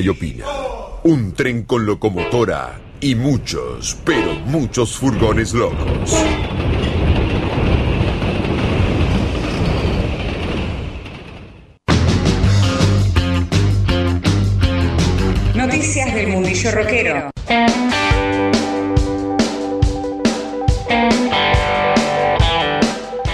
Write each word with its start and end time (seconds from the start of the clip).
y 0.00 0.08
opina. 0.08 0.44
Un 1.04 1.32
tren 1.32 1.64
con 1.64 1.86
locomotora 1.86 2.80
y 3.00 3.14
muchos, 3.14 3.96
pero 4.04 4.34
muchos 4.46 4.96
furgones 4.96 5.54
locos. 5.54 6.14
Noticias 15.54 16.14
del 16.14 16.28
mundillo 16.28 16.70
rockero. 16.72 17.30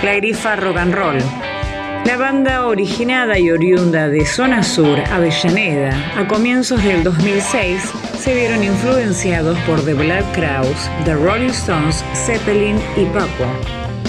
La 0.03 0.15
grifa 0.17 0.57
rock 0.57 0.77
and 0.77 0.95
roll. 0.95 1.52
La 2.13 2.19
banda 2.19 2.67
originada 2.67 3.39
y 3.39 3.51
oriunda 3.51 4.11
de 4.11 4.27
Zona 4.27 4.63
Sur, 4.63 5.01
Avellaneda, 5.01 6.21
a 6.21 6.29
comienzos 6.29 6.85
del 6.85 7.03
2006, 7.03 7.91
se 8.19 8.35
vieron 8.35 8.63
influenciados 8.63 9.59
por 9.61 9.83
The 9.83 9.95
Black 9.95 10.31
Crowes, 10.35 10.91
The 11.07 11.15
Rolling 11.15 11.49
Stones, 11.49 12.05
Zeppelin 12.13 12.77
y 12.99 13.07
Papua. 13.07 13.49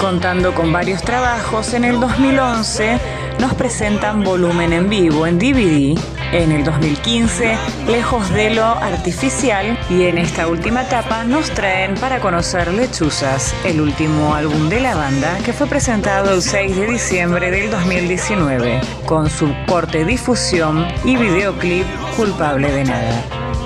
Contando 0.01 0.53
con 0.53 0.73
varios 0.73 1.01
trabajos, 1.01 1.73
en 1.73 1.85
el 1.85 1.97
2011 2.01 2.99
nos 3.39 3.53
presentan 3.53 4.21
volumen 4.21 4.73
en 4.73 4.89
vivo 4.89 5.25
en 5.25 5.39
DVD, 5.39 5.97
en 6.33 6.51
el 6.51 6.63
2015 6.63 7.55
Lejos 7.87 8.33
de 8.33 8.49
lo 8.49 8.63
Artificial 8.63 9.77
y 9.89 10.03
en 10.03 10.17
esta 10.17 10.47
última 10.47 10.81
etapa 10.81 11.23
nos 11.23 11.51
traen 11.51 11.93
para 11.95 12.19
conocer 12.19 12.73
Lechuzas, 12.73 13.53
el 13.63 13.79
último 13.79 14.33
álbum 14.33 14.67
de 14.67 14.79
la 14.79 14.95
banda 14.95 15.37
que 15.45 15.53
fue 15.53 15.67
presentado 15.67 16.33
el 16.33 16.41
6 16.41 16.75
de 16.75 16.87
diciembre 16.87 17.51
del 17.51 17.69
2019 17.69 18.81
con 19.05 19.29
su 19.29 19.53
corte 19.67 20.05
difusión 20.05 20.87
y 21.05 21.17
videoclip 21.17 21.85
Culpable 22.17 22.71
de 22.71 22.83
Nada. 22.83 23.23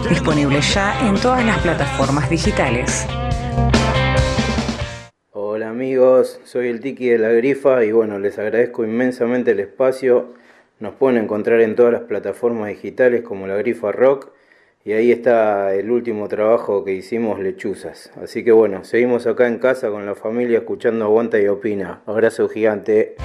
Disponible 0.09 0.59
ya 0.61 1.07
en 1.07 1.15
todas 1.15 1.45
las 1.45 1.59
plataformas 1.59 2.29
digitales. 2.29 3.07
Hola 5.31 5.69
amigos, 5.69 6.41
soy 6.43 6.67
el 6.67 6.81
Tiki 6.81 7.07
de 7.07 7.17
la 7.17 7.29
Grifa 7.29 7.85
y 7.85 7.93
bueno, 7.93 8.19
les 8.19 8.37
agradezco 8.37 8.83
inmensamente 8.83 9.51
el 9.51 9.61
espacio. 9.61 10.33
Nos 10.79 10.93
pueden 10.93 11.23
encontrar 11.23 11.61
en 11.61 11.75
todas 11.75 11.91
las 11.91 12.03
plataformas 12.03 12.69
digitales 12.69 13.23
como 13.23 13.47
la 13.47 13.55
Grifa 13.55 13.91
Rock 13.91 14.29
y 14.85 14.93
ahí 14.93 15.11
está 15.11 15.73
el 15.73 15.89
último 15.89 16.27
trabajo 16.27 16.83
que 16.85 16.93
hicimos, 16.93 17.39
Lechuzas. 17.39 18.11
Así 18.21 18.43
que 18.43 18.51
bueno, 18.51 18.83
seguimos 18.83 19.25
acá 19.25 19.47
en 19.47 19.57
casa 19.57 19.89
con 19.89 20.05
la 20.05 20.13
familia 20.13 20.59
escuchando 20.59 21.05
Aguanta 21.05 21.39
y 21.39 21.47
Opina. 21.47 22.03
Abrazo 22.05 22.47
gigante. 22.47 23.15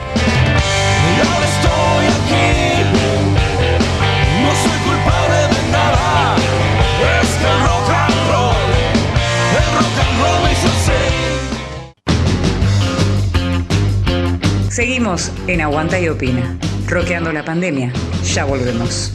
Seguimos 14.72 15.30
en 15.48 15.60
Aguanta 15.60 16.00
y 16.00 16.08
Opina, 16.08 16.56
roqueando 16.86 17.30
la 17.30 17.44
pandemia. 17.44 17.92
Ya 18.24 18.46
volvemos. 18.46 19.12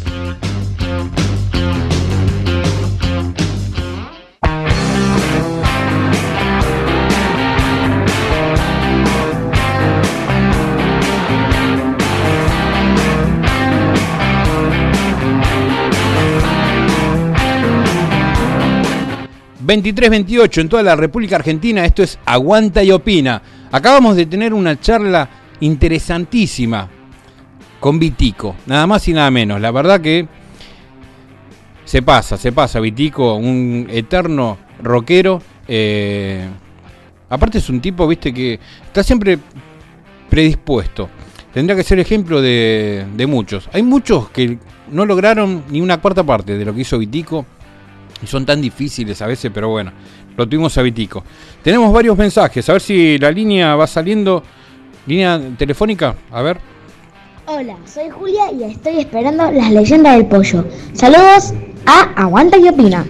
...23-28 19.66 20.62
en 20.62 20.70
toda 20.70 20.82
la 20.82 20.96
República 20.96 21.36
Argentina... 21.36 21.84
...esto 21.84 22.02
es 22.02 22.18
Aguanta 22.26 22.84
y 22.84 22.92
Opina... 22.92 23.42
...acabamos 23.70 24.16
de 24.16 24.26
tener 24.26 24.54
una 24.54 24.80
charla 24.80 25.37
interesantísima... 25.62 26.90
...con 27.80 28.00
Vitico... 28.00 28.56
...nada 28.66 28.88
más 28.88 29.08
y 29.08 29.14
nada 29.14 29.30
menos... 29.32 29.62
...la 29.62 29.72
verdad 29.72 30.02
que... 30.02 30.28
...se 31.86 32.02
pasa, 32.02 32.38
se 32.38 32.52
pasa 32.52 32.80
Vitico... 32.80 33.36
...un 33.36 33.88
eterno 33.90 34.58
rockero... 34.82 35.42
eh, 35.68 36.48
...aparte 37.30 37.60
es 37.60 37.70
un 37.70 37.80
tipo, 37.80 38.08
viste, 38.08 38.34
que... 38.34 38.60
...está 38.86 39.04
siempre 39.04 39.38
predispuesto... 40.30 41.10
...tendría 41.54 41.76
que 41.76 41.84
ser 41.84 42.00
ejemplo 42.00 42.42
de, 42.42 43.06
de 43.16 43.28
muchos... 43.28 43.70
...hay 43.74 43.84
muchos 43.84 44.30
que 44.30 44.58
no 44.92 45.06
lograron 45.06 45.64
ni 45.70 45.82
una 45.82 45.98
cuarta 45.98 46.24
parte... 46.24 46.58
...de 46.58 46.66
lo 46.66 46.74
que 46.74 46.82
hizo 46.82 46.98
Vitico... 46.98 47.46
Y 48.22 48.26
son 48.26 48.46
tan 48.46 48.62
difíciles 48.62 49.22
a 49.22 49.28
veces, 49.28 49.52
pero 49.54 49.70
bueno, 49.70 49.92
lo 50.36 50.48
tuvimos 50.48 50.76
a 50.78 50.82
Vitico. 50.82 51.24
Tenemos 51.64 51.94
varios 51.94 52.18
mensajes, 52.18 52.68
a 52.68 52.74
ver 52.74 52.82
si 52.82 53.18
la 53.20 53.30
línea 53.32 53.76
va 53.76 53.86
saliendo. 53.86 54.44
Línea 55.08 55.40
telefónica, 55.58 56.16
a 56.30 56.42
ver. 56.42 56.60
Hola, 57.46 57.78
soy 57.86 58.10
Julia 58.10 58.52
y 58.52 58.64
estoy 58.64 59.00
esperando 59.00 59.50
las 59.50 59.72
leyendas 59.72 60.18
del 60.18 60.26
pollo. 60.26 60.66
Saludos 60.92 61.54
a 61.86 62.02
Aguanta 62.24 62.58
y 62.58 62.68
Opina. 62.68 63.06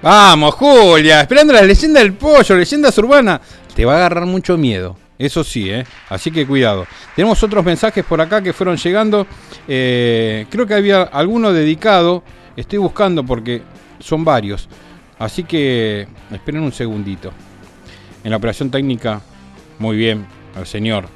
Vamos, 0.00 0.54
Julia, 0.54 1.20
esperando 1.20 1.52
la 1.52 1.60
leyenda 1.60 2.00
del 2.00 2.14
pollo, 2.14 2.56
leyendas 2.56 2.96
urbanas. 2.96 3.42
Te 3.76 3.84
va 3.84 3.92
a 3.92 3.96
agarrar 3.96 4.24
mucho 4.24 4.56
miedo, 4.56 4.96
eso 5.18 5.44
sí, 5.44 5.68
¿eh? 5.68 5.84
Así 6.08 6.30
que 6.30 6.46
cuidado. 6.46 6.86
Tenemos 7.14 7.42
otros 7.42 7.62
mensajes 7.62 8.02
por 8.06 8.22
acá 8.22 8.42
que 8.42 8.54
fueron 8.54 8.78
llegando. 8.78 9.26
Eh, 9.68 10.46
creo 10.48 10.66
que 10.66 10.74
había 10.74 11.02
alguno 11.02 11.52
dedicado. 11.52 12.22
Estoy 12.56 12.78
buscando 12.78 13.22
porque 13.22 13.60
son 13.98 14.24
varios. 14.24 14.66
Así 15.18 15.44
que 15.44 16.08
esperen 16.32 16.62
un 16.62 16.72
segundito. 16.72 17.32
En 18.22 18.30
la 18.30 18.38
operación 18.38 18.70
técnica, 18.70 19.20
muy 19.78 19.98
bien, 19.98 20.24
al 20.56 20.66
señor 20.66 21.06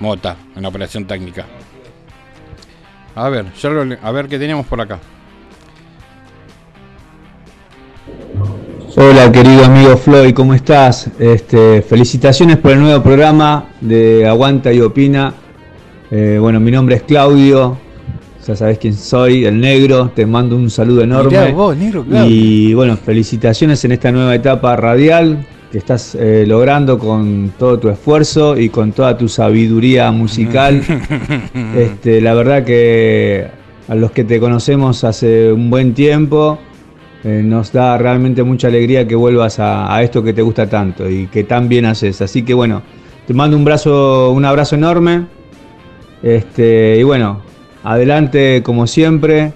Mota, 0.00 0.36
en 0.54 0.62
la 0.62 0.68
operación 0.68 1.04
técnica. 1.06 1.46
A 3.14 3.28
ver, 3.30 3.46
ya 3.60 3.70
lo- 3.70 3.96
a 4.02 4.10
ver 4.12 4.28
qué 4.28 4.38
tenemos 4.38 4.66
por 4.66 4.80
acá. 4.80 4.98
Hola 8.98 9.30
querido 9.30 9.64
amigo 9.64 9.96
Floyd, 9.96 10.32
¿cómo 10.34 10.54
estás? 10.54 11.10
Este, 11.18 11.82
felicitaciones 11.82 12.56
por 12.58 12.72
el 12.72 12.80
nuevo 12.80 13.02
programa 13.02 13.66
de 13.80 14.26
Aguanta 14.26 14.72
y 14.72 14.80
Opina. 14.80 15.34
Eh, 16.10 16.38
bueno, 16.40 16.60
mi 16.60 16.70
nombre 16.70 16.96
es 16.96 17.02
Claudio, 17.02 17.76
ya 18.46 18.56
sabes 18.56 18.78
quién 18.78 18.94
soy, 18.94 19.44
el 19.44 19.58
negro, 19.60 20.12
te 20.14 20.24
mando 20.24 20.56
un 20.56 20.70
saludo 20.70 21.02
enorme. 21.02 21.30
Mirá 21.30 21.52
vos, 21.52 21.76
negro, 21.76 22.04
Claudio. 22.04 22.30
Y 22.34 22.74
bueno, 22.74 22.96
felicitaciones 22.96 23.84
en 23.84 23.92
esta 23.92 24.12
nueva 24.12 24.34
etapa 24.34 24.76
radial 24.76 25.44
que 25.70 25.78
estás 25.78 26.14
eh, 26.14 26.44
logrando 26.46 26.98
con 26.98 27.52
todo 27.58 27.78
tu 27.78 27.88
esfuerzo 27.88 28.56
y 28.58 28.68
con 28.68 28.92
toda 28.92 29.16
tu 29.18 29.28
sabiduría 29.28 30.10
musical. 30.12 30.82
Este, 31.76 32.20
la 32.20 32.34
verdad 32.34 32.64
que 32.64 33.46
a 33.88 33.94
los 33.94 34.10
que 34.12 34.24
te 34.24 34.38
conocemos 34.40 35.04
hace 35.04 35.52
un 35.52 35.68
buen 35.70 35.92
tiempo, 35.94 36.58
eh, 37.24 37.42
nos 37.44 37.72
da 37.72 37.98
realmente 37.98 38.42
mucha 38.42 38.68
alegría 38.68 39.06
que 39.06 39.14
vuelvas 39.14 39.58
a, 39.58 39.94
a 39.94 40.02
esto 40.02 40.22
que 40.22 40.32
te 40.32 40.42
gusta 40.42 40.68
tanto 40.68 41.08
y 41.10 41.26
que 41.26 41.44
tan 41.44 41.68
bien 41.68 41.84
haces. 41.86 42.20
Así 42.22 42.42
que 42.42 42.54
bueno, 42.54 42.82
te 43.26 43.34
mando 43.34 43.56
un 43.56 43.64
brazo, 43.64 44.30
un 44.32 44.44
abrazo 44.44 44.76
enorme. 44.76 45.26
Este, 46.22 46.96
y 46.98 47.02
bueno, 47.02 47.40
adelante 47.84 48.62
como 48.62 48.86
siempre 48.86 49.52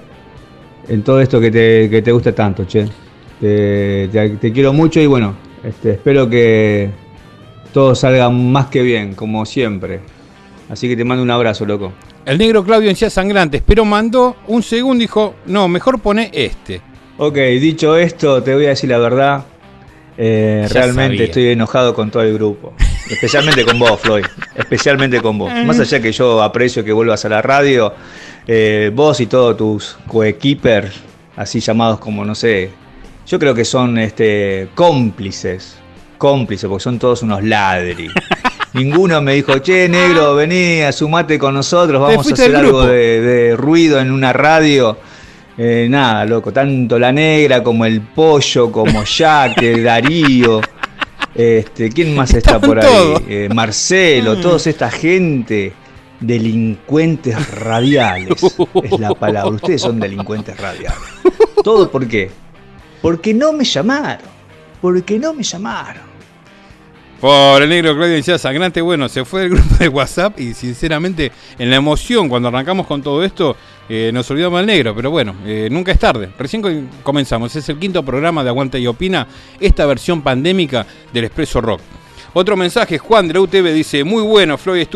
en 0.88 1.02
todo 1.02 1.20
esto 1.20 1.40
que 1.40 1.50
te, 1.50 1.88
que 1.88 2.02
te 2.02 2.12
gusta 2.12 2.34
tanto, 2.34 2.64
che. 2.64 2.86
Te, 3.40 4.08
te- 4.08 4.30
te 4.36 4.52
quiero 4.52 4.72
mucho 4.72 5.00
y 5.00 5.06
bueno, 5.06 5.34
este, 5.64 5.92
espero 5.92 6.28
que 6.28 6.90
todo 7.72 7.94
salga 7.94 8.30
más 8.30 8.66
que 8.66 8.82
bien, 8.82 9.14
como 9.14 9.44
siempre. 9.46 10.00
Así 10.68 10.88
que 10.88 10.96
te 10.96 11.04
mando 11.04 11.22
un 11.22 11.30
abrazo, 11.30 11.66
loco. 11.66 11.92
El 12.24 12.38
negro 12.38 12.64
Claudio 12.64 12.90
encías 12.90 13.12
sangrantes, 13.12 13.62
pero 13.64 13.84
mandó 13.84 14.36
un 14.46 14.62
segundo 14.62 15.02
y 15.02 15.06
dijo, 15.06 15.34
no, 15.46 15.68
mejor 15.68 16.00
pone 16.00 16.30
este. 16.32 16.80
Ok, 17.16 17.36
dicho 17.36 17.96
esto, 17.96 18.42
te 18.42 18.54
voy 18.54 18.66
a 18.66 18.70
decir 18.70 18.88
la 18.90 18.98
verdad. 18.98 19.44
Eh, 20.16 20.66
realmente 20.70 21.16
sabía. 21.16 21.24
estoy 21.24 21.48
enojado 21.48 21.94
con 21.94 22.10
todo 22.10 22.22
el 22.22 22.34
grupo. 22.34 22.74
Especialmente 23.10 23.64
con 23.64 23.78
vos, 23.78 23.98
Floyd. 24.00 24.24
Especialmente 24.54 25.20
con 25.20 25.38
vos. 25.38 25.50
Más 25.64 25.80
allá 25.80 26.00
que 26.00 26.12
yo 26.12 26.42
aprecio 26.42 26.84
que 26.84 26.92
vuelvas 26.92 27.24
a 27.24 27.28
la 27.28 27.42
radio, 27.42 27.92
eh, 28.46 28.90
vos 28.94 29.20
y 29.20 29.26
todos 29.26 29.56
tus 29.56 29.98
coequippers, 30.06 30.94
así 31.36 31.60
llamados 31.60 31.98
como, 31.98 32.24
no 32.24 32.34
sé, 32.34 32.70
yo 33.30 33.38
creo 33.38 33.54
que 33.54 33.64
son 33.64 33.96
este, 33.96 34.68
cómplices. 34.74 35.76
Cómplices, 36.18 36.68
porque 36.68 36.82
son 36.82 36.98
todos 36.98 37.22
unos 37.22 37.44
ladri. 37.44 38.08
Ninguno 38.72 39.22
me 39.22 39.34
dijo, 39.34 39.58
che, 39.58 39.88
negro, 39.88 40.34
vení, 40.34 40.80
sumate 40.92 41.38
con 41.38 41.54
nosotros, 41.54 42.00
vamos 42.00 42.28
a 42.28 42.34
hacer 42.34 42.54
algo 42.56 42.84
de, 42.86 43.20
de 43.20 43.56
ruido 43.56 44.00
en 44.00 44.10
una 44.10 44.32
radio. 44.32 44.98
Eh, 45.56 45.86
nada, 45.88 46.24
loco, 46.24 46.52
tanto 46.52 46.98
la 46.98 47.12
negra 47.12 47.62
como 47.62 47.84
el 47.84 48.00
pollo, 48.00 48.72
como 48.72 49.04
Jack, 49.04 49.62
el 49.62 49.84
Darío. 49.84 50.60
Este, 51.34 51.88
¿Quién 51.90 52.14
más 52.16 52.34
está 52.34 52.60
por 52.60 52.78
ahí? 52.80 52.86
todos. 52.86 53.22
Eh, 53.28 53.48
Marcelo, 53.54 54.34
Mm. 54.36 54.40
toda 54.40 54.56
esta 54.56 54.90
gente. 54.90 55.72
delincuentes 56.20 57.50
radiales. 57.54 58.36
es 58.82 59.00
la 59.00 59.14
palabra. 59.14 59.50
Ustedes 59.54 59.80
son 59.80 59.98
delincuentes 59.98 60.54
radiales. 60.58 60.98
¿Todo 61.64 61.90
por 61.90 62.06
qué? 62.06 62.30
Porque 63.02 63.32
no 63.34 63.52
me 63.52 63.64
llamaron. 63.64 64.26
Porque 64.80 65.18
no 65.18 65.32
me 65.34 65.42
llamaron. 65.42 66.10
Por 67.20 67.60
el 67.62 67.68
negro 67.68 67.94
Claudio 67.94 68.14
decía 68.14 68.38
sangrante, 68.38 68.80
bueno, 68.80 69.06
se 69.08 69.26
fue 69.26 69.42
del 69.42 69.50
grupo 69.54 69.74
de 69.78 69.88
WhatsApp 69.88 70.40
y 70.40 70.54
sinceramente 70.54 71.30
en 71.58 71.68
la 71.68 71.76
emoción 71.76 72.30
cuando 72.30 72.48
arrancamos 72.48 72.86
con 72.86 73.02
todo 73.02 73.22
esto 73.22 73.56
eh, 73.90 74.10
nos 74.14 74.30
olvidamos 74.30 74.58
del 74.60 74.66
negro, 74.66 74.94
pero 74.96 75.10
bueno, 75.10 75.34
eh, 75.44 75.68
nunca 75.70 75.92
es 75.92 75.98
tarde. 75.98 76.30
Recién 76.38 76.62
co- 76.62 76.70
comenzamos, 77.02 77.54
es 77.56 77.68
el 77.68 77.78
quinto 77.78 78.02
programa 78.02 78.42
de 78.42 78.48
Aguanta 78.48 78.78
y 78.78 78.86
Opina, 78.86 79.26
esta 79.58 79.84
versión 79.84 80.22
pandémica 80.22 80.86
del 81.12 81.24
Expreso 81.24 81.60
Rock. 81.60 81.80
Otro 82.32 82.56
mensaje, 82.56 82.96
Juan 82.96 83.28
de 83.28 83.34
la 83.34 83.40
UTV 83.40 83.74
dice, 83.74 84.02
muy 84.04 84.22
bueno, 84.22 84.56
Floyd, 84.56 84.86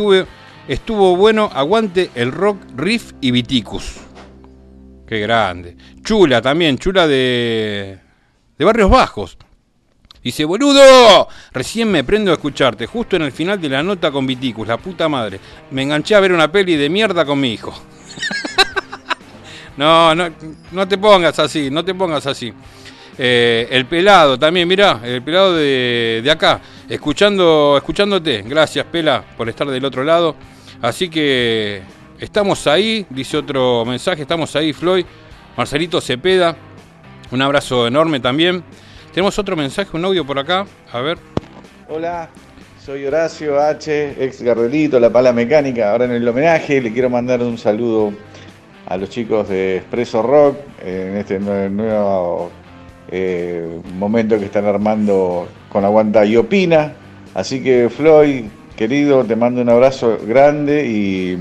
estuvo 0.66 1.16
bueno, 1.16 1.50
aguante 1.52 2.10
el 2.14 2.32
rock, 2.32 2.58
riff 2.74 3.12
y 3.20 3.32
viticus. 3.32 3.96
Qué 5.06 5.20
grande. 5.20 5.76
Chula 6.02 6.40
también, 6.40 6.78
chula 6.78 7.06
de, 7.06 7.98
de 8.56 8.64
Barrios 8.64 8.90
Bajos. 8.90 9.36
Dice, 10.22 10.46
boludo, 10.46 11.28
recién 11.52 11.90
me 11.90 12.02
prendo 12.02 12.30
a 12.30 12.34
escucharte, 12.34 12.86
justo 12.86 13.16
en 13.16 13.22
el 13.22 13.32
final 13.32 13.60
de 13.60 13.68
la 13.68 13.82
nota 13.82 14.10
con 14.10 14.26
Viticus, 14.26 14.66
la 14.66 14.78
puta 14.78 15.06
madre. 15.06 15.38
Me 15.70 15.82
enganché 15.82 16.14
a 16.14 16.20
ver 16.20 16.32
una 16.32 16.50
peli 16.50 16.76
de 16.76 16.88
mierda 16.88 17.26
con 17.26 17.38
mi 17.38 17.52
hijo. 17.52 17.74
no, 19.76 20.14
no, 20.14 20.30
no 20.72 20.88
te 20.88 20.96
pongas 20.96 21.38
así, 21.38 21.70
no 21.70 21.84
te 21.84 21.94
pongas 21.94 22.26
así. 22.26 22.54
Eh, 23.18 23.68
el 23.70 23.84
pelado 23.84 24.38
también, 24.38 24.66
mirá, 24.66 25.00
el 25.04 25.22
pelado 25.22 25.54
de, 25.54 26.22
de 26.24 26.30
acá, 26.30 26.58
escuchando, 26.88 27.74
escuchándote. 27.76 28.42
Gracias, 28.46 28.86
Pela, 28.86 29.22
por 29.36 29.50
estar 29.50 29.68
del 29.68 29.84
otro 29.84 30.04
lado. 30.04 30.36
Así 30.80 31.10
que 31.10 31.82
estamos 32.18 32.66
ahí, 32.66 33.06
dice 33.10 33.36
otro 33.36 33.84
mensaje, 33.84 34.22
estamos 34.22 34.54
ahí, 34.56 34.72
Floyd. 34.72 35.04
Marcelito 35.56 36.00
Cepeda, 36.00 36.56
un 37.30 37.42
abrazo 37.42 37.86
enorme 37.86 38.20
también. 38.20 38.62
Tenemos 39.12 39.38
otro 39.38 39.54
mensaje, 39.56 39.96
un 39.96 40.04
audio 40.04 40.24
por 40.26 40.38
acá. 40.38 40.66
A 40.92 41.00
ver. 41.00 41.18
Hola, 41.88 42.28
soy 42.84 43.04
Horacio 43.06 43.60
H, 43.60 44.16
ex 44.18 44.42
Gardelito, 44.42 44.98
La 44.98 45.10
Pala 45.10 45.32
Mecánica. 45.32 45.92
Ahora 45.92 46.06
en 46.06 46.12
el 46.12 46.26
homenaje 46.26 46.80
le 46.80 46.92
quiero 46.92 47.08
mandar 47.10 47.40
un 47.42 47.56
saludo 47.56 48.12
a 48.86 48.96
los 48.96 49.08
chicos 49.10 49.48
de 49.48 49.76
Expreso 49.76 50.22
Rock 50.22 50.56
en 50.84 51.16
este 51.16 51.40
nue- 51.40 51.70
nuevo 51.70 52.50
eh, 53.10 53.80
momento 53.96 54.38
que 54.38 54.46
están 54.46 54.66
armando 54.66 55.46
con 55.70 55.84
Aguanta 55.84 56.24
y 56.26 56.36
Opina. 56.36 56.92
Así 57.34 57.62
que 57.62 57.88
Floyd, 57.88 58.46
querido, 58.76 59.24
te 59.24 59.36
mando 59.36 59.62
un 59.62 59.68
abrazo 59.68 60.18
grande 60.26 60.84
y 60.86 61.38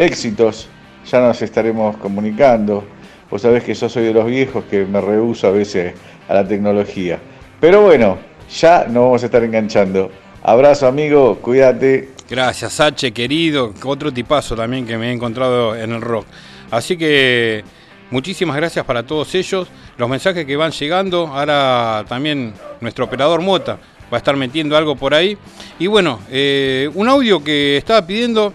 éxitos. 0.00 0.68
Ya 1.10 1.20
nos 1.20 1.40
estaremos 1.42 1.96
comunicando. 1.96 2.84
Vos 3.30 3.42
sabés 3.42 3.62
que 3.62 3.74
yo 3.74 3.88
soy 3.88 4.04
de 4.04 4.12
los 4.12 4.26
viejos 4.26 4.64
que 4.64 4.84
me 4.84 5.00
rehuso 5.00 5.46
a 5.46 5.50
veces 5.50 5.94
a 6.28 6.34
la 6.34 6.46
tecnología. 6.46 7.18
Pero 7.60 7.82
bueno, 7.82 8.18
ya 8.50 8.84
nos 8.86 9.04
vamos 9.04 9.22
a 9.22 9.26
estar 9.26 9.44
enganchando. 9.44 10.10
Abrazo 10.42 10.86
amigo, 10.86 11.36
cuídate. 11.36 12.10
Gracias, 12.28 12.80
H, 12.80 13.12
querido. 13.12 13.74
Otro 13.84 14.12
tipazo 14.12 14.56
también 14.56 14.86
que 14.86 14.96
me 14.96 15.10
he 15.10 15.12
encontrado 15.12 15.76
en 15.76 15.92
el 15.92 16.00
rock. 16.00 16.26
Así 16.70 16.96
que 16.96 17.62
muchísimas 18.10 18.56
gracias 18.56 18.84
para 18.84 19.04
todos 19.04 19.34
ellos. 19.34 19.68
Los 19.96 20.08
mensajes 20.08 20.46
que 20.46 20.56
van 20.56 20.72
llegando. 20.72 21.26
Ahora 21.26 22.04
también 22.08 22.54
nuestro 22.80 23.04
operador 23.04 23.42
Mota 23.42 23.78
va 24.12 24.16
a 24.16 24.18
estar 24.18 24.36
metiendo 24.36 24.76
algo 24.76 24.96
por 24.96 25.14
ahí. 25.14 25.36
Y 25.78 25.86
bueno, 25.86 26.20
eh, 26.30 26.88
un 26.94 27.08
audio 27.08 27.42
que 27.42 27.76
estaba 27.76 28.06
pidiendo 28.06 28.54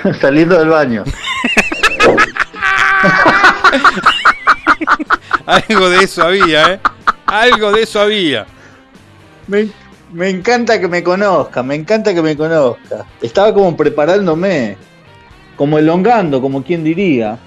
Saliendo 0.21 0.57
del 0.57 0.69
baño. 0.69 1.03
Algo 5.45 5.89
de 5.89 6.03
eso 6.03 6.23
había, 6.23 6.73
¿eh? 6.73 6.79
Algo 7.25 7.71
de 7.71 7.83
eso 7.83 8.01
había. 8.01 8.45
Me, 9.47 9.69
me 10.11 10.29
encanta 10.29 10.79
que 10.79 10.87
me 10.87 11.03
conozca, 11.03 11.63
me 11.63 11.75
encanta 11.75 12.13
que 12.13 12.21
me 12.21 12.35
conozca. 12.37 13.05
Estaba 13.21 13.53
como 13.53 13.75
preparándome, 13.75 14.77
como 15.55 15.77
elongando, 15.79 16.41
como 16.41 16.63
quien 16.63 16.83
diría, 16.83 17.37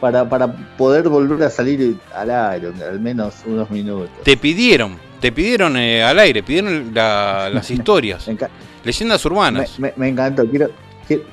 para, 0.00 0.28
para 0.28 0.52
poder 0.76 1.08
volver 1.08 1.44
a 1.46 1.50
salir 1.50 1.96
al 2.14 2.30
aire, 2.30 2.72
al 2.88 3.00
menos 3.00 3.34
unos 3.46 3.70
minutos. 3.70 4.10
Te 4.24 4.36
pidieron, 4.36 4.98
te 5.20 5.32
pidieron 5.32 5.76
eh, 5.76 6.02
al 6.02 6.18
aire, 6.18 6.42
pidieron 6.42 6.90
la- 6.92 7.48
las 7.52 7.70
historias. 7.70 8.26
Me, 8.28 8.36
Leyendas 8.84 9.24
me, 9.24 9.30
urbanas. 9.30 9.78
me- 9.78 9.92
me 9.96 10.08
encantó. 10.08 10.44
Quiero, 10.46 10.68
qui- 10.68 10.72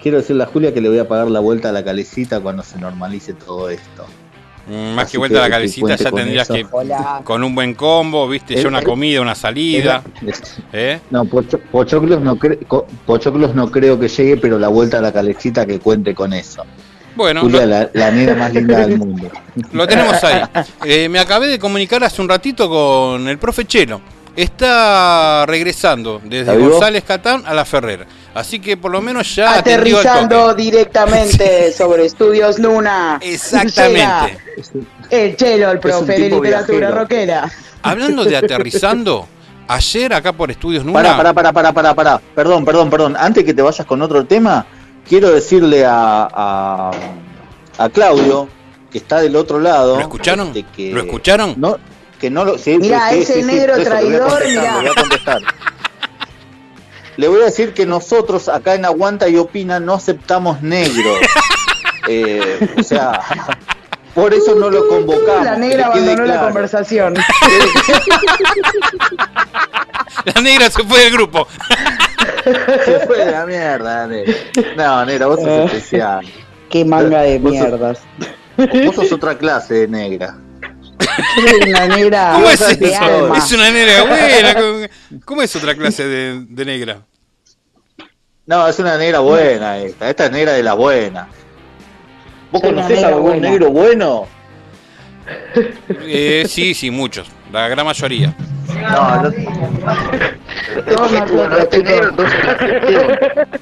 quiero 0.02 0.18
decirle 0.18 0.44
a 0.44 0.48
Julia 0.48 0.74
que 0.74 0.82
le 0.82 0.90
voy 0.90 1.00
a 1.00 1.08
pagar 1.08 1.30
la 1.30 1.40
vuelta 1.40 1.70
a 1.70 1.72
la 1.72 1.84
calecita 1.84 2.40
cuando 2.40 2.64
se 2.64 2.78
normalice 2.78 3.34
todo 3.34 3.70
esto. 3.70 4.06
Mm, 4.68 4.94
Más 4.94 5.06
Así 5.06 5.14
que 5.14 5.18
vuelta 5.18 5.40
a 5.40 5.42
la 5.44 5.50
calecita, 5.50 5.96
ya 5.96 6.12
tendrías 6.12 6.48
eso. 6.50 6.54
que. 6.54 6.66
Hola. 6.72 7.22
Con 7.24 7.44
un 7.44 7.56
buen 7.56 7.74
combo, 7.74 8.28
viste, 8.28 8.56
ya 8.62 8.68
una 8.68 8.82
comida, 8.84 9.20
una 9.22 9.34
salida. 9.36 10.04
¿eh? 10.74 11.00
No, 11.10 11.26
Pocho- 11.26 11.60
Pochoclos 11.72 12.22
no, 12.22 12.36
cre- 12.38 12.60
Pochoclos 13.06 13.56
no 13.56 13.72
creo 13.72 14.00
que 14.00 14.08
llegue, 14.08 14.38
pero 14.38 14.60
la 14.60 14.68
vuelta 14.68 15.00
a 15.00 15.02
la 15.02 15.12
calecita 15.12 15.66
que 15.66 15.80
cuente 15.80 16.14
con 16.14 16.34
eso. 16.34 16.64
Bueno, 17.16 17.42
Julia, 17.42 17.62
lo, 17.62 17.68
la, 17.68 17.90
la 17.94 18.12
nena 18.12 18.36
más 18.36 18.54
linda 18.54 18.86
del 18.86 18.98
mundo. 19.00 19.30
lo 19.74 19.88
tenemos 19.88 20.24
ahí. 20.24 20.42
Eh, 20.86 21.10
me 21.10 21.20
acabé 21.20 21.48
de 21.48 21.58
comunicar 21.58 22.04
hace 22.04 22.22
un 22.22 22.30
ratito 22.30 22.70
con 22.70 23.28
el 23.28 23.40
profe 23.40 23.66
Chelo. 23.66 24.00
Está 24.36 25.46
regresando 25.48 26.22
desde. 26.24 26.56
González 26.58 27.04
Catán 27.04 27.44
a 27.46 27.54
la 27.54 27.66
Ferrer. 27.66 28.06
Así 28.40 28.62
que 28.62 28.78
por 28.78 28.90
lo 28.90 29.02
menos 29.02 29.36
ya 29.36 29.56
Aterrizando 29.56 30.54
directamente 30.54 31.74
sobre 31.78 32.06
Estudios 32.06 32.58
Luna. 32.58 33.20
Exactamente. 33.22 34.38
El 35.10 35.36
chelo, 35.36 35.72
el 35.72 35.80
profe 35.80 36.14
de 36.14 36.30
literatura 36.30 36.78
viajero. 36.78 36.96
rockera. 36.96 37.52
Hablando 37.82 38.24
de 38.24 38.38
aterrizando, 38.38 39.28
ayer 39.68 40.14
acá 40.14 40.32
por 40.32 40.52
Estudios 40.52 40.86
Nuna. 40.86 41.02
Pará, 41.02 41.18
pará, 41.18 41.34
pará, 41.34 41.52
pará, 41.52 41.74
pará, 41.74 41.94
pará. 41.94 42.22
Perdón, 42.34 42.64
perdón, 42.64 42.90
perdón. 42.90 43.18
Antes 43.20 43.44
que 43.44 43.54
te 43.54 43.62
vayas 43.62 43.86
con 43.86 44.02
otro 44.02 44.26
tema, 44.26 44.66
quiero 45.08 45.32
decirle 45.32 45.84
a, 45.86 46.30
a, 46.32 46.92
a 47.78 47.90
Claudio, 47.90 48.48
que 48.90 49.00
está 49.00 49.20
del 49.20 49.36
otro 49.36 49.60
lado. 49.60 49.96
¿Lo 49.96 50.02
escucharon? 50.02 50.48
este, 50.48 50.64
que 50.64 50.94
¿Lo 50.94 51.02
escucharon? 51.02 51.56
No, 51.58 51.78
que 52.18 52.30
no 52.30 52.46
lo. 52.46 52.58
sí, 52.58 52.78
Mirá, 52.78 53.10
sí, 53.10 53.20
ese 53.20 53.44
negro 53.44 53.76
traidor, 53.84 54.48
mirá. 54.48 54.82
Le 57.20 57.28
voy 57.28 57.42
a 57.42 57.46
decir 57.46 57.74
que 57.74 57.86
nosotros 57.86 58.48
acá 58.48 58.76
en 58.76 58.86
Aguanta 58.86 59.28
y 59.28 59.36
Opina 59.38 59.80
no 59.80 59.94
aceptamos 59.94 60.62
negros. 60.62 61.20
Eh, 62.12 62.68
o 62.80 62.82
sea, 62.82 63.22
por 64.16 64.34
eso 64.34 64.56
no 64.56 64.72
lo 64.72 64.88
convocamos. 64.88 65.46
La 65.46 65.58
negra 65.58 65.88
abandonó 65.88 66.24
la 66.26 66.34
claro. 66.34 66.46
conversación. 66.48 67.14
La 70.26 70.42
negra 70.42 70.72
se 70.72 70.84
fue 70.84 71.00
del 71.04 71.14
grupo. 71.14 71.48
Se 72.44 73.00
fue 73.06 73.26
de 73.26 73.32
la 73.32 73.46
mierda, 73.46 74.08
negra. 74.08 74.34
No, 74.76 75.06
negra, 75.06 75.28
vos 75.28 75.40
sos 75.40 75.66
especial. 75.72 76.26
Qué 76.70 76.84
manga 76.84 77.22
de 77.22 77.38
Vos 77.38 77.52
sos- 77.54 77.62
mierdas. 77.62 78.00
Vos 78.58 78.96
sos 78.96 79.12
otra 79.12 79.38
clase 79.38 79.74
de 79.76 79.88
negra. 79.88 80.36
Una 81.68 81.88
negra 81.88 82.32
¿Cómo 82.34 82.50
es 82.50 82.62
eso? 82.62 83.36
Es 83.36 83.52
una 83.52 83.70
negra 83.72 84.04
buena. 84.04 84.54
¿Cómo- 84.56 85.22
¿Cómo 85.26 85.42
es 85.44 85.56
otra 85.56 85.76
clase 85.76 86.08
de, 86.08 86.44
de 86.50 86.66
negra? 86.66 87.02
No, 88.50 88.68
es 88.68 88.80
una 88.80 88.98
negra 88.98 89.20
buena 89.20 89.78
esta. 89.78 90.10
Esta 90.10 90.26
es 90.26 90.32
negra 90.32 90.54
de 90.54 90.64
la 90.64 90.74
buena. 90.74 91.28
¿Vos 92.52 92.62
Soy 92.62 92.72
conocés 92.74 93.04
a 93.04 93.08
algún 93.10 93.24
buena. 93.34 93.48
negro 93.52 93.70
bueno? 93.70 94.26
Eh, 96.02 96.46
sí, 96.50 96.74
sí, 96.74 96.90
muchos. 96.90 97.28
La 97.52 97.68
gran 97.68 97.86
mayoría. 97.86 98.34
No, 98.92 99.22
no. 99.22 99.30
Este 101.60 101.84
negro 101.84 102.12
la 102.18 102.24
excepción. 102.24 103.20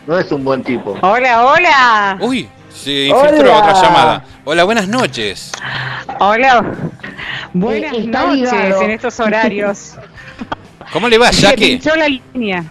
no 0.07 0.19
es 0.19 0.31
un 0.31 0.45
buen 0.45 0.63
tipo. 0.63 0.97
Hola, 1.01 1.45
hola. 1.45 2.17
Uy, 2.21 2.47
se 2.73 3.07
infiltró 3.07 3.51
Hola. 3.51 3.57
otra 3.57 3.73
llamada. 3.81 4.23
Hola, 4.45 4.63
buenas 4.63 4.87
noches. 4.87 5.51
Hola. 6.19 6.63
Buenas 7.51 7.91
Eh, 7.93 8.03
está 8.05 8.25
noches 8.27 8.53
ligado. 8.53 8.81
en 8.83 8.91
estos 8.91 9.19
horarios. 9.19 9.95
¿Cómo 10.93 11.09
le 11.09 11.17
va, 11.17 11.33
Se 11.33 11.41
Jackie? 11.41 11.77
pinchó 11.77 11.93
la 11.97 12.07
línea. 12.07 12.63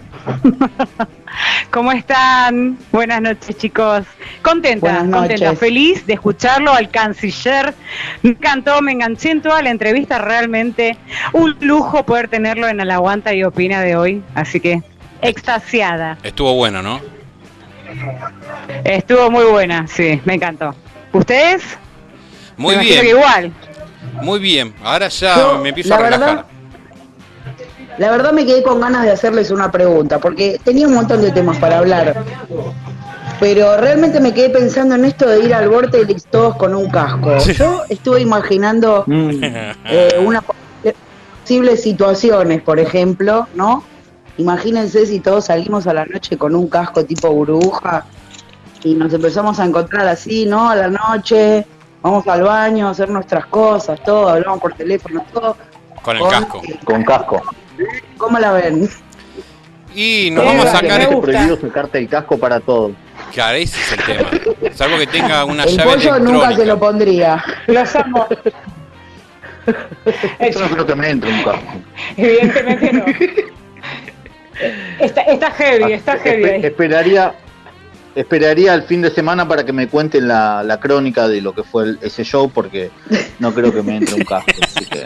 ¿Cómo 1.71 1.93
están? 1.93 2.79
Buenas 2.93 3.21
noches, 3.21 3.57
chicos. 3.59 4.05
Contenta, 4.43 5.03
noches. 5.03 5.11
contenta, 5.15 5.57
feliz 5.57 6.07
de 6.07 6.15
escucharlo 6.15 6.73
al 6.73 6.91
canciller. 6.91 7.75
Me 8.23 8.31
encantó, 8.31 8.81
me 8.81 8.93
enganché 8.93 9.31
en 9.31 9.43
toda 9.43 9.63
la 9.63 9.71
entrevista, 9.71 10.19
realmente 10.19 10.97
un 11.33 11.57
lujo 11.61 12.05
poder 12.07 12.29
tenerlo 12.29 12.69
en 12.69 12.81
el 12.81 12.91
Aguanta 12.91 13.35
y 13.35 13.45
Opina 13.45 13.81
de 13.83 13.97
hoy. 13.97 14.23
Así 14.35 14.61
que, 14.61 14.83
extasiada. 15.23 16.17
Estuvo 16.23 16.55
bueno, 16.55 16.83
¿no? 16.83 17.01
Estuvo 18.85 19.31
muy 19.31 19.45
buena, 19.45 19.87
sí, 19.87 20.21
me 20.25 20.35
encantó. 20.35 20.75
¿Ustedes? 21.13 21.63
Muy 22.57 22.77
Me 22.77 22.83
bien. 22.83 23.01
que 23.01 23.09
igual. 23.11 23.53
Muy 24.23 24.39
bien. 24.39 24.75
Ahora 24.83 25.09
ya 25.09 25.37
Yo, 25.37 25.59
me 25.59 25.69
empiezo 25.71 25.95
a 25.95 25.99
relajar. 25.99 26.21
verdad, 26.29 26.47
La 27.99 28.11
verdad 28.11 28.33
me 28.33 28.45
quedé 28.45 28.63
con 28.63 28.81
ganas 28.81 29.03
de 29.05 29.11
hacerles 29.11 29.51
una 29.51 29.71
pregunta, 29.71 30.19
porque 30.19 30.61
tenía 30.63 30.87
un 30.87 30.95
montón 30.95 31.23
de 31.23 31.31
temas 31.31 31.59
para 31.59 31.79
hablar. 31.79 32.23
Pero 33.41 33.77
realmente 33.77 34.21
me 34.21 34.33
quedé 34.33 34.51
pensando 34.51 34.95
en 34.95 35.05
esto 35.05 35.29
de 35.29 35.41
ir 35.41 35.55
al 35.55 35.69
Vortex 35.69 36.25
todos 36.27 36.57
con 36.57 36.75
un 36.75 36.89
casco. 36.91 37.37
Yo 37.39 37.83
estuve 37.89 38.21
imaginando 38.21 39.05
eh, 39.11 40.23
una 40.25 40.43
posibles 41.43 41.83
situaciones, 41.83 42.61
por 42.63 42.81
ejemplo, 42.81 43.47
¿no? 43.55 43.85
Imagínense 44.39 45.07
si 45.07 45.21
todos 45.21 45.47
salimos 45.47 45.87
a 45.87 45.95
la 45.95 46.05
noche 46.05 46.37
con 46.37 46.55
un 46.55 46.69
casco 46.69 47.05
tipo 47.05 47.31
burbuja 47.31 48.05
y 48.83 48.95
nos 48.95 49.13
empezamos 49.13 49.59
a 49.61 49.65
encontrar 49.65 50.07
así, 50.09 50.45
¿no? 50.45 50.69
A 50.69 50.75
la 50.77 50.89
noche, 50.89 51.67
vamos 52.03 52.27
al 52.27 52.43
baño, 52.43 52.89
a 52.89 52.91
hacer 52.91 53.09
nuestras 53.09 53.47
cosas, 53.47 54.03
todo, 54.05 54.29
hablamos 54.29 54.61
por 54.61 54.75
teléfono, 54.75 55.25
todo. 55.33 55.57
Con 56.03 56.17
el 56.17 56.23
Con- 56.23 56.31
casco. 56.31 56.63
Con 56.85 57.05
casco. 57.05 57.43
¿Cómo 58.17 58.39
la 58.39 58.53
ven? 58.53 58.89
Y 59.95 60.31
nos 60.31 60.45
vamos 60.45 60.67
a 60.67 60.73
sacar. 60.73 61.01
Está 61.01 61.21
prohibido 61.21 61.61
sacarte 61.61 61.99
el 61.99 62.09
casco 62.09 62.39
para 62.39 62.61
todo. 62.61 62.93
Claro, 63.33 63.57
ese 63.57 63.79
es 63.81 63.93
el 63.93 64.05
tema. 64.05 64.31
Salvo 64.75 64.99
que 64.99 65.07
tenga 65.07 65.45
una 65.45 65.65
El 65.65 65.77
llave 65.77 65.93
pollo 65.95 66.19
nunca 66.19 66.55
se 66.55 66.67
lo 66.67 66.79
pondría. 66.79 67.43
Los 67.67 67.97
amo. 67.97 68.27
Yo 69.67 70.61
no 70.61 70.69
creo 70.69 70.87
que 70.87 70.95
me 70.95 71.11
entre 71.11 71.31
un 71.33 71.43
casco. 71.43 71.73
Evidentemente 72.17 72.93
no. 72.93 73.05
Está, 75.01 75.23
está 75.23 75.51
heavy, 75.51 75.93
está 75.93 76.19
heavy. 76.19 76.45
Espe- 76.45 76.65
esperaría, 76.67 77.35
esperaría 78.15 78.75
el 78.75 78.83
fin 78.85 79.03
de 79.03 79.11
semana 79.11 79.47
para 79.49 79.65
que 79.65 79.73
me 79.73 79.89
cuenten 79.89 80.29
la, 80.29 80.63
la 80.63 80.79
crónica 80.81 81.27
de 81.29 81.41
lo 81.43 81.53
que 81.55 81.63
fue 81.63 81.85
el- 81.85 81.99
ese 82.01 82.23
show, 82.25 82.49
porque 82.51 82.91
no 83.39 83.53
creo 83.53 83.73
que 83.73 83.83
me 83.83 83.97
entre 83.97 84.15
un 84.15 84.23
casco. 84.25 84.51
Así 84.63 84.85
que, 84.87 85.05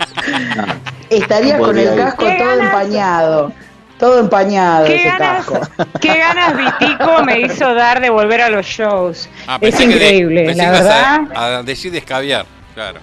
nada. 0.56 0.78
Estaría 1.10 1.58
No 1.58 1.64
con 1.64 1.76
el 1.78 1.96
casco 1.96 2.24
¿Qué 2.24 2.36
todo 2.36 2.48
ganas? 2.48 2.64
empañado. 2.66 3.52
Todo 3.98 4.20
empañado 4.20 4.86
¿Qué 4.86 4.94
ese 4.96 5.08
ganas, 5.08 5.44
casco. 5.46 5.60
qué 6.00 6.16
ganas 6.18 6.56
Vitico 6.56 7.22
me 7.24 7.40
hizo 7.40 7.74
dar 7.74 8.00
de 8.00 8.08
volver 8.08 8.40
a 8.40 8.48
los 8.48 8.64
shows. 8.64 9.28
Ah, 9.46 9.58
es 9.60 9.76
de- 9.76 9.84
increíble, 9.84 10.54
la 10.54 10.70
verdad. 10.70 11.20
A, 11.34 11.44
a 11.58 11.62
decir 11.62 11.92
de 11.92 11.98
escabiar, 11.98 12.46
claro. 12.74 13.00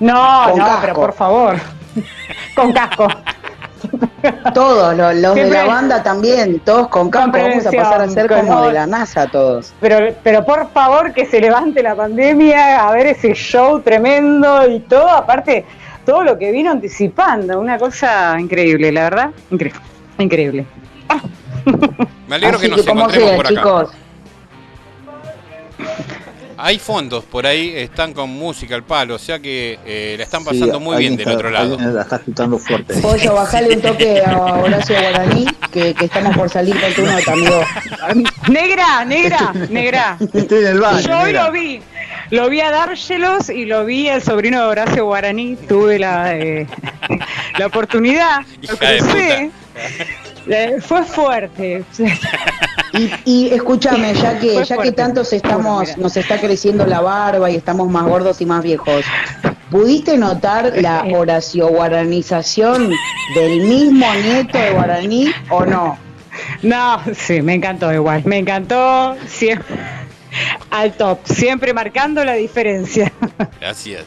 No, 0.00 0.44
Con 0.48 0.58
no, 0.58 0.64
casco. 0.64 0.78
pero 0.80 0.94
por 0.94 1.12
favor. 1.12 1.56
Con 2.56 2.72
casco. 2.72 3.08
Todos, 4.54 4.96
lo- 4.96 5.12
los, 5.12 5.34
de 5.34 5.50
la 5.50 5.64
banda 5.64 6.02
también, 6.02 6.60
todos 6.60 6.88
con 6.88 7.10
casco. 7.10 7.32
Vamos 7.32 7.66
a 7.66 7.70
pasar 7.72 8.00
a 8.02 8.08
ser 8.08 8.28
como 8.28 8.62
de 8.62 8.72
la 8.72 8.86
NASA 8.86 9.26
todos. 9.26 9.72
Pero, 9.80 10.14
pero 10.22 10.44
por 10.44 10.70
favor 10.72 11.12
que 11.12 11.26
se 11.26 11.40
levante 11.40 11.82
la 11.82 11.94
pandemia 11.94 12.86
a 12.86 12.92
ver 12.92 13.08
ese 13.08 13.34
show 13.34 13.80
tremendo 13.80 14.66
y 14.70 14.80
todo, 14.80 15.10
aparte, 15.10 15.66
todo 16.04 16.24
lo 16.24 16.38
que 16.38 16.50
vino 16.52 16.70
anticipando, 16.70 17.58
una 17.60 17.78
cosa 17.78 18.36
increíble, 18.38 18.90
la 18.92 19.02
verdad, 19.04 19.30
increíble. 19.50 19.80
Increíble. 20.18 20.66
Me 22.28 22.36
alegro 22.36 22.58
Así 22.58 22.66
que 22.66 22.70
nos 22.76 22.80
que, 22.82 22.86
¿cómo 22.88 23.00
encontremos 23.02 23.30
sigue, 23.30 23.36
por 23.36 23.46
acá. 23.46 23.54
chicos? 23.54 23.90
Hay 26.64 26.78
fondos 26.78 27.24
por 27.24 27.44
ahí, 27.44 27.72
están 27.74 28.12
con 28.12 28.30
música 28.30 28.76
al 28.76 28.84
palo, 28.84 29.16
o 29.16 29.18
sea 29.18 29.40
que 29.40 29.80
eh, 29.84 30.14
la 30.16 30.22
están 30.22 30.42
Sí, 30.42 30.46
pasando 30.46 30.78
muy 30.78 30.96
bien 30.96 31.12
alguien 31.14 31.16
del 31.16 31.26
está- 31.26 31.34
otro 31.36 31.50
lado. 31.50 31.76
la 31.92 32.02
está 32.02 32.16
agitando 32.16 32.56
fuerte. 32.58 32.94
Pollo, 33.00 33.34
bajale 33.34 33.74
un 33.74 33.82
toque 33.82 34.22
a 34.24 34.38
Horacio 34.54 34.94
Guaraní, 35.00 35.46
que, 35.72 35.92
que 35.94 36.04
estamos 36.04 36.36
por 36.36 36.48
salir 36.48 36.80
con 36.80 36.92
tu 36.94 37.02
nota, 37.04 37.32
amigo. 37.32 37.60
Negra, 38.48 39.04
negra, 39.04 39.52
negra. 39.70 40.16
Estoy 40.32 40.58
en 40.60 40.66
el 40.68 40.80
baño. 40.80 41.00
Yo 41.00 41.18
hoy 41.18 41.26
mira. 41.26 41.46
lo 41.46 41.52
vi, 41.52 41.80
lo 42.32 42.48
vi 42.48 42.60
a 42.60 42.70
Dárselos 42.70 43.50
y 43.50 43.66
lo 43.66 43.84
vi 43.84 44.08
al 44.08 44.22
sobrino 44.22 44.60
de 44.62 44.66
Horacio 44.66 45.04
Guaraní. 45.04 45.54
Tuve 45.68 45.98
la, 45.98 46.34
eh, 46.34 46.66
la 47.58 47.66
oportunidad, 47.66 48.40
lo 48.62 48.76
crucé. 48.76 49.50
Eh, 50.48 50.76
Fue 50.80 51.04
fuerte. 51.04 51.84
Y, 52.94 53.10
y 53.24 53.54
escúchame, 53.54 54.12
ya 54.12 54.38
que, 54.38 54.48
Fue 54.52 54.64
ya 54.66 54.74
que 54.76 54.82
fuerte. 54.82 54.92
tantos 54.92 55.32
estamos, 55.32 55.80
Mira. 55.80 55.96
nos 55.96 56.14
está 56.18 56.38
creciendo 56.38 56.84
la 56.84 57.00
barba 57.00 57.50
y 57.50 57.56
estamos 57.56 57.88
más 57.88 58.04
gordos 58.04 58.42
y 58.42 58.44
más 58.44 58.62
viejos, 58.62 59.02
¿pudiste 59.70 60.18
notar 60.18 60.74
la 60.76 61.02
Eh. 61.06 61.16
Horacio 61.16 61.68
Guaranización 61.68 62.90
del 63.34 63.62
mismo 63.62 64.04
nieto 64.12 64.58
de 64.58 64.72
Guaraní 64.72 65.32
o 65.48 65.64
no? 65.64 65.96
No, 66.60 67.00
sí, 67.14 67.40
me 67.40 67.54
encantó 67.54 67.90
igual. 67.94 68.20
Me 68.26 68.36
encantó 68.36 69.16
siempre 69.26 69.74
al 70.70 70.92
top, 70.96 71.18
siempre 71.24 71.72
marcando 71.74 72.24
la 72.24 72.34
diferencia. 72.34 73.12
Gracias. 73.60 74.04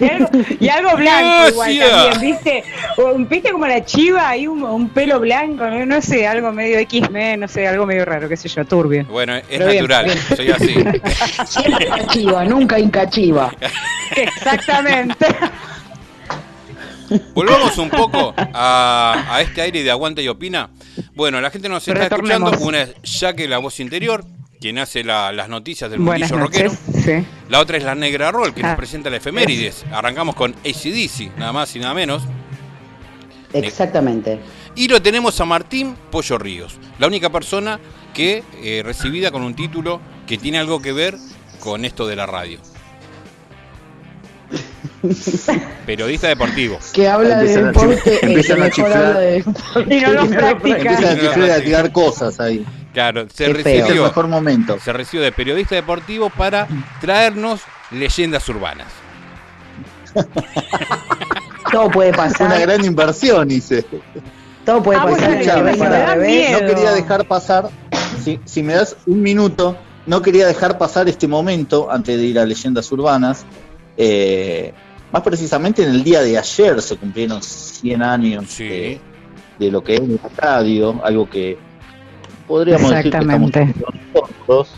Y 0.00 0.04
algo, 0.08 0.28
y 0.60 0.68
algo 0.68 0.96
blanco 0.96 1.48
igual 1.50 1.78
también, 1.78 2.20
¿viste? 2.20 2.64
Un- 2.98 3.28
¿Viste 3.28 3.50
como 3.52 3.66
la 3.66 3.84
chiva 3.84 4.28
ahí 4.28 4.46
un, 4.46 4.62
un 4.62 4.88
pelo 4.88 5.20
blanco? 5.20 5.64
No, 5.68 5.84
No 5.86 6.00
sé, 6.02 6.26
algo 6.26 6.52
medio 6.52 6.78
X-Men, 6.78 7.40
no 7.40 7.48
sé, 7.48 7.66
algo 7.68 7.86
medio 7.86 8.04
raro, 8.04 8.28
qué 8.28 8.36
sé 8.36 8.48
yo, 8.48 8.64
turbio. 8.64 9.04
Bueno, 9.06 9.36
es 9.36 9.44
Pero 9.48 9.66
natural, 9.72 10.04
bien. 10.06 10.18
soy 10.36 10.50
así. 10.50 10.74
Siempre 11.46 11.86
cachiva, 11.88 12.44
nunca 12.44 12.78
incachiva. 12.78 13.52
Exactamente. 14.14 15.26
Volvamos 17.34 17.78
un 17.78 17.88
poco 17.88 18.34
a, 18.36 19.24
a 19.30 19.40
este 19.40 19.60
aire 19.62 19.84
de 19.84 19.90
aguanta 19.92 20.20
y 20.20 20.28
opina. 20.28 20.70
Bueno, 21.14 21.40
la 21.40 21.50
gente 21.50 21.68
nos 21.68 21.86
está 21.86 22.00
Retornemos. 22.00 22.52
escuchando. 22.52 22.66
Una 22.68 22.82
es 22.82 22.94
Jaque, 23.20 23.46
la 23.46 23.58
voz 23.58 23.78
interior, 23.78 24.24
quien 24.60 24.78
hace 24.78 25.04
la- 25.04 25.32
las 25.32 25.48
noticias 25.48 25.90
del 25.90 26.00
Buenas 26.00 26.30
mundillo 26.30 26.46
rockero. 26.46 26.70
Sí. 27.04 27.24
La 27.48 27.60
otra 27.60 27.76
es 27.76 27.84
la 27.84 27.94
Negra 27.94 28.30
Roll, 28.32 28.54
que 28.54 28.62
nos 28.62 28.72
Ah. 28.72 28.76
presenta 28.76 29.10
la 29.10 29.16
efemérides. 29.16 29.84
Arrancamos 29.92 30.34
con 30.34 30.54
ACDC, 30.64 31.30
nada 31.36 31.52
más 31.52 31.74
y 31.76 31.78
nada 31.80 31.94
menos. 31.94 32.22
Exactamente. 33.52 34.38
Y 34.74 34.88
lo 34.88 35.00
tenemos 35.00 35.40
a 35.40 35.44
Martín 35.44 35.96
Pollo 36.10 36.36
Ríos, 36.38 36.78
la 36.98 37.06
única 37.06 37.30
persona 37.30 37.78
que 38.12 38.42
eh, 38.62 38.82
recibida 38.84 39.30
con 39.30 39.42
un 39.42 39.54
título 39.54 40.00
que 40.26 40.36
tiene 40.38 40.58
algo 40.58 40.80
que 40.82 40.92
ver 40.92 41.16
con 41.60 41.84
esto 41.84 42.06
de 42.06 42.16
la 42.16 42.26
radio. 42.26 42.58
Periodista 45.86 46.28
deportivo. 46.28 46.78
Que 46.92 47.08
habla 47.08 47.38
de 47.38 47.62
deporte, 47.64 48.18
empiezan 48.22 48.58
a 48.62 48.64
mejor 48.64 48.74
chiflar. 48.74 49.92
Y 49.92 50.00
no 50.00 50.12
lo 50.12 50.26
practica. 50.28 50.76
Empiezan 50.76 51.04
a 51.04 51.20
chiflar 51.20 51.48
y 51.48 51.50
a 51.50 51.64
tirar 51.64 51.92
cosas 51.92 52.40
ahí. 52.40 52.64
Claro, 52.96 53.26
se. 53.30 53.44
Es 53.44 53.50
el 53.50 53.62
recibió, 53.62 54.04
mejor 54.04 54.26
momento. 54.26 54.78
se 54.82 54.90
recibió 54.90 55.22
de 55.22 55.30
periodista 55.30 55.74
deportivo 55.74 56.30
para 56.30 56.66
traernos 56.98 57.60
leyendas 57.90 58.48
urbanas. 58.48 58.86
Todo 61.70 61.90
puede 61.90 62.08
Una 62.08 62.16
pasar, 62.16 62.58
gran 62.60 62.84
inversión, 62.86 63.50
hice. 63.50 63.84
todo 64.64 64.82
puede 64.82 64.98
Ah, 64.98 65.04
pasar. 65.04 65.30
No 65.30 66.66
quería 66.66 66.92
dejar 66.92 67.26
pasar, 67.26 67.68
si, 68.24 68.40
si 68.46 68.62
me 68.62 68.72
das 68.74 68.96
un 69.06 69.20
minuto, 69.20 69.76
no 70.06 70.22
quería 70.22 70.46
dejar 70.46 70.78
pasar 70.78 71.06
este 71.08 71.28
momento 71.28 71.90
antes 71.90 72.16
de 72.16 72.24
ir 72.24 72.38
a 72.38 72.46
Leyendas 72.46 72.90
Urbanas. 72.92 73.44
Eh, 73.98 74.72
más 75.12 75.22
precisamente 75.22 75.82
en 75.82 75.90
el 75.90 76.02
día 76.02 76.22
de 76.22 76.38
ayer 76.38 76.80
se 76.80 76.96
cumplieron 76.96 77.42
100 77.42 78.02
años 78.02 78.44
Sí. 78.48 78.64
de, 78.68 79.00
de 79.58 79.70
lo 79.70 79.82
que 79.84 79.96
es 79.96 80.00
la 80.08 80.30
radio, 80.36 80.98
algo 81.04 81.28
que 81.28 81.58
podríamos 82.46 82.90
decir 82.90 83.10
que 83.12 83.18
estamos 83.18 83.34
Exactamente. 83.48 83.60
haciendo 83.60 83.86
nosotros. 84.46 84.68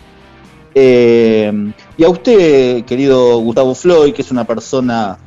Eh, 0.75 1.73
y 1.97 2.05
a 2.05 2.09
usted, 2.09 2.85
querido 2.85 3.39
Gustavo 3.39 3.75
Floyd, 3.75 4.13
que 4.15 4.23
es 4.23 4.31
una 4.31 4.45
persona 4.45 5.19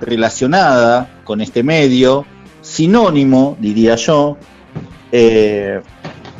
relacionada 0.00 1.20
con 1.24 1.40
este 1.40 1.62
medio, 1.62 2.24
sinónimo, 2.60 3.56
diría 3.60 3.96
yo. 3.96 4.36
Eh, 5.12 5.80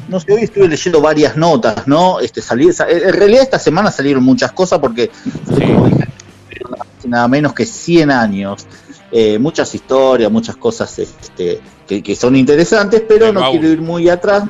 no 0.08 0.18
sé, 0.20 0.32
hoy 0.32 0.42
estuve 0.42 0.68
leyendo 0.68 1.00
varias 1.00 1.36
notas, 1.36 1.86
¿no? 1.86 2.20
Este, 2.20 2.42
salir, 2.42 2.72
sa- 2.74 2.88
en 2.90 3.12
realidad 3.12 3.42
esta 3.42 3.58
semana 3.58 3.90
salieron 3.90 4.24
muchas 4.24 4.52
cosas 4.52 4.78
porque 4.80 5.10
Sí. 5.56 7.08
nada 7.08 7.28
menos 7.28 7.52
que 7.54 7.64
100 7.66 8.10
años. 8.10 8.66
Eh, 9.12 9.38
muchas 9.38 9.74
historias, 9.74 10.30
muchas 10.30 10.56
cosas 10.56 10.96
este, 10.98 11.60
que, 11.86 12.02
que 12.02 12.14
son 12.14 12.36
interesantes, 12.36 13.02
pero 13.08 13.32
no 13.32 13.40
baúl. 13.40 13.58
quiero 13.58 13.72
ir 13.72 13.80
muy 13.80 14.08
atrás. 14.08 14.44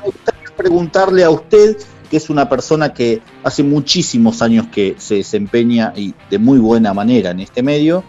Preguntarle 0.61 1.25
a 1.25 1.31
usted, 1.31 1.79
que 2.11 2.19
es 2.19 2.29
una 2.29 2.47
persona 2.47 2.93
que 2.93 3.23
hace 3.43 3.63
muchísimos 3.63 4.43
años 4.43 4.67
que 4.71 4.95
se 4.99 5.15
desempeña 5.15 5.95
y 5.97 6.13
de 6.29 6.39
muy 6.39 6.59
buena 6.59 6.93
manera 6.93 7.31
en 7.31 7.41
este 7.41 7.63
medio, 7.63 8.05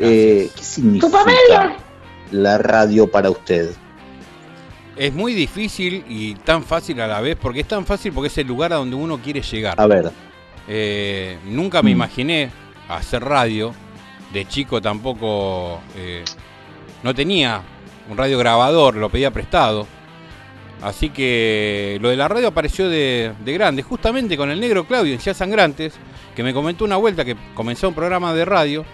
eh, 0.00 0.50
¿qué 0.52 0.62
significa 0.64 1.76
la 2.32 2.58
radio 2.58 3.08
para 3.08 3.30
usted? 3.30 3.70
Es 4.96 5.14
muy 5.14 5.32
difícil 5.32 6.04
y 6.08 6.34
tan 6.34 6.64
fácil 6.64 7.00
a 7.00 7.06
la 7.06 7.20
vez, 7.20 7.36
porque 7.40 7.60
es 7.60 7.68
tan 7.68 7.86
fácil 7.86 8.12
porque 8.12 8.26
es 8.26 8.38
el 8.38 8.48
lugar 8.48 8.72
a 8.72 8.76
donde 8.76 8.96
uno 8.96 9.18
quiere 9.18 9.40
llegar. 9.40 9.80
A 9.80 9.86
ver. 9.86 10.10
Eh, 10.66 11.38
nunca 11.46 11.82
me 11.82 11.90
Mm. 11.90 11.92
imaginé 11.92 12.50
hacer 12.88 13.22
radio. 13.22 13.72
De 14.32 14.44
chico 14.48 14.80
tampoco 14.82 15.78
eh, 15.96 16.24
no 17.04 17.14
tenía 17.14 17.62
un 18.10 18.16
radio 18.16 18.38
grabador, 18.38 18.96
lo 18.96 19.08
pedía 19.08 19.30
prestado. 19.30 19.86
Así 20.82 21.10
que 21.10 21.98
lo 22.00 22.08
de 22.08 22.16
la 22.16 22.26
radio 22.26 22.48
apareció 22.48 22.88
de, 22.88 23.32
de 23.44 23.52
grande, 23.52 23.82
justamente 23.82 24.36
con 24.36 24.50
el 24.50 24.58
negro 24.58 24.84
Claudio 24.84 25.12
en 25.14 25.20
Ciudad 25.20 25.36
Sangrantes, 25.36 25.94
que 26.34 26.42
me 26.42 26.52
comentó 26.52 26.84
una 26.84 26.96
vuelta 26.96 27.24
que 27.24 27.36
comenzó 27.54 27.88
un 27.88 27.94
programa 27.94 28.34
de 28.34 28.44
radio 28.44 28.84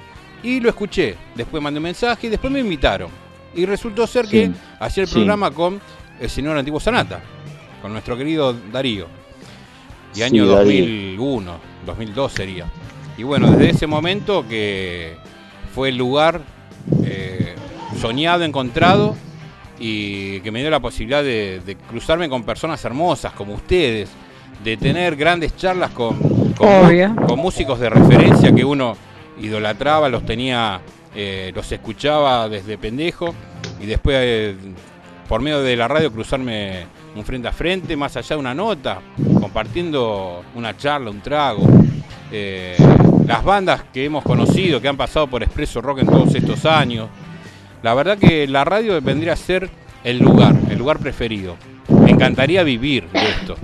y 0.43 0.61
lo 0.61 0.69
escuché. 0.69 1.17
Después 1.35 1.63
mandé 1.63 1.79
un 1.79 1.85
mensaje 1.85 2.27
y 2.27 2.31
después 2.31 2.53
me 2.53 2.61
invitaron. 2.61 3.11
Y 3.55 3.65
resultó 3.65 4.07
ser 4.07 4.27
Sí, 4.27 4.31
que 4.33 4.51
hacía 4.81 5.03
el 5.05 5.09
sí. 5.09 5.15
programa 5.15 5.51
con 5.51 5.81
el 6.21 6.29
señor 6.29 6.59
Antiguo 6.59 6.79
Sanata, 6.79 7.21
con 7.81 7.93
nuestro 7.93 8.17
querido 8.19 8.53
Darío. 8.53 9.07
Y 10.13 10.17
Sí, 10.19 10.23
año 10.25 10.47
Darío. 10.47 10.81
2001, 10.85 11.59
2002 11.87 12.33
sería. 12.33 12.67
Y 13.17 13.23
bueno, 13.23 13.51
desde 13.51 13.71
ese 13.71 13.87
momento 13.87 14.47
que 14.47 15.17
fue 15.75 15.89
el 15.89 15.97
lugar 15.97 16.43
eh, 17.05 17.55
soñado, 17.99 18.45
encontrado 18.45 19.17
y 19.79 20.41
que 20.41 20.51
me 20.51 20.61
dio 20.61 20.71
la 20.71 20.81
posibilidad 20.81 21.23
de, 21.23 21.61
de 21.65 21.77
cruzarme 21.77 22.29
con 22.29 22.43
personas 22.43 22.85
hermosas 22.85 23.33
como 23.33 23.55
ustedes, 23.55 24.11
de 24.63 24.77
tener 24.77 25.17
grandes 25.17 25.57
charlas 25.57 25.91
con, 25.91 26.19
con 26.55 27.39
músicos 27.39 27.79
de 27.79 27.91
referencia 27.91 28.53
que 28.53 28.65
uno 28.65 28.97
idolatraba, 29.41 30.09
los 30.09 30.25
tenía, 30.25 30.81
eh, 31.15 31.53
los 31.55 31.71
escuchaba 31.71 32.49
desde 32.49 32.77
pendejo 32.77 33.35
y 33.81 33.87
después 33.87 34.17
eh, 34.21 34.57
por 35.29 35.41
medio 35.41 35.63
de 35.63 35.77
la 35.77 35.87
radio 35.87 36.13
cruzarme 36.13 36.87
un 37.15 37.25
frente 37.25 37.49
a 37.49 37.53
frente, 37.53 37.97
más 37.97 38.17
allá 38.17 38.37
de 38.37 38.41
una 38.41 38.55
nota, 38.55 39.01
compartiendo 39.41 40.43
una 40.55 40.77
charla, 40.77 41.11
un 41.11 41.21
trago. 41.21 41.67
Eh, 42.31 42.77
las 43.27 43.45
bandas 43.45 43.85
que 43.93 44.05
hemos 44.05 44.23
conocido, 44.25 44.81
que 44.81 44.89
han 44.89 44.97
pasado 44.97 45.27
por 45.27 45.43
Expreso 45.43 45.81
Rock 45.81 46.01
en 46.01 46.07
todos 46.07 46.35
estos 46.35 46.65
años. 46.65 47.09
La 47.83 47.95
verdad 47.95 48.19
que 48.19 48.47
la 48.49 48.65
radio 48.65 49.01
vendría 49.01 49.33
a 49.35 49.37
ser 49.37 49.71
el 50.05 50.19
lugar, 50.19 50.55
el 50.71 50.79
lugar 50.79 50.99
preferido. 50.99 51.57
Me 51.89 52.11
encantaría 52.11 52.63
vivir 52.63 53.09
de 53.11 53.31
esto. 53.31 53.57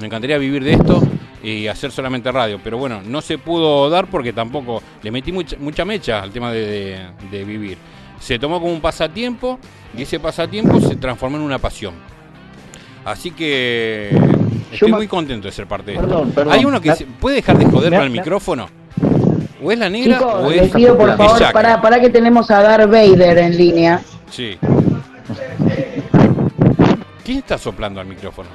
Me 0.00 0.06
encantaría 0.06 0.38
vivir 0.38 0.62
de 0.64 0.74
esto 0.74 1.02
y 1.42 1.66
hacer 1.66 1.90
solamente 1.92 2.30
radio. 2.32 2.60
Pero 2.62 2.78
bueno, 2.78 3.00
no 3.04 3.20
se 3.20 3.38
pudo 3.38 3.88
dar 3.90 4.06
porque 4.08 4.32
tampoco 4.32 4.82
le 5.02 5.10
metí 5.10 5.32
mucha, 5.32 5.56
mucha 5.58 5.84
mecha 5.84 6.20
al 6.22 6.30
tema 6.30 6.52
de, 6.52 6.66
de- 6.66 7.06
de 7.30 7.44
vivir. 7.44 7.78
Se 8.20 8.38
tomó 8.38 8.60
como 8.60 8.72
un 8.72 8.80
pasatiempo 8.80 9.58
y 9.96 10.02
ese 10.02 10.18
pasatiempo 10.20 10.80
se 10.80 10.96
transformó 10.96 11.36
en 11.36 11.42
una 11.44 11.58
pasión. 11.58 11.94
Así 13.04 13.30
que 13.30 14.10
estoy 14.72 14.92
muy 14.92 15.06
contento 15.06 15.46
de 15.48 15.52
ser 15.52 15.66
parte 15.66 15.92
de 15.92 15.96
esto. 15.96 16.06
Perdón, 16.08 16.32
perdón. 16.32 16.52
¿Hay 16.52 16.64
uno 16.64 16.80
que 16.80 16.90
Me- 16.90 16.96
se- 16.96 17.06
puede 17.06 17.36
dejar 17.36 17.56
de 17.58 17.64
joder 17.66 17.90
me- 17.90 17.96
con 17.96 18.04
el 18.06 18.10
me- 18.12 18.18
micrófono? 18.18 18.68
¿O 19.62 19.72
es 19.72 19.78
la 19.78 19.90
negra 19.90 20.18
Chicos, 20.18 20.34
o 20.44 20.50
les 20.50 20.62
es 20.62 20.70
pido 20.72 20.96
por 20.96 21.16
favor, 21.16 21.52
para, 21.52 21.80
para 21.80 22.00
que 22.00 22.10
tenemos 22.10 22.50
a 22.50 22.62
Darth 22.62 22.90
Vader 22.90 23.38
en 23.38 23.56
línea. 23.56 24.00
Sí. 24.30 24.56
¿Quién 27.24 27.38
está 27.38 27.58
soplando 27.58 28.00
al 28.00 28.06
micrófono? 28.06 28.48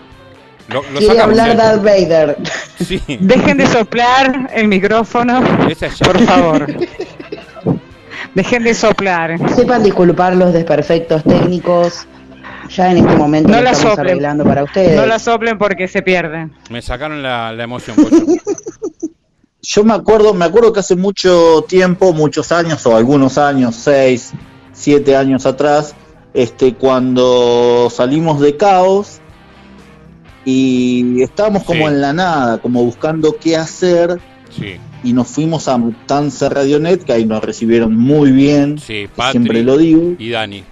Lo, 0.70 0.82
lo 0.92 1.00
Quiere 1.00 1.20
hablar. 1.20 1.56
Darth 1.58 1.84
Vader. 1.84 2.38
Sí, 2.80 3.02
Dejen 3.20 3.58
de 3.58 3.68
soplar 3.68 4.50
el 4.54 4.68
micrófono, 4.68 5.42
esa 5.70 5.88
es 5.88 6.00
Jack. 6.00 6.08
por 6.12 6.24
favor. 6.24 6.68
Dejen 8.34 8.64
de 8.64 8.74
soplar. 8.74 9.38
Sepan 9.54 9.84
disculpar 9.84 10.36
los 10.36 10.54
desperfectos 10.54 11.24
técnicos. 11.24 12.08
Ya 12.70 12.90
en 12.92 12.98
este 13.06 13.16
momento 13.18 13.50
No 13.50 13.58
lo 13.58 13.64
la 13.64 13.72
estamos 13.72 13.92
soplen. 13.96 14.08
arreglando 14.08 14.44
para 14.46 14.64
ustedes. 14.64 14.96
No 14.96 15.06
la 15.06 15.20
soplen 15.20 15.58
porque 15.60 15.88
se 15.88 16.02
pierden. 16.02 16.52
Me 16.70 16.82
sacaron 16.82 17.22
la, 17.22 17.52
la 17.52 17.64
emoción, 17.64 17.96
Pocho. 17.98 18.16
Yo 19.66 19.86
me 19.86 19.94
acuerdo, 19.94 20.34
me 20.34 20.44
acuerdo 20.44 20.74
que 20.74 20.82
hace 20.82 20.98
mucho 20.98 21.64
tiempo, 21.68 22.12
muchos 22.12 22.52
años 22.52 22.86
o 22.86 22.98
algunos 22.98 23.38
años, 23.38 23.76
seis, 23.76 24.34
siete 24.74 25.16
años 25.16 25.46
atrás, 25.46 25.96
este, 26.34 26.74
cuando 26.74 27.90
salimos 27.90 28.42
de 28.42 28.58
Caos 28.58 29.20
y 30.44 31.22
estábamos 31.22 31.64
como 31.64 31.88
Sí. 31.88 31.94
en 31.94 32.02
la 32.02 32.12
nada, 32.12 32.58
como 32.58 32.84
buscando 32.84 33.38
qué 33.38 33.56
hacer 33.56 34.20
Sí, 34.50 34.76
y 35.04 35.14
nos 35.14 35.30
fuimos 35.30 35.68
a 35.68 35.78
Mutanza 35.78 36.50
Radionet, 36.50 37.04
que 37.04 37.14
ahí 37.14 37.26
nos 37.26 37.42
recibieron 37.44 37.96
muy 37.98 38.32
bien, 38.32 38.78
sí, 38.78 39.08
que 39.16 39.32
siempre 39.32 39.64
lo 39.64 39.78
digo, 39.78 40.14
y 40.20 40.30
Dani. 40.30 40.64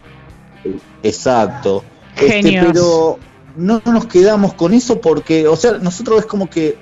exacto. 1.02 1.84
Este, 2.16 2.62
pero 2.62 3.18
no 3.56 3.82
nos 3.86 4.06
quedamos 4.06 4.54
con 4.54 4.74
eso 4.74 5.00
porque, 5.02 5.48
o 5.48 5.56
sea, 5.56 5.74
nosotros 5.80 6.20
es 6.20 6.26
como 6.26 6.50
que 6.50 6.78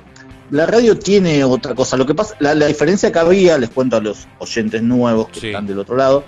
la 0.51 0.65
radio 0.65 0.97
tiene 0.97 1.43
otra 1.43 1.75
cosa. 1.75 1.95
Lo 1.97 2.05
que 2.05 2.15
pasa, 2.15 2.35
la, 2.39 2.55
la 2.55 2.65
diferencia 2.67 3.11
que 3.11 3.19
había, 3.19 3.57
les 3.57 3.69
cuento 3.69 3.97
a 3.97 4.01
los 4.01 4.27
oyentes 4.39 4.81
nuevos 4.81 5.29
que 5.29 5.39
Sí. 5.39 5.47
están 5.47 5.67
del 5.67 5.79
otro 5.79 5.95
lado, 5.95 6.23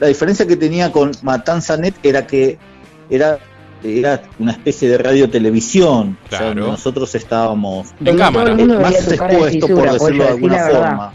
la 0.00 0.06
diferencia 0.08 0.46
que 0.46 0.56
tenía 0.56 0.92
con 0.92 1.12
Matanza 1.22 1.76
Net 1.76 1.94
era 2.02 2.26
que 2.26 2.58
era, 3.10 3.38
era 3.84 4.22
una 4.38 4.52
especie 4.52 4.88
de 4.88 4.98
radio 4.98 5.30
televisión. 5.30 6.18
O 6.26 6.28
sea, 6.30 6.38
Claro. 6.38 6.66
nosotros 6.68 7.14
estábamos 7.14 7.88
En 8.00 8.06
Donde 8.06 8.22
cámara. 8.22 8.54
más 8.54 9.06
de 9.06 9.14
expuestos, 9.14 9.70
por 9.70 9.92
decirlo 9.92 10.24
de 10.24 10.30
alguna 10.30 10.58
forma. 10.68 11.12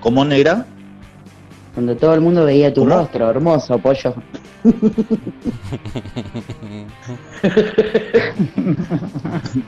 ¿Cómo 0.00 0.24
negra? 0.24 0.66
Donde 1.74 1.94
todo 1.94 2.14
el 2.14 2.20
mundo 2.20 2.44
veía 2.44 2.72
tu 2.74 2.82
¿Cómo? 2.82 2.96
rostro, 2.96 3.30
hermoso, 3.30 3.78
pollo. 3.78 4.14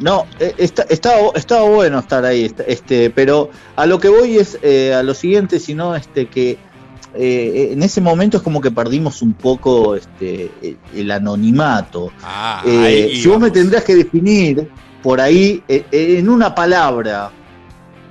No, 0.01 0.27
eh, 0.39 0.55
está, 0.59 0.83
estaba, 0.89 1.31
estaba 1.35 1.63
bueno 1.69 1.99
estar 1.99 2.25
ahí, 2.25 2.45
est- 2.45 2.61
este, 2.67 3.11
pero 3.11 3.51
a 3.77 3.87
lo 3.87 3.99
que 3.99 4.09
voy 4.09 4.37
es 4.39 4.59
eh, 4.63 4.95
a 4.95 5.03
lo 5.03 5.15
siguiente, 5.15 5.59
sino 5.59 5.95
este 5.97 6.27
que 6.27 6.59
eh, 7.15 7.69
en 7.73 7.83
ese 7.83 8.01
momento 8.01 8.39
es 8.39 8.43
como 8.43 8.61
que 8.61 8.71
perdimos 8.71 9.23
un 9.23 9.35
poco 9.35 9.95
este, 9.97 10.51
el- 10.63 10.79
el 10.95 11.11
anonimato. 11.11 12.11
Ah, 12.23 12.63
Eh, 12.67 12.79
ahí 13.11 13.17
si 13.17 13.29
vos 13.29 13.41
me 13.41 13.51
tendrías 13.51 13.85
que 13.85 13.95
definir 13.97 14.69
por 15.03 15.21
ahí 15.21 15.63
eh, 15.69 15.85
eh, 15.91 16.17
en 16.19 16.29
una 16.29 16.55
palabra, 16.55 17.31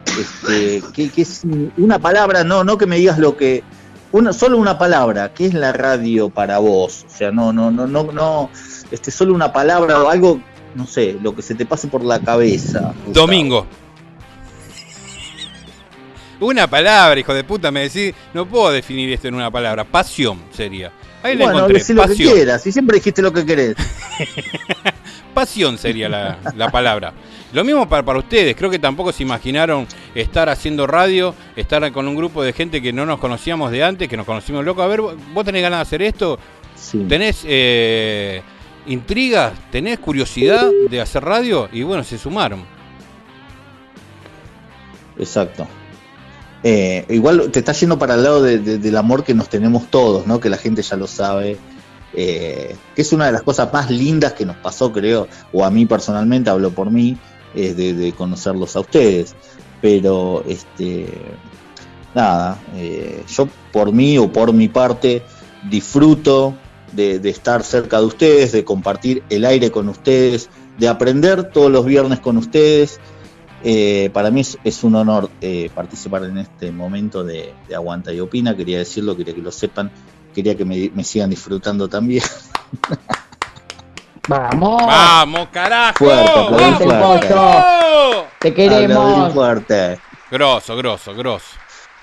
este, 0.06 0.82
que, 0.94 1.10
que 1.10 1.22
es 1.22 1.42
una 1.78 2.00
palabra, 2.00 2.44
no, 2.44 2.64
no 2.64 2.78
que 2.78 2.86
me 2.86 2.98
digas 2.98 3.18
lo 3.18 3.38
que, 3.38 3.64
una, 4.12 4.34
solo 4.34 4.58
una 4.58 4.78
palabra, 4.78 5.34
¿qué 5.34 5.46
es 5.46 5.54
la 5.54 5.72
radio 5.74 6.30
para 6.30 6.60
vos? 6.60 7.06
O 7.08 7.10
sea, 7.10 7.32
no, 7.32 7.54
no, 7.54 7.72
no, 7.72 7.88
no, 7.88 8.04
no, 8.12 8.50
este, 8.92 9.12
solo 9.12 9.34
una 9.34 9.54
palabra 9.54 10.02
o 10.04 10.10
algo, 10.10 10.42
no 10.76 10.86
sé, 10.86 11.18
lo 11.22 11.36
que 11.36 11.42
se 11.42 11.56
te 11.56 11.66
pase 11.66 11.88
por 11.88 12.04
la 12.04 12.20
cabeza. 12.20 12.94
Domingo. 13.08 13.66
Una 16.40 16.68
palabra, 16.68 17.20
hijo 17.20 17.34
de 17.34 17.44
puta, 17.44 17.70
me 17.72 17.82
decís, 17.82 18.16
no 18.34 18.48
puedo 18.48 18.72
definir 18.72 19.12
esto 19.12 19.28
en 19.28 19.36
una 19.36 19.52
palabra. 19.52 19.84
Pasión 19.84 20.40
sería. 20.52 20.92
Ahí 21.24 21.38
Bueno, 21.38 21.54
encontré. 21.60 21.78
decí 21.80 21.94
lo 21.94 22.02
que 22.04 22.08
Pasión. 22.10 22.34
quieras, 22.34 22.66
y 22.68 22.72
siempre 22.72 22.96
dijiste 22.98 23.22
lo 23.22 23.32
que 23.32 23.46
querés. 23.46 23.76
Pasión 25.34 25.78
sería 25.78 26.10
la, 26.10 26.38
la 26.56 26.70
palabra. 26.72 27.14
Lo 27.54 27.64
mismo 27.64 27.88
para, 27.88 28.04
para 28.04 28.20
ustedes, 28.20 28.56
creo 28.56 28.70
que 28.70 28.80
tampoco 28.80 29.12
se 29.12 29.24
imaginaron 29.24 29.88
estar 30.16 30.50
haciendo 30.50 30.88
radio, 30.88 31.36
estar 31.56 31.90
con 31.92 32.08
un 32.08 32.16
grupo 32.16 32.44
de 32.44 32.54
gente 32.54 32.82
que 32.82 32.92
no 32.92 33.06
nos 33.06 33.20
conocíamos 33.20 33.72
de 33.72 33.84
antes, 33.84 34.08
que 34.10 34.18
nos 34.18 34.26
conocimos 34.26 34.64
loco. 34.66 34.82
A 34.82 34.88
ver, 34.88 35.02
vos 35.02 35.46
tenés 35.46 35.62
ganas 35.62 35.80
de 35.80 35.82
hacer 35.82 36.02
esto, 36.02 36.40
Sí. 36.76 37.06
tenés 37.08 37.44
eh, 37.46 38.42
intrigas, 38.88 39.54
tenés 39.72 40.00
curiosidad 40.00 40.70
de 40.90 41.00
hacer 41.02 41.24
radio 41.24 41.70
y 41.72 41.84
bueno, 41.84 42.04
se 42.04 42.18
sumaron. 42.18 42.64
Exacto. 45.20 45.68
Eh, 46.64 47.06
igual 47.10 47.50
te 47.52 47.60
está 47.60 47.72
yendo 47.72 47.98
para 47.98 48.14
el 48.16 48.24
lado 48.24 48.42
de- 48.44 48.60
de- 48.60 48.78
del 48.78 48.98
amor 48.98 49.24
que 49.24 49.34
nos 49.34 49.50
tenemos 49.50 49.90
todos, 49.90 50.28
¿no? 50.28 50.40
Que 50.40 50.50
la 50.50 50.58
gente 50.58 50.82
ya 50.82 50.96
lo 50.96 51.08
sabe. 51.08 51.58
eh, 52.14 52.76
que 52.94 53.04
es 53.04 53.14
una 53.14 53.28
de 53.28 53.32
las 53.32 53.42
cosas 53.42 53.72
más 53.72 53.90
lindas 53.90 54.34
que 54.34 54.46
nos 54.46 54.58
pasó, 54.58 54.92
creo, 54.92 55.30
o 55.54 55.64
a 55.64 55.72
mí 55.72 55.86
personalmente, 55.86 56.50
hablo 56.50 56.72
por 56.72 56.92
mí, 56.92 57.18
es 57.56 57.78
de, 57.78 58.14
conocerlos 58.18 58.76
a 58.76 58.82
ustedes. 58.82 59.34
Pero, 59.82 60.44
este, 60.46 61.08
nada, 62.14 62.60
eh, 62.76 63.24
yo 63.30 63.48
por 63.72 63.94
mí 63.94 64.18
o 64.18 64.30
por 64.30 64.52
mi 64.52 64.68
parte 64.68 65.24
disfruto 65.70 66.54
de 66.92 67.22
estar 67.30 67.64
cerca 67.64 68.00
de 68.02 68.06
ustedes, 68.08 68.52
de 68.52 68.66
compartir 68.66 69.24
el 69.30 69.46
aire 69.46 69.72
con 69.72 69.88
ustedes, 69.88 70.50
de 70.78 70.90
aprender 70.90 71.52
todos 71.52 71.72
los 71.72 71.86
viernes 71.86 72.20
con 72.20 72.36
ustedes. 72.36 73.00
Eh, 73.64 74.10
para 74.14 74.32
mí 74.32 74.42
es, 74.42 74.58
es 74.64 74.84
un 74.84 74.96
honor 74.96 75.30
eh, 75.42 75.70
participar 75.74 76.24
en 76.26 76.38
este 76.40 76.72
momento 76.72 77.24
de, 77.24 77.54
de 77.68 77.76
Aguanta 77.76 78.12
y 78.14 78.20
Opina. 78.20 78.56
Quería 78.56 78.80
decirlo, 78.80 79.16
quería 79.16 79.34
que 79.36 79.42
lo 79.42 79.52
sepan. 79.52 79.92
Quería 80.34 80.56
que 80.56 80.66
me, 80.66 80.90
me 80.96 81.04
sigan 81.04 81.30
disfrutando 81.30 81.88
también. 81.88 82.24
Vamos. 84.28 84.82
¡Vamos, 84.86 85.48
carajo! 85.52 85.98
Fuerte, 86.06 86.32
¡Vamos, 86.86 87.26
fuerte. 87.26 87.36
Te 88.40 88.54
queremos. 88.54 89.34
fuerte. 89.34 90.00
Grosso, 90.30 90.76
grosso, 90.78 91.14
grosso. 91.16 91.46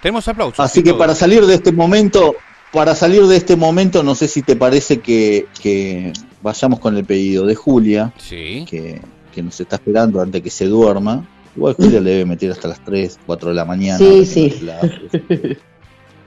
Tenemos 0.03 0.27
aplausos. 0.29 0.61
Así 0.61 0.83
que 0.83 0.91
todo. 0.91 0.99
para 0.99 1.15
salir 1.15 1.47
de 1.47 1.55
este 1.55 1.73
momento, 1.73 2.37
para 2.73 2.95
salir 2.95 3.27
de 3.27 3.37
este 3.37 3.57
momento, 3.57 4.03
no 4.03 4.15
sé 4.15 4.29
si 4.29 4.43
te 4.43 4.57
parece 4.57 5.01
que, 5.01 5.47
que, 5.61 6.13
vayamos 6.43 6.79
con 6.81 6.97
el 6.97 7.05
pedido 7.05 7.47
de 7.47 7.55
Julia, 7.55 8.13
Sí. 8.19 8.65
que, 8.69 9.01
que 9.33 9.43
nos 9.43 9.59
está 9.61 9.77
esperando 9.77 10.21
antes 10.21 10.43
que 10.43 10.51
se 10.51 10.67
duerma. 10.67 11.27
Igual 11.59 11.75
Julia 11.75 12.01
le 12.01 12.11
debe 12.11 12.25
meter 12.25 12.53
hasta 12.53 12.69
las 12.69 12.85
3, 12.85 13.19
4 13.27 13.49
de 13.49 13.55
la 13.57 13.65
mañana. 13.65 13.99
Sí, 13.99 14.25
sí. 14.25 14.61
labios. 14.63 14.95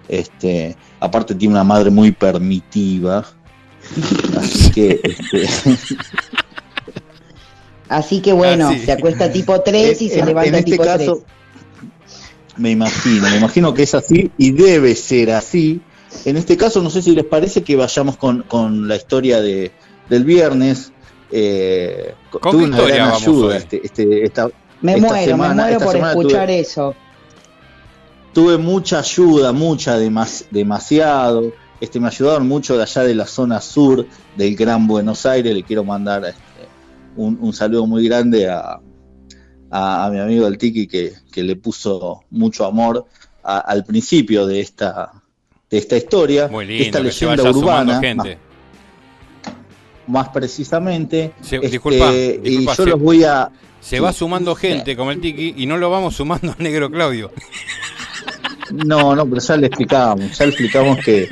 Este, 0.09 0.75
aparte 0.99 1.35
tiene 1.35 1.53
una 1.53 1.63
madre 1.63 1.89
muy 1.89 2.11
permitiva. 2.11 3.25
Así 4.37 4.71
que 4.71 4.99
este, 5.01 5.47
Así 7.87 8.21
que 8.21 8.33
bueno, 8.33 8.69
Ah, 8.69 8.73
sí. 8.73 8.85
se 8.85 8.91
acuesta 8.91 9.31
tipo 9.31 9.59
3 9.61 10.01
y 10.01 10.05
En- 10.05 10.11
se 10.11 10.19
en- 10.19 10.25
levanta 10.25 10.49
en 10.49 10.55
este 10.55 10.71
tipo 10.71 10.83
caso, 10.83 11.23
3. 11.77 11.87
Me 12.57 12.71
imagino, 12.71 13.29
me 13.29 13.37
imagino 13.37 13.73
que 13.73 13.83
es 13.83 13.95
así 13.95 14.31
y 14.37 14.51
debe 14.51 14.95
ser 14.95 15.31
así. 15.31 15.81
En 16.25 16.35
este 16.37 16.57
caso, 16.57 16.81
no 16.83 16.89
sé 16.89 17.01
si 17.01 17.15
les 17.15 17.23
parece 17.25 17.63
que 17.63 17.75
vayamos 17.77 18.17
con, 18.17 18.43
con 18.43 18.87
la 18.89 18.97
historia 18.97 19.41
de, 19.41 19.71
del 20.09 20.25
viernes. 20.25 20.91
Eh, 21.31 22.13
¿Con 22.29 22.51
tuve 22.51 22.63
una 22.65 22.75
historia 22.75 22.95
gran 22.95 23.11
ayuda 23.13 23.55
este, 23.57 23.79
este- 23.85 24.25
esta, 24.25 24.49
Me 24.81 24.93
esta 24.95 25.07
muero, 25.07 25.25
semana- 25.31 25.53
me 25.53 25.61
muero 25.61 25.77
esta 25.77 25.85
por 25.85 25.95
tuve- 25.95 26.09
escuchar 26.09 26.49
eso. 26.51 26.95
tuve 28.33 28.57
mucha 28.57 28.99
ayuda, 28.99 29.51
mucha, 29.51 29.97
demas- 29.99 30.45
demasiado. 30.51 31.51
Este, 31.79 31.99
me 31.99 32.07
ayudaron 32.07 32.47
mucho 32.47 32.77
de 32.77 32.83
allá 32.83 33.03
de 33.03 33.15
la 33.15 33.25
zona 33.25 33.59
sur 33.59 34.05
del 34.37 34.55
Gran 34.55 34.87
Buenos 34.87 35.25
Aires. 35.25 35.53
Le 35.53 35.63
quiero 35.63 35.83
mandar 35.83 36.23
este, 36.25 36.39
un, 37.17 37.37
un 37.41 37.53
saludo 37.53 37.87
muy 37.87 38.07
grande 38.07 38.47
a, 38.49 38.79
a, 39.71 40.05
a 40.05 40.09
mi 40.11 40.19
amigo 40.19 40.47
el 40.47 40.57
Tiki 40.57 40.87
que, 40.87 41.13
que 41.31 41.43
le 41.43 41.55
puso 41.55 42.23
mucho 42.29 42.65
amor 42.65 43.05
a- 43.43 43.59
al 43.59 43.83
principio 43.83 44.45
de 44.45 44.59
esta, 44.61 45.11
de 45.69 45.77
esta 45.77 45.97
historia. 45.97 46.47
Muy 46.49 46.67
de 46.67 46.81
esta 46.83 46.99
lindo 46.99 47.09
que 47.09 47.15
se 47.15 47.25
leyenda 47.25 47.43
vaya 47.43 47.57
urbana, 47.57 47.99
gente. 47.99 48.37
Más, 50.07 50.29
precisamente. 50.29 51.31
Se- 51.41 51.57
Este, 51.57 51.67
disculpa, 51.69 52.11
y 52.13 52.65
yo 52.65 52.73
se- 52.75 52.85
los 52.85 52.99
voy 52.99 53.23
a. 53.23 53.49
Se 53.79 53.99
va 53.99 54.13
sumando 54.13 54.53
gente 54.55 54.95
como 54.95 55.11
el 55.11 55.19
Tiki 55.19 55.55
y 55.57 55.65
no 55.65 55.77
lo 55.77 55.89
vamos 55.89 56.15
sumando 56.15 56.51
al 56.57 56.63
negro 56.63 56.89
Claudio. 56.91 57.31
No, 58.71 59.15
no, 59.15 59.25
pero 59.25 59.41
ya 59.41 59.57
le 59.57 59.67
explicamos, 59.67 60.37
ya 60.37 60.45
le 60.45 60.51
explicamos 60.51 60.97
que 61.03 61.27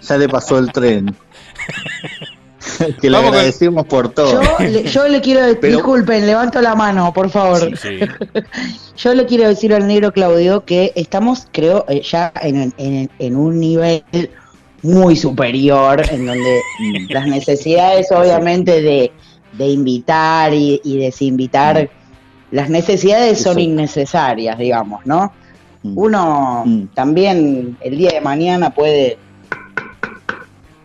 ya 0.00 0.16
le 0.18 0.28
pasó 0.28 0.58
el 0.58 0.70
tren. 0.70 1.14
que 3.00 3.08
le 3.10 3.16
Vamos 3.16 3.30
con- 3.30 3.38
agradecemos 3.38 3.86
por 3.86 4.10
todo. 4.10 4.42
Yo 4.42 4.58
le, 4.64 4.84
yo 4.84 5.08
le 5.08 5.20
quiero 5.20 5.40
decir, 5.42 5.58
Pero- 5.60 5.76
disculpen, 5.78 6.26
levanto 6.26 6.60
la 6.60 6.74
mano, 6.74 7.12
por 7.12 7.30
favor. 7.30 7.70
Yo 8.98 9.12
le 9.14 9.26
quiero 9.26 9.46
decir 9.46 9.74
al 9.74 9.86
negro 9.86 10.10
Claudio 10.10 10.64
que 10.64 10.92
estamos, 10.96 11.46
creo, 11.52 11.84
eh, 11.88 12.00
ya 12.00 12.32
en, 12.40 12.72
en- 12.78 13.10
en 13.18 13.36
un 13.36 13.60
nivel 13.60 14.02
muy 14.86 15.16
superior, 15.16 16.02
en 16.10 16.26
donde 16.26 16.60
las 17.10 17.26
necesidades, 17.26 18.10
obviamente, 18.12 18.80
de, 18.80 19.12
de 19.52 19.66
invitar 19.66 20.52
y, 20.54 20.80
y 20.84 20.98
desinvitar, 20.98 21.90
las 22.50 22.70
necesidades 22.70 23.42
son 23.42 23.58
innecesarias, 23.58 24.56
digamos, 24.58 25.04
¿no? 25.04 25.32
Uno 25.94 26.64
también 26.94 27.76
el 27.80 27.96
día 27.96 28.10
de 28.12 28.20
mañana 28.20 28.70
puede. 28.70 29.18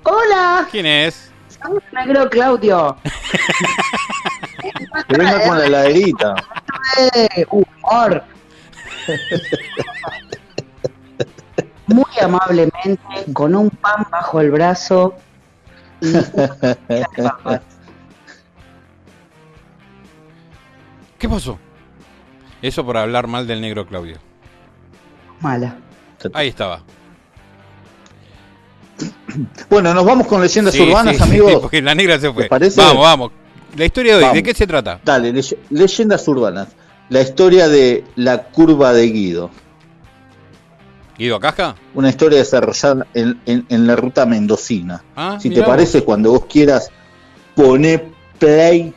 ¡Hola! 0.04 0.68
¿Quién 0.70 0.86
es? 0.86 1.32
Soy 1.48 1.80
negro 1.92 2.30
Claudio. 2.30 2.98
Que 5.08 5.18
venga 5.18 5.48
con 5.48 5.58
la 5.58 5.66
heladerita. 5.66 6.36
Eh, 7.16 7.46
humor. 7.50 8.24
Muy 11.94 12.06
amablemente, 12.22 13.00
con 13.34 13.56
un 13.56 13.70
pan 13.70 14.06
bajo 14.12 14.40
el 14.42 14.52
brazo. 14.52 15.16
¿Qué 21.18 21.30
pasó? 21.30 21.58
Eso 22.62 22.86
por 22.86 22.98
hablar 22.98 23.28
mal 23.28 23.48
del 23.48 23.62
negro 23.62 23.86
Claudio. 23.88 24.18
Mala. 25.40 25.76
Ahí 26.34 26.50
estaba. 26.50 26.82
Bueno, 29.70 29.94
nos 29.94 30.06
vamos 30.06 30.28
con 30.28 30.42
leyendas 30.42 30.74
Sí, 30.74 30.82
urbanas, 30.82 31.16
sí, 31.18 31.24
sí, 31.24 31.30
amigos. 31.30 31.54
porque 31.62 31.82
la 31.82 31.96
negra 31.96 32.20
se 32.20 32.32
fue. 32.32 32.48
Vamos, 32.50 33.02
vamos. 33.04 33.32
La 33.76 33.86
historia 33.86 34.18
de 34.18 34.26
hoy, 34.26 34.34
¿de 34.36 34.44
qué 34.44 34.54
se 34.54 34.68
trata? 34.68 35.00
Dale, 35.04 35.32
leye- 35.34 35.58
leyendas 35.70 36.28
urbanas. 36.28 36.68
La 37.10 37.22
historia 37.22 37.68
de 37.68 38.04
la 38.16 38.44
curva 38.44 38.94
de 38.94 39.08
Guido. 39.08 39.50
¿Guido 41.22 41.40
Caja? 41.40 41.76
Una 41.94 42.10
historia 42.10 42.40
desarrollada 42.40 43.06
en, 43.14 43.40
en- 43.46 43.64
en 43.70 43.86
la 43.86 43.96
ruta 43.96 44.26
mendocina. 44.26 45.04
Ah, 45.16 45.38
si 45.40 45.52
te 45.52 45.62
parece, 45.62 46.04
cuando 46.04 46.32
vos 46.32 46.46
quieras, 46.48 46.90
poné 47.56 48.12
play 48.40 48.92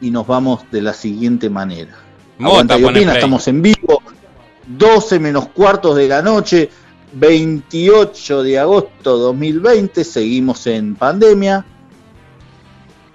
y 0.00 0.10
nos 0.10 0.26
vamos 0.26 0.68
de 0.72 0.82
la 0.82 0.92
siguiente 0.92 1.48
manera. 1.48 1.94
Mota 2.38 2.76
y 2.76 2.82
pone 2.82 2.98
opina, 2.98 3.12
estamos 3.14 3.46
en 3.46 3.62
vivo, 3.62 4.02
12 4.66 5.20
menos 5.20 5.46
cuartos 5.50 5.94
de 5.94 6.08
la 6.08 6.20
noche, 6.20 6.68
28 7.12 8.42
de 8.42 8.58
agosto 8.58 9.16
2020, 9.16 10.02
seguimos 10.02 10.66
en 10.66 10.96
pandemia. 10.96 11.64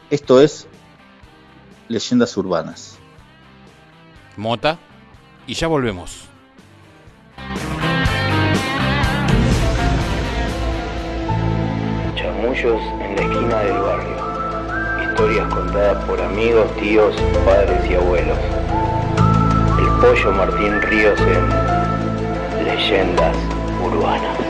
Esto 0.10 0.40
es 0.40 0.68
Leyendas 1.90 2.38
Urbanas. 2.38 2.98
Mota. 4.38 4.80
Y 5.48 5.54
ya 5.54 5.68
volvemos. 5.68 6.29
Chamullos 12.40 12.82
en 13.02 13.16
la 13.18 13.22
esquina 13.22 13.60
del 13.60 13.82
barrio. 13.82 14.16
Historias 15.04 15.54
contadas 15.54 16.06
por 16.06 16.22
amigos, 16.22 16.74
tíos, 16.78 17.14
padres 17.44 17.90
y 17.90 17.96
abuelos. 17.96 18.38
El 19.78 19.88
pollo 20.00 20.32
Martín 20.32 20.82
Ríos 20.84 21.20
en 21.20 22.64
Leyendas 22.64 23.36
Urbanas. 23.84 24.49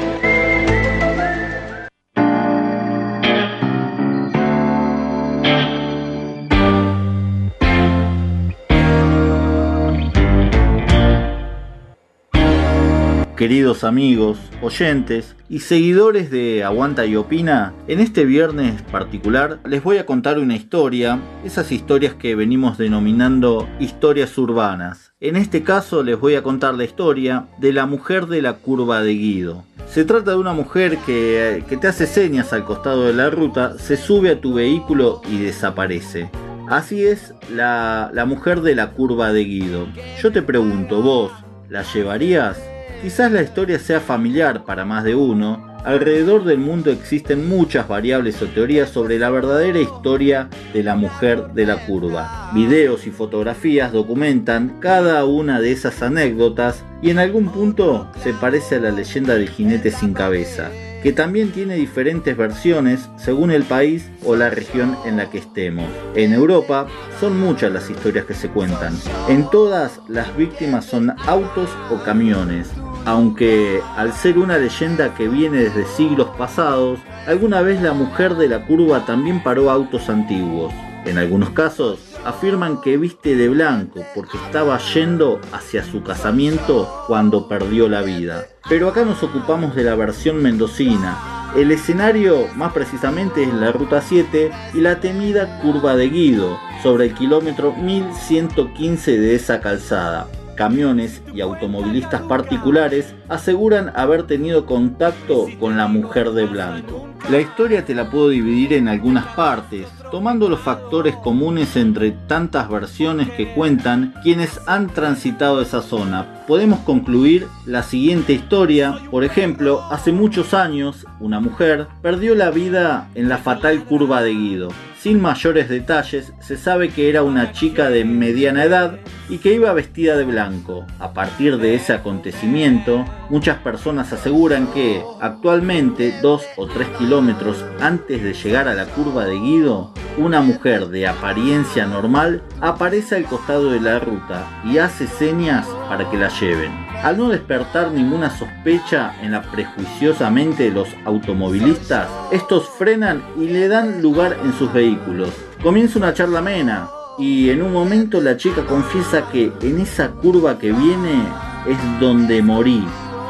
Queridos 13.39 13.85
amigos, 13.85 14.37
oyentes 14.61 15.37
y 15.47 15.59
seguidores 15.59 16.29
de 16.29 16.65
Aguanta 16.65 17.05
y 17.05 17.15
Opina, 17.15 17.73
en 17.87 18.01
este 18.01 18.25
viernes 18.25 18.81
particular 18.81 19.59
les 19.63 19.81
voy 19.81 19.97
a 19.97 20.05
contar 20.05 20.39
una 20.39 20.57
historia, 20.57 21.21
esas 21.45 21.71
historias 21.71 22.15
que 22.15 22.35
venimos 22.35 22.77
denominando 22.77 23.65
historias 23.79 24.37
urbanas. 24.37 25.13
En 25.21 25.37
este 25.37 25.63
caso 25.63 26.03
les 26.03 26.19
voy 26.19 26.35
a 26.35 26.43
contar 26.43 26.73
la 26.73 26.83
historia 26.83 27.45
de 27.59 27.71
la 27.71 27.85
mujer 27.85 28.25
de 28.25 28.41
la 28.41 28.55
curva 28.55 29.01
de 29.03 29.13
Guido. 29.13 29.63
Se 29.87 30.03
trata 30.03 30.31
de 30.31 30.37
una 30.37 30.51
mujer 30.51 30.97
que, 31.05 31.63
te 31.79 31.87
hace 31.87 32.07
señas 32.07 32.51
al 32.51 32.65
costado 32.65 33.05
de 33.05 33.13
la 33.13 33.29
ruta, 33.29 33.77
se 33.79 33.95
sube 33.95 34.31
a 34.31 34.41
tu 34.41 34.55
vehículo 34.55 35.21
y 35.31 35.37
desaparece. 35.37 36.29
Así 36.67 37.05
es 37.05 37.33
la, 37.55 38.11
la 38.13 38.25
mujer 38.25 38.59
de 38.59 38.75
la 38.75 38.91
curva 38.91 39.31
de 39.31 39.45
Guido. 39.45 39.87
Yo 40.21 40.29
te 40.33 40.41
pregunto, 40.41 41.01
¿vos 41.01 41.31
la 41.69 41.83
llevarías? 41.83 42.68
Quizás 43.01 43.31
la 43.31 43.41
historia 43.41 43.79
sea 43.79 44.01
familiar 44.01 44.65
para 44.65 44.83
más 44.83 45.05
de 45.05 45.15
uno. 45.15 45.65
Alrededor 45.85 46.43
del 46.43 46.57
mundo 46.57 46.91
existen 46.91 47.47
muchas 47.47 47.87
variables 47.87 48.41
o 48.41 48.47
teorías 48.47 48.89
sobre 48.89 49.17
la 49.17 49.29
verdadera 49.29 49.79
historia 49.79 50.49
de 50.73 50.83
la 50.83 50.95
mujer 50.95 51.53
de 51.53 51.65
la 51.65 51.85
curva. 51.85 52.51
Videos 52.53 53.07
y 53.07 53.11
fotografías 53.11 53.93
documentan 53.93 54.79
cada 54.81 55.23
una 55.23 55.61
de 55.61 55.71
esas 55.71 56.01
anécdotas 56.01 56.83
y 57.01 57.11
en 57.11 57.19
algún 57.19 57.47
punto 57.53 58.11
se 58.21 58.33
parece 58.33 58.75
a 58.75 58.79
la 58.81 58.91
leyenda 58.91 59.35
del 59.35 59.47
jinete 59.47 59.91
sin 59.91 60.13
cabeza, 60.13 60.69
que 61.01 61.13
también 61.13 61.51
tiene 61.51 61.75
diferentes 61.75 62.35
versiones 62.35 63.07
según 63.15 63.51
el 63.51 63.63
país 63.63 64.09
o 64.25 64.35
la 64.35 64.49
región 64.49 64.97
en 65.05 65.15
la 65.15 65.29
que 65.29 65.37
estemos. 65.37 65.89
En 66.15 66.33
Europa 66.33 66.87
son 67.21 67.39
muchas 67.39 67.71
las 67.71 67.89
historias 67.89 68.25
que 68.25 68.33
se 68.33 68.49
cuentan. 68.49 68.93
En 69.29 69.49
todas 69.49 70.01
las 70.09 70.35
víctimas 70.35 70.83
son 70.83 71.13
autos 71.25 71.69
o 71.89 72.03
camiones, 72.03 72.69
aunque 73.09 73.81
al 73.97 74.13
ser 74.13 74.37
una 74.37 74.59
leyenda 74.59 75.15
que 75.15 75.27
viene 75.27 75.57
desde 75.57 75.87
siglos 75.87 76.27
pasados, 76.37 76.99
alguna 77.25 77.63
vez 77.63 77.81
la 77.81 77.93
mujer 77.93 78.35
de 78.35 78.47
la 78.47 78.67
curva 78.67 79.03
también 79.07 79.41
paró 79.41 79.71
autos 79.71 80.09
antiguos. 80.09 80.71
En 81.05 81.17
algunos 81.17 81.49
casos 81.49 81.99
afirman 82.23 82.81
que 82.81 82.97
viste 82.97 83.35
de 83.35 83.49
blanco 83.49 84.05
porque 84.13 84.37
estaba 84.37 84.77
yendo 84.93 85.41
hacia 85.51 85.83
su 85.83 86.03
casamiento 86.03 86.87
cuando 87.07 87.47
perdió 87.47 87.89
la 87.89 88.03
vida. 88.03 88.45
Pero 88.69 88.89
acá 88.89 89.03
nos 89.05 89.23
ocupamos 89.23 89.75
de 89.75 89.85
la 89.85 89.95
versión 89.95 90.43
mendocina. 90.43 91.17
El 91.55 91.71
escenario 91.71 92.45
más 92.55 92.73
precisamente 92.73 93.41
es 93.41 93.51
la 93.55 93.71
Ruta 93.71 94.01
7 94.01 94.51
y 94.75 94.81
la 94.81 94.99
temida 94.99 95.59
Curva 95.63 95.95
de 95.95 96.09
Guido, 96.09 96.59
sobre 96.83 97.05
el 97.05 97.15
kilómetro 97.15 97.73
1115 97.73 99.17
de 99.17 99.33
esa 99.33 99.61
calzada. 99.61 100.27
Camiones 100.59 101.23
y 101.33 101.39
automovilistas 101.39 102.21
particulares 102.23 103.15
aseguran 103.29 103.93
haber 103.95 104.23
tenido 104.23 104.65
contacto 104.65 105.45
con 105.57 105.77
la 105.77 105.87
mujer 105.87 106.31
de 106.31 106.47
blanco. 106.47 107.07
La 107.31 107.39
historia 107.39 107.85
te 107.85 107.95
la 107.95 108.09
puedo 108.09 108.27
dividir 108.27 108.73
en 108.73 108.89
algunas 108.89 109.25
partes, 109.27 109.87
tomando 110.11 110.49
los 110.49 110.59
factores 110.59 111.15
comunes 111.15 111.77
entre 111.77 112.11
tantas 112.11 112.69
versiones 112.69 113.29
que 113.29 113.53
cuentan 113.53 114.13
quienes 114.21 114.59
han 114.67 114.87
transitado 114.87 115.61
esa 115.61 115.81
zona. 115.81 116.43
Podemos 116.45 116.79
concluir 116.79 117.47
la 117.65 117.81
siguiente 117.81 118.33
historia, 118.33 118.99
por 119.09 119.23
ejemplo, 119.23 119.81
hace 119.89 120.11
muchos 120.11 120.53
años 120.53 121.05
una 121.21 121.39
mujer 121.39 121.87
perdió 122.01 122.35
la 122.35 122.51
vida 122.51 123.07
en 123.15 123.29
la 123.29 123.37
fatal 123.37 123.85
curva 123.85 124.21
de 124.21 124.31
Guido. 124.31 124.67
Sin 124.99 125.21
mayores 125.21 125.69
detalles, 125.69 126.33
se 126.41 126.57
sabe 126.57 126.89
que 126.89 127.07
era 127.09 127.23
una 127.23 127.53
chica 127.53 127.89
de 127.89 128.03
mediana 128.03 128.65
edad 128.65 128.99
y 129.29 129.37
que 129.37 129.53
iba 129.53 129.71
vestida 129.71 130.17
de 130.17 130.25
blanco. 130.25 130.85
A 130.99 131.13
partir 131.13 131.57
de 131.57 131.73
ese 131.73 131.93
acontecimiento, 131.93 133.05
muchas 133.29 133.59
personas 133.59 134.11
aseguran 134.11 134.67
que 134.73 135.01
actualmente, 135.21 136.19
dos 136.21 136.43
o 136.57 136.67
tres 136.67 136.89
kilómetros 136.97 137.63
antes 137.79 138.21
de 138.21 138.33
llegar 138.33 138.67
a 138.67 138.73
la 138.73 138.87
curva 138.87 139.23
de 139.23 139.39
Guido, 139.39 139.93
una 140.17 140.41
mujer 140.41 140.87
de 140.87 141.07
apariencia 141.07 141.85
normal 141.85 142.43
aparece 142.59 143.15
al 143.15 143.23
costado 143.23 143.71
de 143.71 143.79
la 143.79 143.99
ruta 143.99 144.61
y 144.65 144.79
hace 144.79 145.07
señas 145.07 145.65
para 145.87 146.09
que 146.09 146.17
la 146.17 146.27
lleven. 146.27 146.88
Al 147.03 147.17
no 147.17 147.29
despertar 147.29 147.91
ninguna 147.91 148.29
sospecha 148.29 149.13
en 149.21 149.31
la 149.31 149.41
prejuiciosamente 149.41 150.63
de 150.63 150.71
los 150.71 150.89
automovilistas, 151.05 152.09
estos 152.29 152.67
frenan 152.67 153.23
y 153.39 153.47
le 153.47 153.69
dan 153.69 154.01
lugar 154.01 154.35
en 154.43 154.51
sus 154.51 154.71
vehículos. 154.73 155.29
Comienza 155.63 155.97
una 155.97 156.13
charla 156.13 156.39
amena 156.39 156.89
y 157.17 157.51
en 157.51 157.61
un 157.61 157.71
momento 157.71 158.19
la 158.19 158.35
chica 158.35 158.65
confiesa 158.65 159.29
que 159.31 159.49
en 159.61 159.79
esa 159.79 160.09
curva 160.09 160.59
que 160.59 160.73
viene 160.73 161.23
es 161.67 161.99
donde 162.01 162.41
morí. 162.41 162.85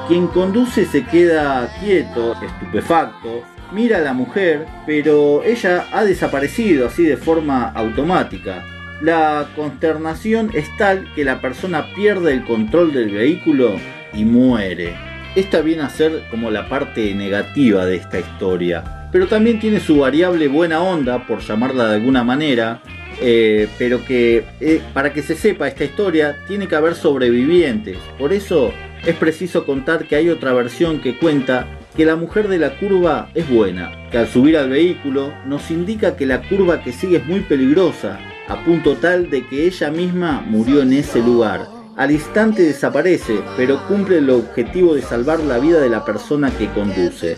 Quien 0.08 0.25
conduce 0.27 0.86
se 0.86 1.05
queda 1.05 1.71
quieto, 1.79 2.34
estupefacto, 2.41 3.43
mira 3.71 3.97
a 3.97 4.01
la 4.01 4.13
mujer, 4.13 4.65
pero 4.88 5.43
ella 5.43 5.86
ha 5.93 6.03
desaparecido 6.03 6.88
así 6.88 7.03
de 7.03 7.17
forma 7.17 7.69
automática. 7.69 8.63
La 9.02 9.48
consternación 9.56 10.52
es 10.54 10.76
tal 10.78 11.08
que 11.16 11.24
la 11.24 11.40
persona 11.40 11.94
pierde 11.96 12.34
el 12.34 12.44
control 12.44 12.92
del 12.92 13.12
vehículo 13.12 13.78
y 14.14 14.26
muere. 14.26 14.94
Esta 15.36 15.62
viene 15.62 15.84
a 15.84 15.90
ser 15.90 16.24
como 16.30 16.52
la 16.52 16.68
parte 16.68 17.14
negativa 17.14 17.86
de 17.86 17.96
esta 17.96 18.20
historia, 18.20 19.10
pero 19.12 19.28
también 19.28 19.60
tiene 19.60 19.80
su 19.80 20.00
variable 20.00 20.50
buena 20.50 20.82
onda, 20.82 21.26
por 21.26 21.40
llamarla 21.40 21.88
de 21.88 21.96
alguna 21.96 22.26
manera, 22.26 22.82
eh, 23.22 23.70
pero 23.78 24.04
que 24.04 24.44
eh, 24.60 24.82
para 24.94 25.14
que 25.14 25.22
se 25.22 25.36
sepa 25.36 25.70
esta 25.70 25.86
historia 25.86 26.36
tiene 26.48 26.68
que 26.68 26.76
haber 26.76 26.96
sobrevivientes. 26.96 27.98
Por 28.18 28.34
eso 28.34 28.74
es 29.06 29.16
preciso 29.16 29.66
contar 29.66 30.08
que 30.08 30.18
hay 30.18 30.28
otra 30.28 30.52
versión 30.52 31.00
que 31.00 31.18
cuenta 31.18 31.68
que 31.96 32.04
la 32.04 32.18
mujer 32.18 32.50
de 32.50 32.60
la 32.60 32.78
curva 32.78 33.30
es 33.34 33.50
buena, 33.50 34.10
que 34.12 34.18
al 34.18 34.28
subir 34.28 34.58
al 34.58 34.70
vehículo 34.70 35.34
nos 35.46 35.72
indica 35.72 36.18
que 36.18 36.26
la 36.26 36.42
curva 36.42 36.82
que 36.82 36.92
sigue 36.92 37.18
es 37.18 37.26
muy 37.26 37.42
peligrosa, 37.42 38.20
a 38.50 38.64
punto 38.66 38.96
tal 38.98 39.30
de 39.30 39.46
que 39.48 39.68
ella 39.68 39.92
misma 39.92 40.44
murió 40.46 40.82
en 40.82 40.94
ese 40.94 41.22
lugar. 41.22 41.68
Al 41.96 42.12
instante 42.12 42.64
desaparece, 42.64 43.42
pero 43.56 43.86
cumple 43.88 44.18
el 44.18 44.30
objetivo 44.32 44.96
de 44.96 45.04
salvar 45.04 45.40
la 45.40 45.60
vida 45.60 45.80
de 45.80 45.90
la 45.90 46.04
persona 46.04 46.50
que 46.50 46.68
conduce. 46.70 47.38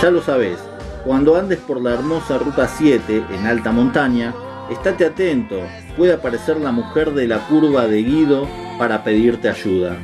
Ya 0.00 0.10
lo 0.10 0.22
sabes, 0.22 0.58
cuando 1.04 1.36
andes 1.36 1.58
por 1.58 1.80
la 1.80 1.94
hermosa 1.94 2.38
Ruta 2.38 2.68
7 2.68 3.24
en 3.32 3.46
alta 3.46 3.72
montaña, 3.72 4.34
estate 4.70 5.06
atento, 5.06 5.60
puede 5.96 6.12
aparecer 6.12 6.58
la 6.58 6.70
mujer 6.70 7.12
de 7.12 7.26
la 7.26 7.38
curva 7.48 7.88
de 7.88 8.02
Guido 8.02 8.46
para 8.78 9.02
pedirte 9.02 9.48
ayuda. 9.48 9.96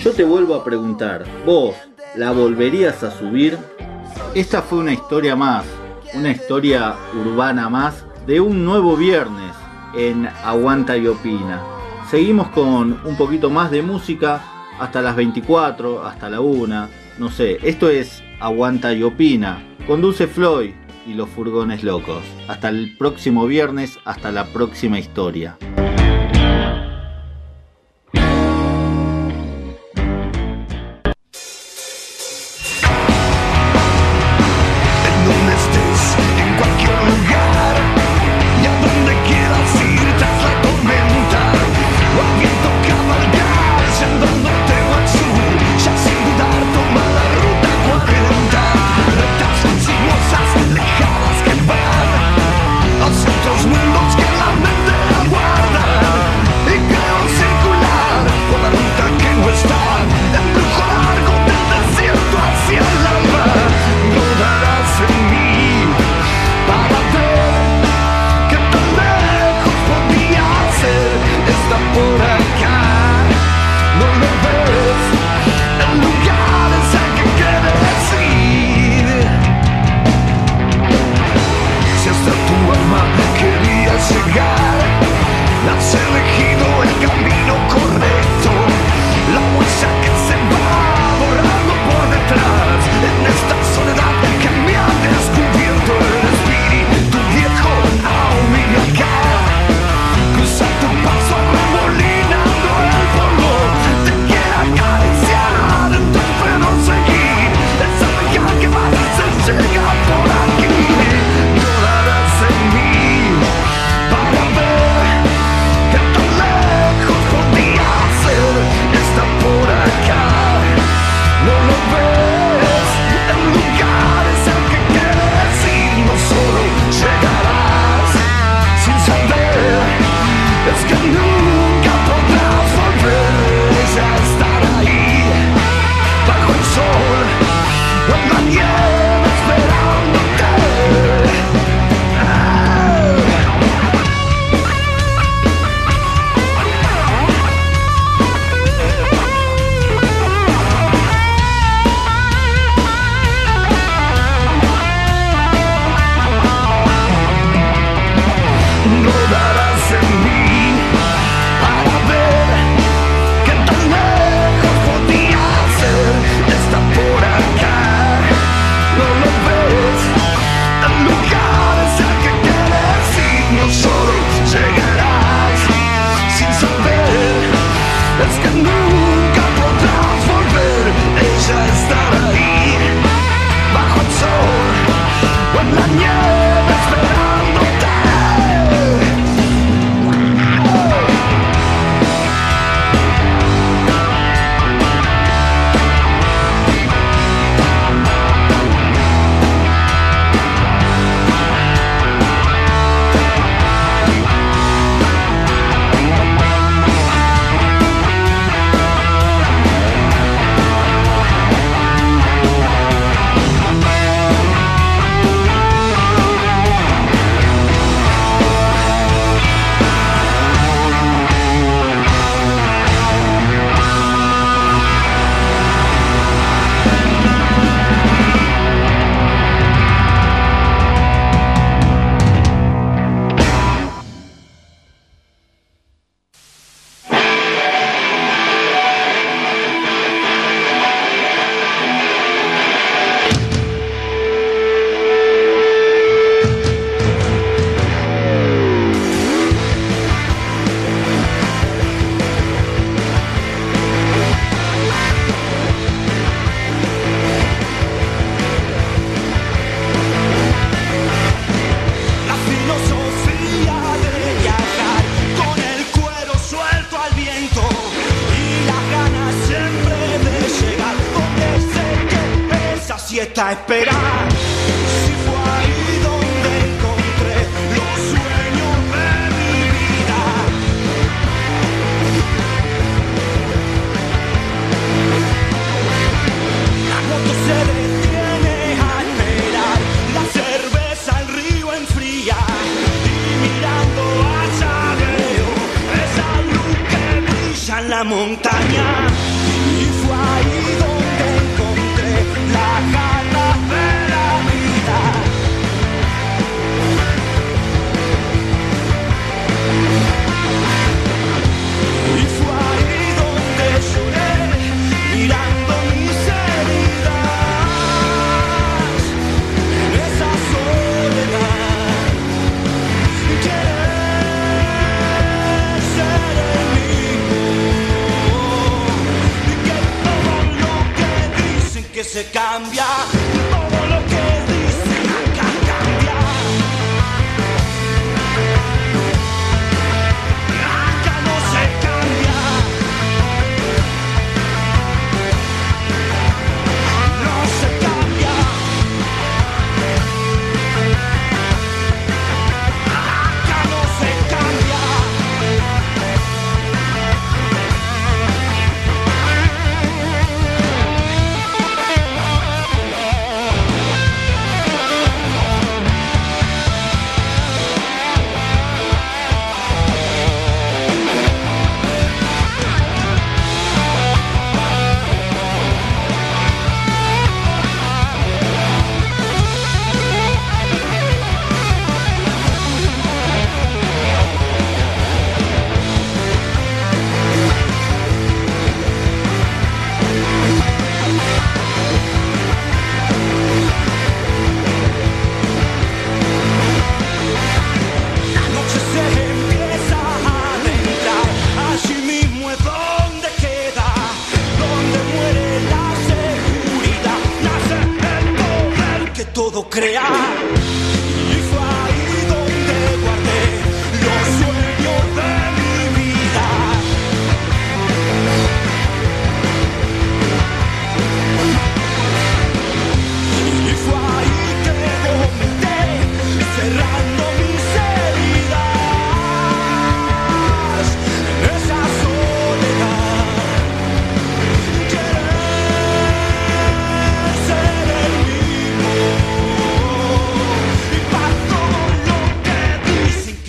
Yo 0.00 0.12
te 0.12 0.24
vuelvo 0.24 0.54
a 0.54 0.64
preguntar, 0.64 1.24
¿vos 1.44 1.74
la 2.14 2.32
volverías 2.32 3.02
a 3.02 3.10
subir? 3.10 3.58
Esta 4.34 4.62
fue 4.62 4.78
una 4.78 4.94
historia 4.94 5.36
más, 5.36 5.66
una 6.14 6.30
historia 6.30 6.94
urbana 7.14 7.68
más 7.68 8.04
de 8.26 8.40
un 8.40 8.64
nuevo 8.64 8.96
viernes 8.96 9.65
en 9.96 10.26
Aguanta 10.44 10.96
y 10.96 11.06
Opina. 11.06 11.62
Seguimos 12.10 12.48
con 12.48 13.00
un 13.04 13.16
poquito 13.16 13.50
más 13.50 13.70
de 13.70 13.82
música 13.82 14.42
hasta 14.78 15.02
las 15.02 15.16
24, 15.16 16.06
hasta 16.06 16.28
la 16.28 16.40
1, 16.40 16.88
no 17.18 17.30
sé, 17.30 17.58
esto 17.62 17.88
es 17.88 18.22
Aguanta 18.40 18.92
y 18.92 19.02
Opina. 19.02 19.62
Conduce 19.86 20.26
Floyd 20.26 20.72
y 21.06 21.14
los 21.14 21.28
furgones 21.30 21.82
locos. 21.82 22.22
Hasta 22.48 22.68
el 22.68 22.96
próximo 22.96 23.46
viernes, 23.46 23.98
hasta 24.04 24.30
la 24.30 24.44
próxima 24.46 24.98
historia. 24.98 25.56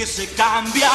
Se 0.07 0.25
cambia, 0.27 0.89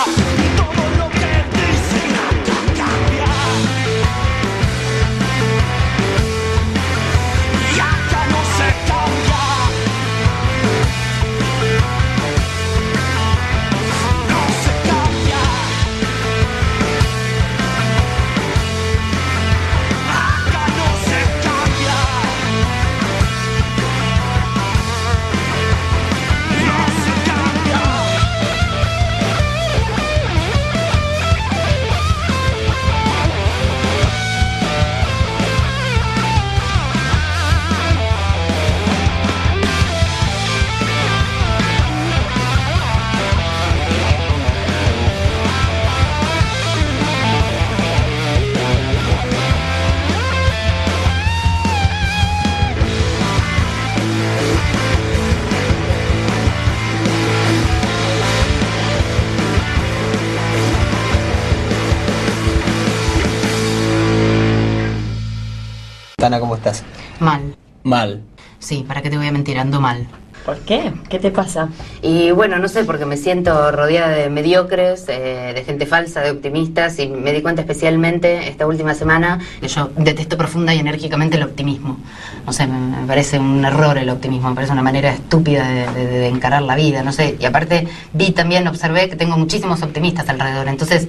estás? 66.62 66.84
Mal. 67.20 67.54
Mal. 67.82 68.22
Sí, 68.58 68.84
¿para 68.86 69.02
qué 69.02 69.10
te 69.10 69.16
voy 69.16 69.26
a 69.26 69.32
mentir? 69.32 69.58
Ando 69.58 69.80
mal. 69.80 70.06
¿Por 70.46 70.58
qué? 70.60 70.92
¿Qué 71.08 71.20
te 71.20 71.30
pasa? 71.30 71.68
Y 72.02 72.32
bueno, 72.32 72.58
no 72.58 72.66
sé, 72.66 72.82
porque 72.82 73.04
me 73.06 73.16
siento 73.16 73.70
rodeada 73.70 74.08
de 74.08 74.28
mediocres, 74.28 75.04
eh, 75.08 75.52
de 75.54 75.62
gente 75.64 75.86
falsa, 75.86 76.20
de 76.20 76.32
optimistas, 76.32 76.98
y 76.98 77.06
me 77.06 77.32
di 77.32 77.42
cuenta 77.42 77.62
especialmente 77.62 78.48
esta 78.48 78.66
última 78.66 78.92
semana 78.94 79.38
que 79.60 79.68
yo 79.68 79.90
detesto 79.96 80.36
profunda 80.36 80.74
y 80.74 80.80
enérgicamente 80.80 81.36
el 81.36 81.44
optimismo. 81.44 81.98
No 82.44 82.52
sé, 82.52 82.66
me, 82.66 82.76
me 83.02 83.06
parece 83.06 83.38
un 83.38 83.64
error 83.64 83.96
el 83.98 84.10
optimismo, 84.10 84.48
me 84.48 84.54
parece 84.56 84.72
una 84.72 84.82
manera 84.82 85.12
estúpida 85.12 85.68
de, 85.68 85.86
de- 85.92 86.06
de 86.08 86.26
encarar 86.26 86.62
la 86.62 86.74
vida, 86.74 87.04
no 87.04 87.12
sé. 87.12 87.36
Y 87.38 87.44
aparte 87.44 87.86
vi 88.12 88.32
también, 88.32 88.66
observé 88.66 89.08
que 89.08 89.14
tengo 89.14 89.36
muchísimos 89.38 89.80
optimistas 89.82 90.28
alrededor, 90.28 90.66
entonces 90.66 91.06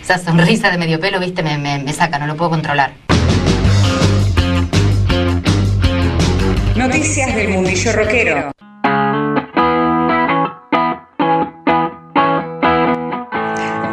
esa 0.00 0.18
sonrisa 0.18 0.70
de 0.70 0.78
medio 0.78 1.00
pelo, 1.00 1.18
viste, 1.18 1.42
me, 1.42 1.58
me, 1.58 1.80
me 1.82 1.92
saca, 1.92 2.20
no 2.20 2.28
lo 2.28 2.36
puedo 2.36 2.50
controlar. 2.50 2.92
Noticias 6.76 7.34
del 7.34 7.48
mundillo 7.48 7.92
rockero. 7.92 8.52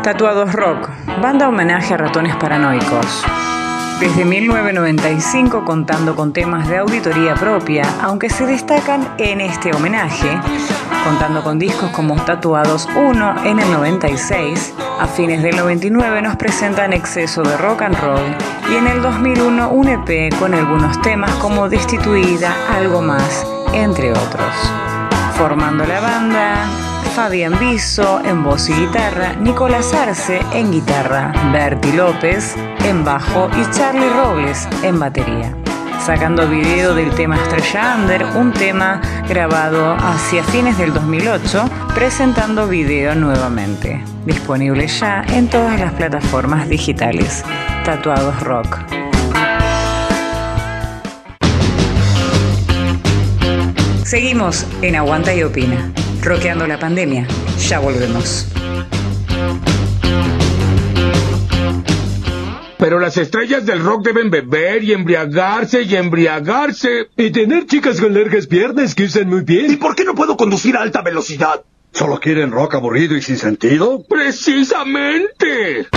Tatuados 0.04 0.52
Rock, 0.54 0.90
banda 1.22 1.48
homenaje 1.48 1.94
a 1.94 1.98
ratones 1.98 2.36
paranoicos. 2.36 3.24
Desde 4.04 4.26
1995 4.26 5.64
contando 5.64 6.14
con 6.14 6.34
temas 6.34 6.68
de 6.68 6.76
auditoría 6.80 7.36
propia, 7.36 7.86
aunque 8.02 8.30
se 8.30 8.46
destacan 8.46 9.08
en 9.18 9.40
este 9.40 9.74
homenaje, 9.74 10.28
contando 11.06 11.42
con 11.42 11.58
discos 11.58 11.90
como 11.92 12.22
Tatuados 12.22 12.86
1 12.98 13.46
en 13.46 13.62
el 13.62 13.72
96, 13.72 14.74
a 15.00 15.08
fines 15.08 15.42
del 15.42 15.56
99 15.56 16.22
nos 16.22 16.36
presentan 16.36 16.92
Exceso 16.92 17.44
de 17.44 17.56
Rock 17.56 17.84
and 17.84 17.98
Roll 18.02 18.36
y 18.70 18.76
en 18.76 18.88
el 18.88 19.02
2001 19.02 19.70
un 19.70 19.88
EP 19.88 20.38
con 20.38 20.54
algunos 20.54 21.02
temas 21.02 21.32
como 21.36 21.70
Destituida, 21.70 22.54
Algo 22.76 23.02
Más, 23.02 23.48
entre 23.72 24.12
otros. 24.12 24.54
Formando 25.38 25.86
la 25.86 26.02
banda, 26.02 26.66
Fabián 27.16 27.60
Biso 27.60 28.22
en 28.26 28.44
voz 28.44 28.70
y 28.70 28.74
guitarra, 28.74 29.34
Nicolás 29.36 29.94
Arce 29.94 30.42
en 30.52 30.72
guitarra, 30.72 31.32
Berti 31.54 31.92
López 31.92 32.56
en 32.86 33.06
bajo 33.06 33.52
y 33.56 33.70
Charlie 33.70 34.10
Robles 34.10 34.68
en 34.82 35.00
batería. 35.00 35.56
Sacando 36.04 36.50
video 36.50 36.96
del 36.96 37.12
tema 37.12 37.36
Estrella 37.36 37.98
Under, 38.00 38.26
un 38.36 38.52
tema 38.52 39.00
grabado 39.30 39.94
hacia 39.94 40.44
fines 40.44 40.76
del 40.80 40.92
2008, 40.92 41.70
presentando 41.94 42.68
video 42.68 43.14
nuevamente. 43.14 44.04
Disponible 44.26 44.88
ya 44.88 45.24
en 45.30 45.48
todas 45.48 45.80
las 45.80 45.94
plataformas 45.94 46.68
digitales. 46.68 47.44
Tatuados 47.86 48.40
Rock. 48.42 48.80
Seguimos 54.04 54.66
en 54.82 54.96
Aguanta 54.96 55.32
y 55.36 55.44
Opina. 55.44 55.94
Roqueando 56.24 56.66
la 56.66 56.80
pandemia. 56.80 57.28
Ya 57.68 57.80
volvemos. 57.80 58.48
Pero 62.78 62.98
las 63.00 63.18
estrellas 63.18 63.66
del 63.66 63.84
rock 63.84 64.06
deben 64.06 64.30
beber 64.30 64.86
y 64.86 64.94
embriagarse 64.94 65.82
y 65.82 65.96
embriagarse. 65.96 67.10
Y 67.18 67.32
tener 67.32 67.66
chicas 67.66 68.00
con 68.00 68.14
largas 68.14 68.48
piernas 68.48 68.96
que 68.96 69.04
usan 69.04 69.28
muy 69.28 69.42
bien. 69.42 69.74
¿Y 69.74 69.76
por 69.76 69.96
qué 69.96 70.06
no 70.06 70.16
puedo 70.16 70.38
conducir 70.38 70.78
a 70.78 70.82
alta 70.82 71.02
velocidad? 71.02 71.62
¿Solo 71.92 72.22
quieren 72.22 72.52
rock 72.52 72.76
aburrido 72.76 73.18
y 73.18 73.22
sin 73.22 73.38
sentido? 73.38 74.02
¡Precisamente! 74.08 75.88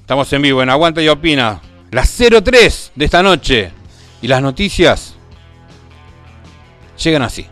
Estamos 0.00 0.32
en 0.32 0.42
vivo 0.42 0.62
en 0.62 0.70
Aguanta 0.70 1.02
y 1.02 1.08
Opina. 1.08 1.60
Las 1.92 2.10
03 2.16 2.92
de 2.96 3.04
esta 3.04 3.22
noche. 3.22 3.70
Y 4.22 4.26
las 4.26 4.40
noticias 4.40 5.14
llegan 6.96 7.20
así. 7.20 7.46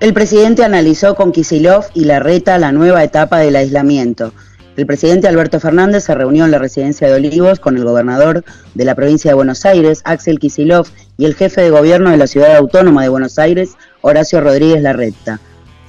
El 0.00 0.14
presidente 0.14 0.64
analizó 0.64 1.14
con 1.16 1.32
Kisilov 1.32 1.84
y 1.92 2.06
Larreta 2.06 2.56
la 2.56 2.72
nueva 2.72 3.04
etapa 3.04 3.40
del 3.40 3.56
aislamiento. 3.56 4.32
El 4.78 4.86
presidente 4.86 5.28
Alberto 5.28 5.60
Fernández 5.60 6.04
se 6.04 6.14
reunió 6.14 6.46
en 6.46 6.50
la 6.50 6.58
residencia 6.58 7.08
de 7.08 7.14
Olivos 7.14 7.60
con 7.60 7.76
el 7.76 7.84
gobernador 7.84 8.44
de 8.72 8.84
la 8.86 8.94
provincia 8.94 9.32
de 9.32 9.34
Buenos 9.34 9.66
Aires, 9.66 10.00
Axel 10.06 10.38
Kisilov, 10.38 10.86
y 11.18 11.26
el 11.26 11.34
jefe 11.34 11.60
de 11.60 11.68
gobierno 11.68 12.10
de 12.10 12.16
la 12.16 12.26
ciudad 12.26 12.56
autónoma 12.56 13.02
de 13.02 13.10
Buenos 13.10 13.38
Aires, 13.38 13.72
Horacio 14.00 14.40
Rodríguez 14.40 14.80
Larreta. 14.80 15.40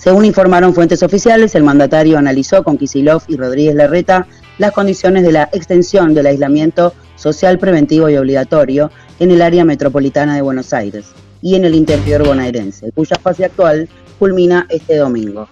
Según 0.04 0.26
informaron 0.26 0.74
fuentes 0.74 1.02
oficiales, 1.02 1.56
el 1.56 1.64
mandatario 1.64 2.18
analizó 2.18 2.62
con 2.62 2.78
Kisilov 2.78 3.22
y 3.30 3.38
Rodríguez 3.38 3.74
Larreta 3.74 4.28
las 4.58 4.74
condiciones 4.74 5.24
de 5.24 5.32
la 5.32 5.48
extensión 5.54 6.14
del 6.14 6.26
aislamiento 6.26 6.94
social 7.16 7.58
preventivo 7.58 8.10
y 8.10 8.18
obligatorio 8.18 8.92
en 9.22 9.32
el 9.32 9.42
área 9.42 9.64
metropolitana 9.64 10.36
de 10.36 10.42
Buenos 10.42 10.74
Aires 10.74 11.06
y 11.42 11.56
en 11.56 11.64
el 11.64 11.74
interior 11.74 12.28
bonaerense, 12.28 12.92
cuya 12.92 13.16
fase 13.16 13.46
actual 13.46 13.88
culmina 14.20 14.66
este 14.68 14.98
domingo. 14.98 15.48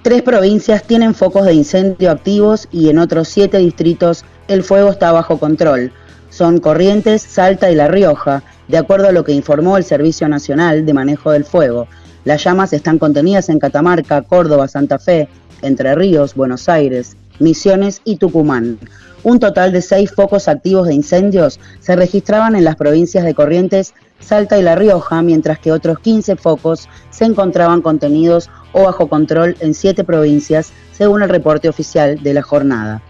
Tres 0.00 0.22
provincias 0.22 0.82
tienen 0.84 1.14
focos 1.14 1.44
de 1.44 1.52
incendio 1.52 2.10
activos 2.10 2.68
y 2.72 2.88
en 2.88 3.00
otros 3.00 3.28
siete 3.28 3.58
distritos 3.58 4.24
el 4.48 4.62
fuego 4.62 4.88
está 4.88 5.12
bajo 5.12 5.38
control. 5.38 5.92
Son 6.30 6.60
Corrientes, 6.60 7.20
Salta 7.20 7.70
y 7.70 7.74
La 7.74 7.88
Rioja, 7.88 8.42
de 8.68 8.78
acuerdo 8.78 9.08
a 9.08 9.12
lo 9.12 9.24
que 9.24 9.32
informó 9.32 9.76
el 9.76 9.84
Servicio 9.84 10.28
Nacional 10.28 10.86
de 10.86 10.94
Manejo 10.94 11.30
del 11.30 11.44
Fuego. 11.44 11.88
Las 12.24 12.44
llamas 12.44 12.72
están 12.72 12.98
contenidas 12.98 13.48
en 13.48 13.58
Catamarca, 13.58 14.22
Córdoba, 14.22 14.68
Santa 14.68 14.98
Fe, 14.98 15.28
Entre 15.60 15.94
Ríos, 15.94 16.34
Buenos 16.34 16.68
Aires, 16.68 17.16
Misiones 17.38 18.00
y 18.04 18.16
Tucumán. 18.16 18.78
Un 19.24 19.38
total 19.38 19.72
de 19.72 19.82
seis 19.82 20.10
focos 20.10 20.48
activos 20.48 20.88
de 20.88 20.94
incendios 20.94 21.60
se 21.80 21.94
registraban 21.94 22.56
en 22.56 22.64
las 22.64 22.76
provincias 22.76 23.24
de 23.24 23.34
Corrientes, 23.34 23.94
Salta 24.18 24.58
y 24.58 24.62
La 24.62 24.74
Rioja, 24.74 25.22
mientras 25.22 25.58
que 25.58 25.72
otros 25.72 25.98
15 26.00 26.36
focos 26.36 26.88
se 27.10 27.24
encontraban 27.24 27.82
contenidos 27.82 28.50
o 28.72 28.84
bajo 28.84 29.08
control 29.08 29.56
en 29.60 29.74
siete 29.74 30.04
provincias, 30.04 30.72
según 30.92 31.22
el 31.22 31.28
reporte 31.28 31.68
oficial 31.68 32.22
de 32.22 32.34
la 32.34 32.42
jornada. 32.42 33.02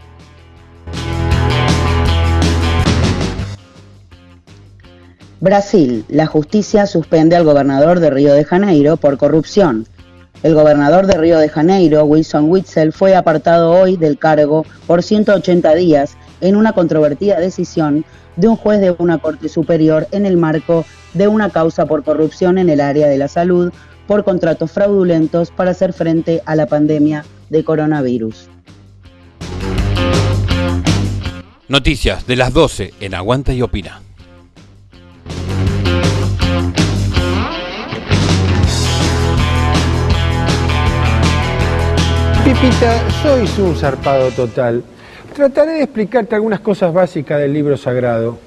Brasil. 5.42 6.04
La 6.08 6.26
justicia 6.26 6.86
suspende 6.86 7.34
al 7.34 7.42
gobernador 7.42 7.98
de 7.98 8.10
Río 8.10 8.32
de 8.32 8.44
Janeiro 8.44 8.96
por 8.96 9.18
corrupción. 9.18 9.88
El 10.44 10.54
gobernador 10.54 11.08
de 11.08 11.18
Río 11.18 11.36
de 11.40 11.48
Janeiro, 11.48 12.04
Wilson 12.04 12.48
Witzel, 12.48 12.92
fue 12.92 13.16
apartado 13.16 13.72
hoy 13.72 13.96
del 13.96 14.18
cargo 14.18 14.64
por 14.86 15.02
180 15.02 15.74
días 15.74 16.16
en 16.40 16.54
una 16.54 16.72
controvertida 16.74 17.40
decisión 17.40 18.04
de 18.36 18.46
un 18.46 18.54
juez 18.54 18.80
de 18.80 18.94
una 18.96 19.18
corte 19.18 19.48
superior 19.48 20.06
en 20.12 20.26
el 20.26 20.36
marco 20.36 20.84
de 21.12 21.26
una 21.26 21.50
causa 21.50 21.86
por 21.86 22.04
corrupción 22.04 22.56
en 22.56 22.70
el 22.70 22.80
área 22.80 23.08
de 23.08 23.18
la 23.18 23.26
salud 23.26 23.72
por 24.06 24.22
contratos 24.22 24.70
fraudulentos 24.70 25.50
para 25.50 25.72
hacer 25.72 25.92
frente 25.92 26.40
a 26.46 26.54
la 26.54 26.66
pandemia 26.66 27.24
de 27.50 27.64
coronavirus. 27.64 28.48
Noticias 31.66 32.28
de 32.28 32.36
las 32.36 32.52
12 32.52 32.94
en 33.00 33.14
Aguanta 33.14 33.52
y 33.52 33.62
Opina. 33.62 34.02
Sois 43.22 43.58
un 43.58 43.74
zarpado 43.74 44.30
total. 44.30 44.84
Trataré 45.34 45.72
de 45.72 45.82
explicarte 45.82 46.36
algunas 46.36 46.60
cosas 46.60 46.94
básicas 46.94 47.40
del 47.40 47.52
libro 47.52 47.76
sagrado. 47.76 48.38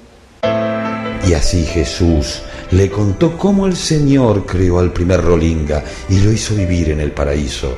Y 1.28 1.34
así 1.34 1.66
Jesús 1.66 2.40
le 2.70 2.90
contó 2.90 3.36
cómo 3.36 3.66
el 3.66 3.76
Señor 3.76 4.46
creó 4.46 4.78
al 4.78 4.90
primer 4.90 5.20
Rolinga 5.20 5.84
y 6.08 6.20
lo 6.20 6.32
hizo 6.32 6.54
vivir 6.54 6.92
en 6.92 7.00
el 7.00 7.12
paraíso. 7.12 7.76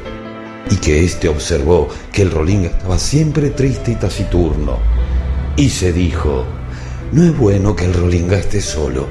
Y 0.71 0.77
que 0.77 1.03
éste 1.03 1.29
observó 1.29 1.89
que 2.13 2.23
el 2.23 2.31
Rolinga 2.31 2.69
estaba 2.69 2.99
siempre 3.01 3.51
triste 3.51 3.91
y 3.91 3.97
taciturno. 3.97 4.79
Y 5.57 5.71
se 5.71 5.93
dijo, 5.93 6.45
no 7.11 7.25
es 7.25 7.37
bueno 7.37 7.75
que 7.75 7.85
el 7.85 7.95
Rolinga 7.95 8.39
esté 8.39 8.61
solo. 8.61 9.09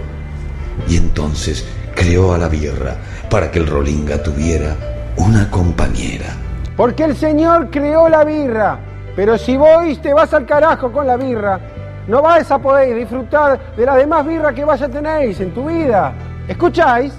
Y 0.88 0.96
entonces 0.96 1.66
creó 1.94 2.34
a 2.34 2.38
la 2.38 2.48
birra 2.48 2.96
para 3.30 3.52
que 3.52 3.60
el 3.60 3.68
Rolinga 3.68 4.24
tuviera 4.24 5.14
una 5.18 5.52
compañera. 5.52 6.47
Porque 6.78 7.04
el 7.04 7.16
Señor 7.16 7.70
creó 7.72 8.08
la 8.08 8.24
birra. 8.24 8.80
Pero 9.16 9.38
si 9.38 9.58
vos 9.58 10.00
te 10.02 10.14
vas 10.14 10.32
al 10.34 10.46
carajo 10.46 10.92
con 10.92 11.08
la 11.08 11.18
birra, 11.18 11.60
no 12.08 12.22
vais 12.22 12.50
a 12.52 12.60
poder 12.60 12.96
disfrutar 12.96 13.76
de 13.76 13.86
las 13.86 13.98
demás 13.98 14.26
birras 14.26 14.54
que 14.54 14.64
vaya 14.64 14.88
tenéis 14.88 15.40
en 15.42 15.52
tu 15.52 15.66
vida. 15.66 16.14
¿Escucháis? 16.48 17.14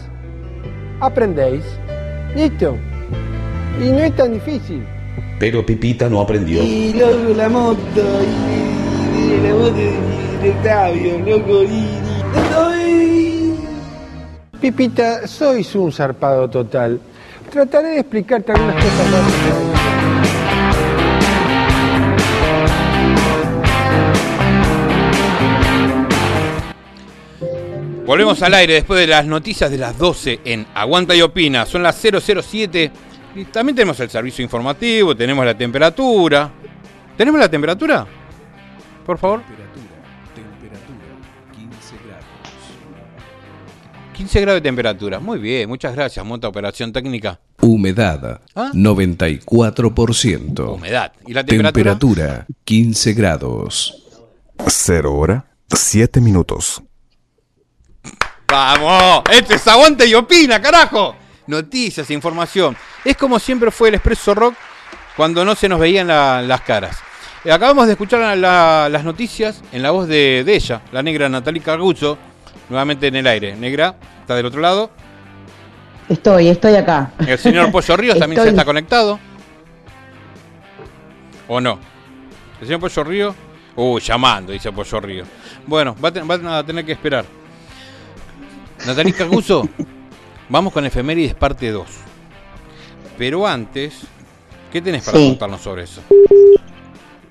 Aprendéis. 1.00 1.64
Listo. 2.36 2.76
Y 3.82 3.90
no 3.90 3.98
es 3.98 4.14
tan 4.14 4.32
difícil. 4.32 4.86
Pero 5.40 5.66
Pipita 5.66 6.08
no 6.08 6.20
aprendió. 6.20 6.62
Y 6.62 6.94
luego 6.94 7.34
la 7.34 7.48
moto, 7.48 7.78
y, 7.96 9.18
y 9.18 9.40
la 9.40 9.54
moto 9.54 9.72
de 10.42 10.50
Octavio, 10.50 11.18
loco, 11.18 11.62
y... 11.64 12.08
Pipita, 14.60 15.26
sois 15.26 15.74
un 15.76 15.92
zarpado 15.92 16.48
total. 16.48 17.00
Trataré 17.50 17.88
de 17.88 18.00
explicarte 18.00 18.52
algunas 18.52 18.74
cosas 18.76 19.12
básicas. 19.12 19.78
Volvemos 28.04 28.42
al 28.42 28.54
aire 28.54 28.72
después 28.74 29.00
de 29.00 29.06
las 29.06 29.26
noticias 29.26 29.70
de 29.70 29.76
las 29.76 29.98
12 29.98 30.40
en 30.44 30.66
Aguanta 30.74 31.14
y 31.14 31.20
Opina. 31.20 31.66
Son 31.66 31.82
las 31.82 31.96
007. 32.00 32.90
Y 33.34 33.44
también 33.46 33.76
tenemos 33.76 34.00
el 34.00 34.08
servicio 34.08 34.42
informativo, 34.42 35.14
tenemos 35.14 35.44
la 35.44 35.56
temperatura. 35.56 36.50
¿Tenemos 37.16 37.38
la 37.38 37.50
temperatura? 37.50 38.06
Por 39.04 39.18
favor. 39.18 39.42
15 44.18 44.40
grados 44.40 44.60
de 44.60 44.68
temperatura. 44.68 45.20
Muy 45.20 45.38
bien, 45.38 45.68
muchas 45.68 45.94
gracias, 45.94 46.26
Monta 46.26 46.48
Operación 46.48 46.92
Técnica. 46.92 47.38
Humedad 47.60 48.40
¿Ah? 48.56 48.72
94%. 48.74 50.74
Humedad. 50.74 51.12
¿Y 51.24 51.32
la 51.32 51.44
temperatura? 51.44 51.72
Temperatura 51.96 52.46
15 52.64 53.12
grados. 53.12 54.04
Cero 54.66 55.14
hora, 55.14 55.44
siete 55.72 56.20
minutos. 56.20 56.82
¡Vamos! 58.48 59.22
Este 59.30 59.54
es 59.54 59.68
Aguanta 59.68 60.04
y 60.04 60.14
Opina, 60.14 60.60
carajo. 60.60 61.14
Noticias, 61.46 62.10
información. 62.10 62.76
Es 63.04 63.16
como 63.16 63.38
siempre 63.38 63.70
fue 63.70 63.90
el 63.90 63.94
Expreso 63.94 64.34
Rock 64.34 64.54
cuando 65.16 65.44
no 65.44 65.54
se 65.54 65.68
nos 65.68 65.78
veían 65.78 66.08
la- 66.08 66.42
las 66.42 66.62
caras. 66.62 66.96
Eh, 67.44 67.52
Acabamos 67.52 67.86
de 67.86 67.92
escuchar 67.92 68.18
la- 68.20 68.34
la- 68.34 68.88
las 68.88 69.04
noticias 69.04 69.62
en 69.70 69.82
la 69.82 69.92
voz 69.92 70.08
de, 70.08 70.42
de 70.44 70.56
ella, 70.56 70.82
la 70.90 71.04
negra 71.04 71.28
Natalie 71.28 71.62
Carguzo, 71.62 72.18
nuevamente 72.68 73.06
en 73.06 73.16
el 73.16 73.26
aire. 73.26 73.56
Negra, 73.56 73.94
está 74.20 74.34
del 74.34 74.46
otro 74.46 74.60
lado. 74.60 74.90
Estoy, 76.08 76.48
estoy 76.48 76.74
acá. 76.74 77.12
El 77.26 77.38
señor 77.38 77.70
Pollo 77.72 77.96
Ríos 77.96 78.18
también 78.18 78.42
se 78.42 78.48
está 78.48 78.64
conectado. 78.64 79.18
¿O 81.48 81.60
no? 81.60 81.78
El 82.60 82.66
señor 82.66 82.80
Pollo 82.80 83.04
Ríos. 83.04 83.34
Uy, 83.76 84.00
llamando, 84.00 84.52
dice 84.52 84.72
Pollo 84.72 85.00
Ríos. 85.00 85.28
Bueno, 85.66 85.94
va 86.02 86.08
a, 86.08 86.12
ten- 86.12 86.26
van 86.26 86.46
a 86.46 86.64
tener 86.64 86.84
que 86.84 86.92
esperar. 86.92 87.24
Natalie 88.86 89.12
Caguso, 89.12 89.68
vamos 90.48 90.72
con 90.72 90.84
Efemérides 90.84 91.34
parte 91.34 91.70
2. 91.70 91.86
Pero 93.16 93.46
antes, 93.46 94.00
¿qué 94.72 94.80
tenés 94.80 95.04
para 95.04 95.18
Sí. 95.18 95.28
contarnos 95.28 95.60
sobre 95.60 95.84
eso? 95.84 96.02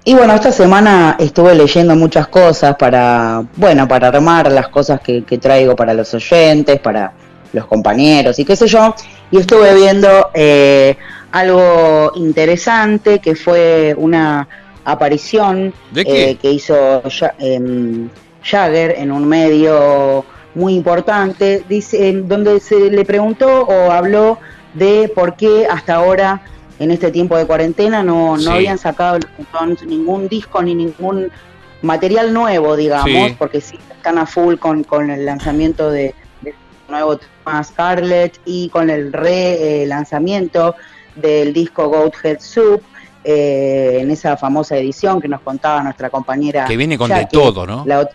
Y 0.07 0.13
bueno, 0.13 0.33
esta 0.35 0.53
semana 0.53 1.17
estuve 1.19 1.53
leyendo 1.53 1.93
muchas 1.93 2.29
cosas 2.29 2.77
para, 2.77 3.43
bueno, 3.57 3.89
para 3.89 4.07
armar 4.07 4.49
las 4.49 4.69
cosas 4.69 5.01
que, 5.01 5.25
que 5.25 5.37
traigo 5.37 5.75
para 5.75 5.93
los 5.93 6.13
oyentes, 6.13 6.79
para 6.79 7.11
los 7.51 7.65
compañeros 7.65 8.39
y 8.39 8.45
qué 8.45 8.55
sé 8.55 8.67
yo. 8.67 8.95
Y 9.31 9.39
estuve 9.39 9.75
viendo 9.75 10.29
eh, 10.33 10.95
algo 11.33 12.13
interesante 12.15 13.19
que 13.19 13.35
fue 13.35 13.93
una 13.97 14.47
aparición 14.85 15.73
eh, 15.93 16.37
que 16.41 16.51
hizo 16.51 17.03
em, 17.37 18.07
Jagger 18.41 18.95
en 18.99 19.11
un 19.11 19.27
medio 19.27 20.23
muy 20.55 20.75
importante, 20.75 21.65
dice, 21.67 22.07
en 22.07 22.29
donde 22.29 22.61
se 22.61 22.89
le 22.89 23.03
preguntó 23.03 23.63
o 23.63 23.91
habló 23.91 24.37
de 24.73 25.11
por 25.13 25.35
qué 25.35 25.67
hasta 25.69 25.95
ahora, 25.95 26.43
en 26.79 26.91
este 26.91 27.11
tiempo 27.11 27.35
de 27.37 27.45
cuarentena, 27.45 28.03
no, 28.03 28.35
no 28.37 28.41
Sí. 28.41 28.49
habían 28.49 28.77
sacado 28.77 29.19
ningún 29.85 30.27
disco 30.27 30.61
ni 30.61 30.75
ningún 30.75 31.29
material 31.81 32.33
nuevo, 32.33 32.75
digamos, 32.75 33.09
Sí. 33.29 33.35
porque 33.37 33.61
sí 33.61 33.79
están 33.95 34.17
a 34.17 34.25
full 34.25 34.55
con, 34.55 34.83
con 34.83 35.09
el 35.09 35.25
lanzamiento 35.25 35.89
de, 35.91 36.13
de 36.41 36.53
nuevo 36.89 37.17
tema 37.17 37.63
Scarlett 37.63 38.39
y 38.45 38.69
con 38.69 38.89
el 38.89 39.11
re-lanzamiento 39.13 40.75
del 41.15 41.53
disco 41.53 41.87
Goathead 41.89 42.39
Soup. 42.39 42.81
eh, 43.29 43.97
en 43.99 44.09
esa 44.09 44.37
famosa 44.37 44.77
edición 44.77 45.19
que 45.19 45.27
nos 45.27 45.41
contaba 45.41 45.83
nuestra 45.83 46.09
compañera 46.09 46.63
Que 46.63 46.77
viene 46.77 46.97
con 46.97 47.09
de 47.09 47.27
todo, 47.29 47.65
¿no? 47.67 47.83
la, 47.85 48.03
ot- 48.03 48.11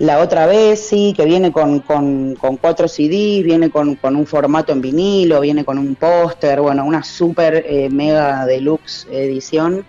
la 0.00 0.18
otra 0.20 0.46
vez, 0.46 0.80
sí, 0.80 1.12
que 1.14 1.26
viene 1.26 1.52
con, 1.52 1.80
con, 1.80 2.34
cuatro 2.58 2.88
CDs, 2.88 3.44
viene 3.44 3.68
con, 3.68 3.96
con 3.96 4.16
un 4.16 4.26
formato 4.26 4.72
en 4.72 4.80
vinilo, 4.80 5.40
viene 5.40 5.62
con 5.62 5.76
un 5.76 5.94
póster, 5.94 6.62
bueno, 6.62 6.86
una 6.86 7.02
super 7.02 7.66
eh, 7.68 7.90
mega 7.90 8.46
deluxe 8.46 9.06
edición. 9.12 9.84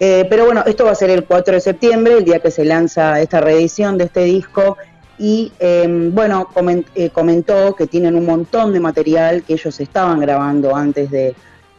Eh, 0.00 0.26
pero 0.28 0.44
bueno, 0.44 0.64
esto 0.66 0.84
va 0.84 0.90
a 0.90 0.94
ser 0.94 1.08
el 1.08 1.24
4 1.24 1.54
de 1.54 1.60
septiembre, 1.60 2.18
el 2.18 2.24
día 2.26 2.40
que 2.40 2.50
se 2.50 2.62
lanza 2.62 3.22
esta 3.22 3.40
reedición 3.40 3.96
de 3.96 4.04
este 4.04 4.24
disco. 4.24 4.76
Y 5.18 5.50
eh, 5.58 6.10
bueno, 6.12 6.50
eh, 6.94 7.08
comentó 7.08 7.74
que 7.74 7.86
tienen 7.86 8.16
un 8.16 8.26
montón 8.26 8.74
de 8.74 8.80
material 8.80 9.44
que 9.44 9.54
ellos 9.54 9.80
estaban 9.80 10.20
grabando 10.20 10.76
antes 10.76 11.10
de, 11.10 11.34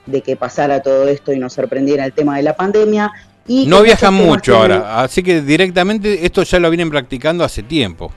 de 0.08 0.22
que 0.22 0.36
pasara 0.36 0.82
todo 0.82 1.08
esto 1.08 1.32
y 1.34 1.38
nos 1.38 1.54
sorprendiera 1.54 2.04
el 2.04 2.14
tema 2.14 2.38
de 2.38 2.42
la 2.42 2.56
pandemia. 2.56 3.12
Y 3.48 3.66
No 3.66 3.82
viajan 3.82 4.16
temas 4.16 4.28
mucho 4.28 4.56
ahora, 4.56 5.02
así 5.02 5.24
que 5.24 5.42
directamente 5.42 6.26
esto 6.26 6.44
ya 6.44 6.60
lo 6.60 6.70
vienen 6.70 6.90
practicando 6.90 7.44
hace 7.44 7.64
tiempo. 7.64 8.12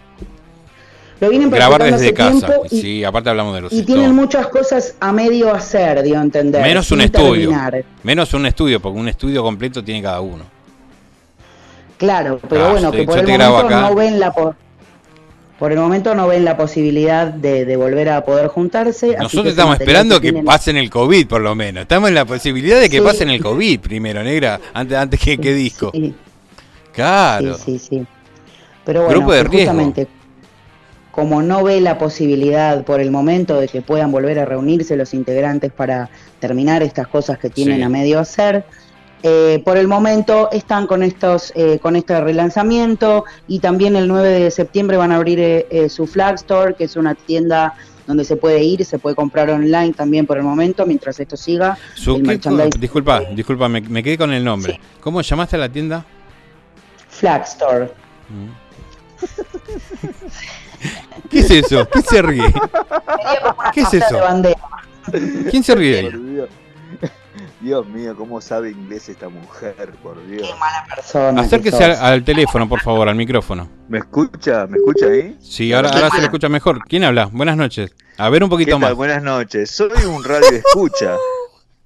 Lo 1.20 1.30
vienen 1.30 1.50
Grabar 1.50 1.82
desde 1.84 1.94
hace 1.96 2.14
casa. 2.14 2.52
y- 2.70 2.80
Sí, 2.80 3.04
aparte 3.04 3.30
hablamos 3.30 3.54
de 3.54 3.60
los 3.62 3.72
Y 3.72 3.84
tienen 3.84 4.14
muchas 4.14 4.48
cosas 4.48 4.96
a 5.00 5.12
medio 5.12 5.54
hacer, 5.54 6.02
dio 6.02 6.18
a 6.18 6.22
entender. 6.22 6.62
Menos 6.62 6.90
un 6.90 7.00
estudio. 7.00 7.48
terminar. 7.50 7.84
Menos 8.02 8.34
un 8.34 8.44
estudio, 8.46 8.80
porque 8.80 8.98
un 8.98 9.08
estudio 9.08 9.42
completo 9.42 9.82
tiene 9.84 10.02
cada 10.02 10.20
uno. 10.20 10.44
Claro, 11.96 12.40
pero 12.48 12.66
Ah, 12.66 12.72
bueno, 12.72 12.90
sí, 12.90 12.96
que 12.96 13.04
por 13.04 13.18
el 13.18 13.24
momento 13.26 13.56
acá. 13.58 13.80
no 13.82 13.94
ven 13.94 14.18
la 14.18 14.32
po- 14.32 14.56
por 15.62 15.70
el 15.70 15.78
momento 15.78 16.12
no 16.16 16.26
ven 16.26 16.44
la 16.44 16.56
posibilidad 16.56 17.28
de, 17.28 17.64
de 17.64 17.76
volver 17.76 18.08
a 18.08 18.24
poder 18.24 18.48
juntarse. 18.48 19.06
así 19.10 19.14
que 19.14 19.22
Nosotros 19.22 19.46
estamos 19.52 19.78
esperando 19.78 20.16
que 20.20 20.32
tienen- 20.32 20.44
pasen 20.44 20.76
el 20.76 20.90
COVID, 20.90 21.28
por 21.28 21.40
lo 21.40 21.54
menos. 21.54 21.82
Estamos 21.82 22.08
en 22.08 22.16
la 22.16 22.24
posibilidad 22.24 22.80
de 22.80 22.90
que 22.90 22.98
Sí. 22.98 23.04
pasen 23.04 23.30
el 23.30 23.40
COVID 23.40 23.78
primero, 23.78 24.24
negra, 24.24 24.58
antes, 24.74 24.98
antes 24.98 25.20
que, 25.20 25.38
que 25.38 25.54
disco. 25.54 25.92
Claro. 26.92 27.54
Sí, 27.54 27.78
sí, 27.78 27.88
sí. 28.00 28.06
Pero 28.84 29.04
bueno, 29.04 29.18
Grupo 29.20 29.32
de 29.34 29.44
justamente 29.44 30.08
como 31.12 31.42
no 31.42 31.62
ve 31.62 31.80
la 31.80 31.96
posibilidad 31.96 32.82
por 32.84 32.98
el 33.00 33.12
momento 33.12 33.60
de 33.60 33.68
que 33.68 33.82
puedan 33.82 34.10
volver 34.10 34.40
a 34.40 34.44
reunirse 34.44 34.96
los 34.96 35.14
integrantes 35.14 35.70
para 35.70 36.10
terminar 36.40 36.82
estas 36.82 37.06
cosas 37.06 37.38
que 37.38 37.50
tienen 37.50 37.76
Sí. 37.76 37.82
a 37.84 37.88
medio 37.88 38.18
hacer, 38.18 38.64
eh, 39.22 39.62
por 39.64 39.76
el 39.76 39.86
momento 39.88 40.50
están 40.50 40.86
con 40.86 41.02
estos 41.02 41.52
eh, 41.54 41.78
con 41.80 41.94
este 41.96 42.20
relanzamiento 42.20 43.24
y 43.46 43.60
también 43.60 43.94
el 43.96 44.08
9 44.08 44.28
de 44.28 44.50
septiembre 44.50 44.96
van 44.96 45.12
a 45.12 45.16
abrir 45.16 45.38
eh, 45.40 45.66
eh, 45.70 45.88
su 45.88 46.06
flag 46.06 46.34
store, 46.36 46.74
que 46.74 46.84
es 46.84 46.96
una 46.96 47.14
tienda 47.14 47.74
donde 48.06 48.24
se 48.24 48.34
puede 48.36 48.62
ir, 48.64 48.84
se 48.84 48.98
puede 48.98 49.14
comprar 49.14 49.48
online 49.50 49.92
también 49.92 50.26
por 50.26 50.36
el 50.36 50.42
momento, 50.42 50.84
mientras 50.86 51.20
esto 51.20 51.36
siga. 51.36 51.78
Su- 51.94 52.16
el 52.16 52.22
¿qué 52.22 52.28
merchandising 52.28 52.70
co- 52.72 52.78
disculpa, 52.78 53.20
disculpa, 53.32 53.68
me, 53.68 53.80
me 53.80 54.02
quedé 54.02 54.18
con 54.18 54.32
el 54.32 54.44
nombre. 54.44 54.80
¿Cómo 55.00 55.20
llamaste 55.22 55.56
a 55.56 55.60
la 55.60 55.68
tienda? 55.68 56.04
flag 57.08 57.42
store. 57.42 57.90
¿Qué 61.30 61.38
es 61.40 61.50
eso? 61.50 61.86
¿Quién 61.92 62.04
se 62.04 62.22
ríe? 62.22 62.54
¿Qué 63.72 63.80
es 63.82 63.94
eso? 63.94 64.18
¿Quién 65.50 65.62
se 65.62 65.74
ríe 65.74 66.10
Dios. 67.62 67.86
Mío, 67.86 68.14
cómo 68.16 68.40
sabe 68.40 68.70
inglés 68.70 69.08
esta 69.08 69.28
mujer, 69.28 69.92
por 70.02 70.24
Dios. 70.26 70.48
Qué 70.48 70.54
mala 70.58 70.84
persona. 70.94 71.40
Acérquese 71.42 71.84
al, 71.84 71.92
al 71.92 72.24
teléfono, 72.24 72.68
por 72.68 72.80
favor, 72.80 73.08
al 73.08 73.14
micrófono. 73.14 73.68
¿Me 73.88 73.98
escucha? 73.98 74.66
¿Me 74.66 74.78
escucha 74.78 75.06
ahí? 75.06 75.36
Sí, 75.40 75.72
ahora, 75.72 75.90
ahora 75.90 76.10
se 76.10 76.18
le 76.18 76.24
escucha 76.24 76.48
mejor. 76.48 76.80
¿Quién 76.88 77.04
habla? 77.04 77.26
Buenas 77.32 77.56
noches. 77.56 77.94
A 78.18 78.28
ver 78.28 78.42
un 78.42 78.48
¿Qué 78.48 78.54
poquito 78.54 78.70
tal? 78.72 78.80
más. 78.80 78.94
Buenas 78.94 79.22
noches. 79.22 79.70
Soy 79.70 79.90
un 80.06 80.24
radio 80.24 80.48
escucha. 80.50 81.16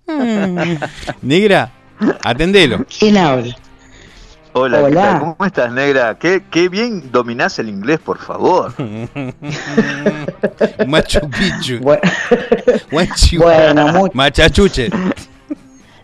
Negra, 1.23 1.73
atendelo. 2.23 2.85
¿Quién 2.99 3.17
habla? 3.17 3.57
Hola, 4.53 4.79
¿qué 4.79 4.85
Hola. 4.85 5.03
tal? 5.03 5.19
¿Cómo 5.21 5.37
estás, 5.45 5.73
negra? 5.73 6.19
¿Qué, 6.19 6.45
qué 6.51 6.69
bien 6.71 7.11
dominás 7.13 7.59
el 7.59 7.69
inglés, 7.69 7.99
por 7.99 8.19
favor. 8.19 8.73
Machu 10.87 11.21
Picchu. 11.29 11.79
Bueno, 11.81 12.01
Bueno, 13.39 14.09
Machachuche. 14.15 14.89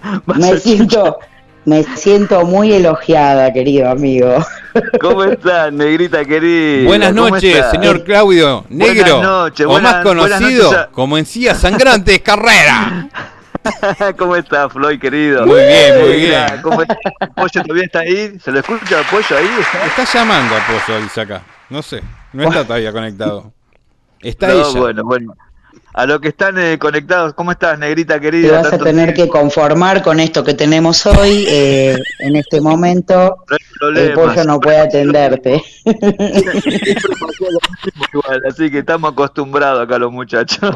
me 0.26 0.58
siento, 0.58 1.18
me 1.64 1.82
siento 1.96 2.44
muy 2.44 2.72
elogiada, 2.72 3.52
querido 3.52 3.90
amigo. 3.90 4.36
¿Cómo 5.00 5.24
estás, 5.24 5.72
negrita 5.72 6.24
querida? 6.24 6.86
Buenas 6.86 7.12
¿Cómo 7.12 7.28
noches, 7.30 7.54
estás? 7.56 7.70
señor 7.72 8.04
Claudio 8.04 8.64
Negro. 8.68 9.16
Buenas 9.16 9.22
noches, 9.22 9.66
o 9.66 9.70
más 9.72 9.82
buenas 9.82 10.02
conocido 10.02 10.64
noches 10.64 10.78
a- 10.80 10.86
como 10.88 11.18
Encías 11.18 11.58
Sangrantes 11.58 12.20
Carrera. 12.20 13.08
¿Cómo 14.18 14.34
estás, 14.34 14.72
Floyd, 14.72 14.98
querido? 14.98 15.46
Muy 15.46 15.60
bien, 15.60 16.00
muy 16.00 16.16
bien. 16.16 16.46
¿cómo 16.62 16.82
está? 16.82 16.96
¿Pollo 17.36 17.62
todavía 17.62 17.84
está 17.84 18.00
ahí? 18.00 18.36
¿Se 18.42 18.50
lo 18.50 18.58
escucha 18.58 18.98
el 18.98 19.04
pollo 19.06 19.36
ahí? 19.38 19.48
Está 19.86 20.04
llamando 20.18 20.56
a 20.56 20.66
Pozo, 20.66 21.00
dice 21.00 21.20
acá. 21.20 21.42
No 21.70 21.80
sé, 21.80 22.02
no 22.32 22.42
está 22.42 22.64
todavía 22.64 22.90
conectado. 22.92 23.52
Está 24.20 24.48
No, 24.48 24.54
ella. 24.68 24.80
bueno, 24.80 25.04
bueno. 25.04 25.34
A 25.94 26.06
los 26.06 26.20
que 26.20 26.28
están 26.28 26.56
eh, 26.58 26.78
conectados, 26.78 27.34
¿cómo 27.34 27.52
estás, 27.52 27.78
negrita 27.78 28.14
Te 28.14 28.20
querida? 28.22 28.62
vas 28.62 28.72
a 28.72 28.78
tener 28.78 29.12
que 29.12 29.28
conformar 29.28 30.02
con 30.02 30.20
esto 30.20 30.42
que 30.42 30.54
tenemos 30.54 31.04
hoy. 31.04 31.44
eh, 31.48 31.98
en 32.20 32.36
este 32.36 32.62
momento, 32.62 33.36
el 33.96 34.12
pollo 34.14 34.42
no 34.44 34.58
puede 34.58 34.78
atenderte. 34.78 35.62
Igual, 38.12 38.40
así 38.48 38.70
que 38.70 38.78
estamos 38.78 39.12
acostumbrados 39.12 39.82
acá 39.84 39.98
los 39.98 40.10
muchachos. 40.12 40.74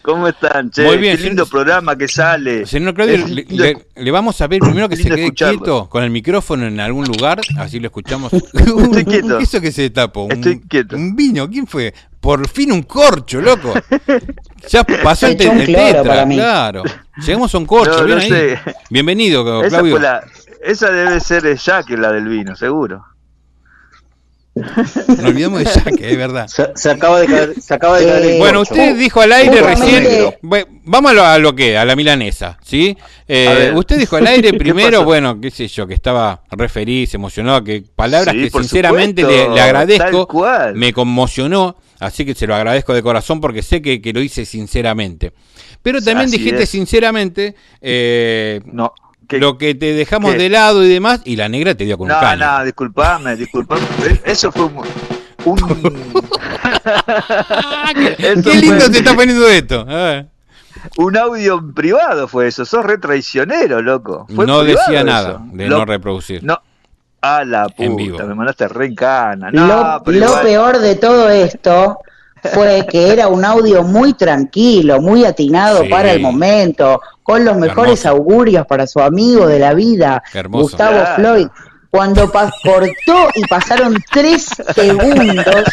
¿Cómo 0.00 0.26
están, 0.28 0.70
che? 0.70 0.84
Muy 0.84 0.96
bien, 0.96 1.18
Qué 1.18 1.24
lindo 1.24 1.44
programa 1.46 1.94
que 1.96 2.08
sale. 2.08 2.64
Señor 2.64 2.94
Claudio, 2.94 3.26
le, 3.26 3.44
le- 3.48 3.86
le 3.94 4.10
vamos 4.10 4.40
a 4.40 4.48
pedir 4.48 4.62
primero 4.62 4.88
que 4.88 4.96
se 4.96 5.04
quede 5.04 5.24
escucharlo. 5.24 5.58
quieto 5.58 5.88
con 5.90 6.02
el 6.02 6.10
micrófono 6.10 6.66
en 6.66 6.80
algún 6.80 7.04
lugar, 7.04 7.40
así 7.58 7.78
lo 7.78 7.88
escuchamos. 7.88 8.32
Estoy 8.32 9.04
quieto. 9.04 9.36
¿Qué 9.36 9.44
es 9.44 9.48
eso 9.50 9.60
que 9.60 9.72
se 9.72 9.90
tapó? 9.90 10.24
Un, 10.24 10.32
Estoy 10.32 10.60
quieto. 10.60 10.96
un 10.96 11.14
vino, 11.14 11.46
¿quién 11.50 11.66
fue? 11.66 11.92
Por 12.20 12.48
fin 12.48 12.72
un 12.72 12.82
corcho, 12.82 13.40
loco. 13.40 13.72
Ya 14.68 14.82
pasó 14.84 15.26
el, 15.28 15.40
el 15.40 15.66
tetra, 15.66 16.02
para 16.02 16.26
mí. 16.26 16.34
claro. 16.36 16.82
Llegamos 17.24 17.54
a 17.54 17.58
un 17.58 17.66
corcho, 17.66 18.06
No, 18.06 18.16
ahí. 18.16 18.28
sé. 18.28 18.58
Bienvenido, 18.90 19.62
Esa, 19.62 19.68
Claudio. 19.76 19.92
fue 19.92 20.00
la- 20.00 20.24
esa 20.64 20.90
debe 20.90 21.20
ser 21.20 21.56
ya 21.56 21.82
que 21.84 21.96
la 21.96 22.10
del 22.12 22.26
vino, 22.28 22.56
seguro. 22.56 23.04
Nos 24.56 25.18
olvidamos 25.18 25.58
de 25.58 25.66
Yaque, 25.66 26.10
es 26.12 26.16
verdad. 26.16 26.48
Se, 26.48 26.72
se 26.74 26.90
acaba 26.90 27.20
de 27.20 27.26
caer, 27.26 27.54
se 27.60 27.74
acaba 27.74 27.98
de 27.98 28.06
caer 28.06 28.24
el 28.24 28.38
Bueno, 28.38 28.60
corcho. 28.60 28.72
usted 28.72 28.96
dijo 28.96 29.20
al 29.20 29.32
aire 29.32 29.60
recién. 29.60 30.04
Bue- 30.42 30.66
Vamos 30.84 31.10
a 31.10 31.14
lo, 31.14 31.24
a 31.26 31.38
lo 31.38 31.54
que, 31.54 31.76
a 31.76 31.84
la 31.84 31.94
milanesa, 31.94 32.56
¿sí? 32.64 32.96
Eh, 33.28 33.70
usted 33.74 33.98
dijo 33.98 34.16
al 34.16 34.26
aire 34.26 34.50
¿Qué 34.52 34.58
primero, 34.58 35.04
bueno, 35.04 35.38
qué 35.40 35.50
sé 35.50 35.68
yo, 35.68 35.86
que 35.86 35.92
estaba 35.92 36.42
referí, 36.50 37.06
se 37.06 37.18
emocionó, 37.18 37.62
que 37.62 37.84
palabras 37.94 38.34
Sí, 38.34 38.44
que 38.44 38.50
sinceramente 38.50 39.22
le, 39.24 39.28
supuesto, 39.28 39.54
le 39.54 39.60
agradezco, 39.60 40.28
me 40.74 40.92
conmocionó, 40.94 41.76
así 42.00 42.24
que 42.24 42.34
se 42.34 42.46
lo 42.46 42.54
agradezco 42.54 42.94
de 42.94 43.02
corazón 43.02 43.40
porque 43.40 43.62
sé 43.62 43.82
que, 43.82 44.00
que 44.00 44.12
lo 44.12 44.20
hice 44.20 44.44
sinceramente. 44.44 45.32
Pero 45.82 45.98
también 45.98 46.28
Así 46.28 46.38
dijiste 46.38 46.62
es. 46.64 46.70
sinceramente 46.70 47.54
eh, 47.80 48.60
lo 49.30 49.58
que 49.58 49.74
te 49.74 49.92
dejamos 49.94 50.36
de 50.36 50.48
lado 50.48 50.84
y 50.84 50.88
demás, 50.88 51.20
y 51.24 51.36
la 51.36 51.48
negra 51.48 51.74
te 51.74 51.84
dio 51.84 51.98
con 51.98 52.10
un 52.10 52.16
No, 52.20 52.36
no, 52.36 52.64
disculpame, 52.64 53.36
disculpame. 53.36 53.82
Eso 54.24 54.50
fue 54.52 54.64
un. 54.64 54.78
un- 55.44 55.56
Qué 57.94 58.54
lindo 58.54 58.80
fue- 58.84 58.92
se 58.92 58.98
está 58.98 59.14
poniendo 59.14 59.48
esto. 59.48 59.80
A 59.88 59.94
ver. 59.94 60.26
Un 60.98 61.16
audio 61.16 61.58
en 61.58 61.74
privado 61.74 62.28
fue 62.28 62.48
eso. 62.48 62.64
Sos 62.64 62.84
re 62.84 62.98
traicionero, 62.98 63.82
loco. 63.82 64.26
Fue 64.34 64.46
No 64.46 64.62
decía 64.62 65.00
eso. 65.00 65.04
nada 65.04 65.42
de 65.52 65.66
Lo- 65.68 65.78
no 65.78 65.84
reproducir. 65.84 66.42
No. 66.44 66.60
A 67.38 67.44
la 67.44 67.64
puta, 67.68 67.82
En 67.84 67.96
vivo. 67.96 68.18
me 68.18 68.34
mandaste 68.34 68.68
re 68.68 68.86
en 68.86 68.94
cana. 68.94 69.50
No, 69.50 70.02
lo 70.04 70.40
peor 70.42 70.78
de 70.78 70.94
todo 70.96 71.28
esto 71.30 71.98
fue 72.54 72.86
que 72.88 73.12
era 73.12 73.26
un 73.28 73.44
audio 73.44 73.82
muy 73.82 74.12
tranquilo, 74.14 75.00
muy 75.00 75.24
atinado 75.24 75.82
Sí. 75.82 75.88
para 75.88 76.12
el 76.12 76.20
momento, 76.20 77.00
con 77.22 77.44
los 77.44 77.56
mejores 77.56 78.06
augurios 78.06 78.66
para 78.66 78.86
su 78.86 79.00
amigo 79.00 79.46
de 79.48 79.58
la 79.58 79.74
vida, 79.74 80.22
hermoso. 80.32 80.62
Gustavo 80.64 80.92
Claro. 81.00 81.14
Floyd. 81.16 81.46
Cuando 81.90 82.30
cortó 82.30 83.30
y 83.36 83.42
pasaron 83.48 83.96
tres 84.12 84.48
segundos, 84.74 85.64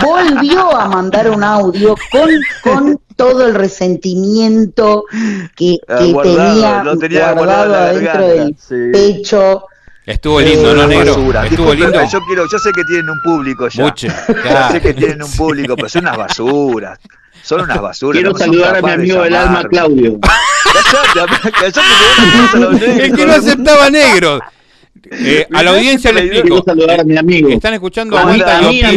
volvió 0.00 0.70
a 0.76 0.86
mandar 0.88 1.28
un 1.30 1.42
audio 1.42 1.96
con, 2.12 2.30
con 2.62 3.00
todo 3.16 3.44
el 3.46 3.54
resentimiento 3.54 5.04
que, 5.56 5.78
Ah, 5.88 5.96
que 5.98 6.12
guardado, 6.12 6.36
tenía, 6.52 6.84
lo 6.84 6.98
tenía 6.98 7.32
guardado, 7.32 7.68
guardado 7.68 7.74
en 7.98 8.04
la 8.04 8.12
adentro 8.12 8.12
garganta, 8.28 8.44
del 8.44 8.56
sí. 8.56 8.92
pecho. 8.92 9.64
Estuvo 10.06 10.40
lindo, 10.40 10.74
¿no, 10.74 10.86
negro? 10.86 11.14
basura. 11.16 11.46
Estuvo 11.46 11.70
Disculpe, 11.72 11.98
lindo. 11.98 12.10
Yo 12.12 12.20
quiero, 12.26 12.44
yo 12.50 12.58
sé 12.58 12.72
que 12.72 12.84
tienen 12.84 13.08
un 13.08 13.22
público 13.22 13.68
ya. 13.68 13.84
Buche, 13.84 14.08
Ya 14.28 14.34
claro. 14.34 14.72
sé 14.72 14.80
que 14.82 14.94
tienen 14.94 15.22
un 15.22 15.32
público, 15.32 15.76
pero 15.76 15.88
son 15.88 16.02
unas 16.02 16.16
basuras. 16.16 16.98
Son 17.42 17.60
unas 17.62 17.80
basuras. 17.80 18.14
Quiero 18.16 18.32
no 18.32 18.38
saludar 18.38 18.76
a 18.76 18.82
mi 18.82 18.88
de 18.88 18.94
amigo 18.94 19.22
del 19.22 19.34
alma. 19.34 19.64
Claudio. 19.64 20.18
Callate, 21.14 21.72
que 22.52 22.58
no 22.58 22.72
negros. 22.72 23.36
Aceptaba 23.36 23.90
negro. 23.90 24.40
Eh, 25.10 25.46
a 25.52 25.62
la 25.62 25.72
audiencia 25.72 26.12
le 26.12 26.20
explico. 26.20 26.46
Quiero 26.46 26.64
saludar 26.64 27.00
a 27.00 27.04
mi 27.04 27.16
amigo. 27.18 27.50
Están 27.50 27.74
escuchando 27.74 28.16
y 28.16 28.42
Opina. 28.42 28.90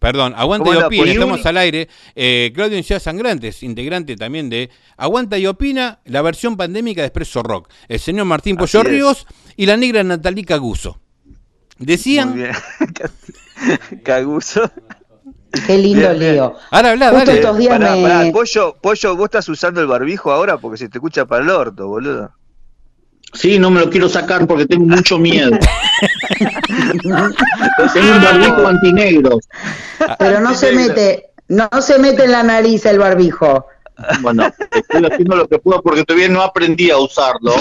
Perdón, 0.00 0.34
Aguanta 0.36 0.64
¿Cómo 0.64 0.80
y 0.80 0.82
Opina, 0.82 1.02
Poli? 1.02 1.10
estamos 1.12 1.46
al 1.46 1.56
aire. 1.58 1.88
Eh, 2.16 2.50
Claudio 2.54 2.76
Enciada 2.78 2.98
Sangrantes, 3.00 3.62
integrante 3.62 4.16
también 4.16 4.48
de 4.50 4.70
Aguanta 4.96 5.38
y 5.38 5.46
Opina, 5.46 6.00
la 6.06 6.22
versión 6.22 6.56
pandémica 6.56 7.02
de 7.02 7.06
Expreso 7.08 7.42
Rock. 7.42 7.68
El 7.86 8.00
señor 8.00 8.24
Martín 8.24 8.56
Así 8.58 8.78
Pollo. 8.78 8.82
Ríos 8.82 9.26
y 9.56 9.66
la 9.66 9.76
negra 9.76 10.02
Natalí 10.02 10.42
Caguso. 10.42 10.98
Muy 11.24 11.86
Decían. 11.86 12.34
bien. 12.34 12.50
Caguso. 14.04 14.70
Qué 15.66 15.76
lindo 15.78 16.08
Bien, 16.08 16.18
bien. 16.18 16.32
lío. 16.34 16.54
Ahora 16.70 16.90
habla, 16.92 17.10
dale. 17.12 17.34
estos 17.34 17.58
días 17.58 17.78
Pará, 17.78 17.96
me... 17.96 18.02
pará, 18.02 18.32
Pollo, 18.32 18.76
Pollo, 18.80 19.16
vos 19.16 19.24
estás 19.26 19.48
usando 19.48 19.80
el 19.80 19.86
barbijo 19.86 20.30
ahora 20.32 20.58
porque 20.58 20.78
se 20.78 20.88
te 20.88 20.98
escucha 20.98 21.26
para 21.26 21.42
el 21.42 21.50
orto, 21.50 21.88
boludo. 21.88 22.32
Sí, 23.32 23.58
no 23.58 23.70
me 23.70 23.80
lo 23.80 23.90
quiero 23.90 24.08
sacar 24.08 24.46
porque 24.46 24.66
tengo 24.66 24.84
mucho 24.84 25.18
miedo. 25.18 25.50
tengo 27.92 28.12
un 28.12 28.22
barbijo 28.22 28.66
antinegro. 28.66 29.38
Pero 30.18 30.40
no 30.40 30.54
se 30.54 30.72
mete, 30.72 31.30
no 31.48 31.68
se 31.80 31.98
mete 31.98 32.24
en 32.24 32.32
la 32.32 32.42
nariz 32.42 32.84
el 32.86 32.98
barbijo. 32.98 33.66
Bueno, 34.20 34.50
estoy 34.70 35.04
haciendo 35.04 35.36
lo 35.36 35.46
que 35.46 35.58
puedo 35.58 35.82
porque 35.82 36.04
todavía 36.04 36.28
no 36.28 36.42
aprendí 36.42 36.90
a 36.90 36.96
usarlo. 36.96 37.54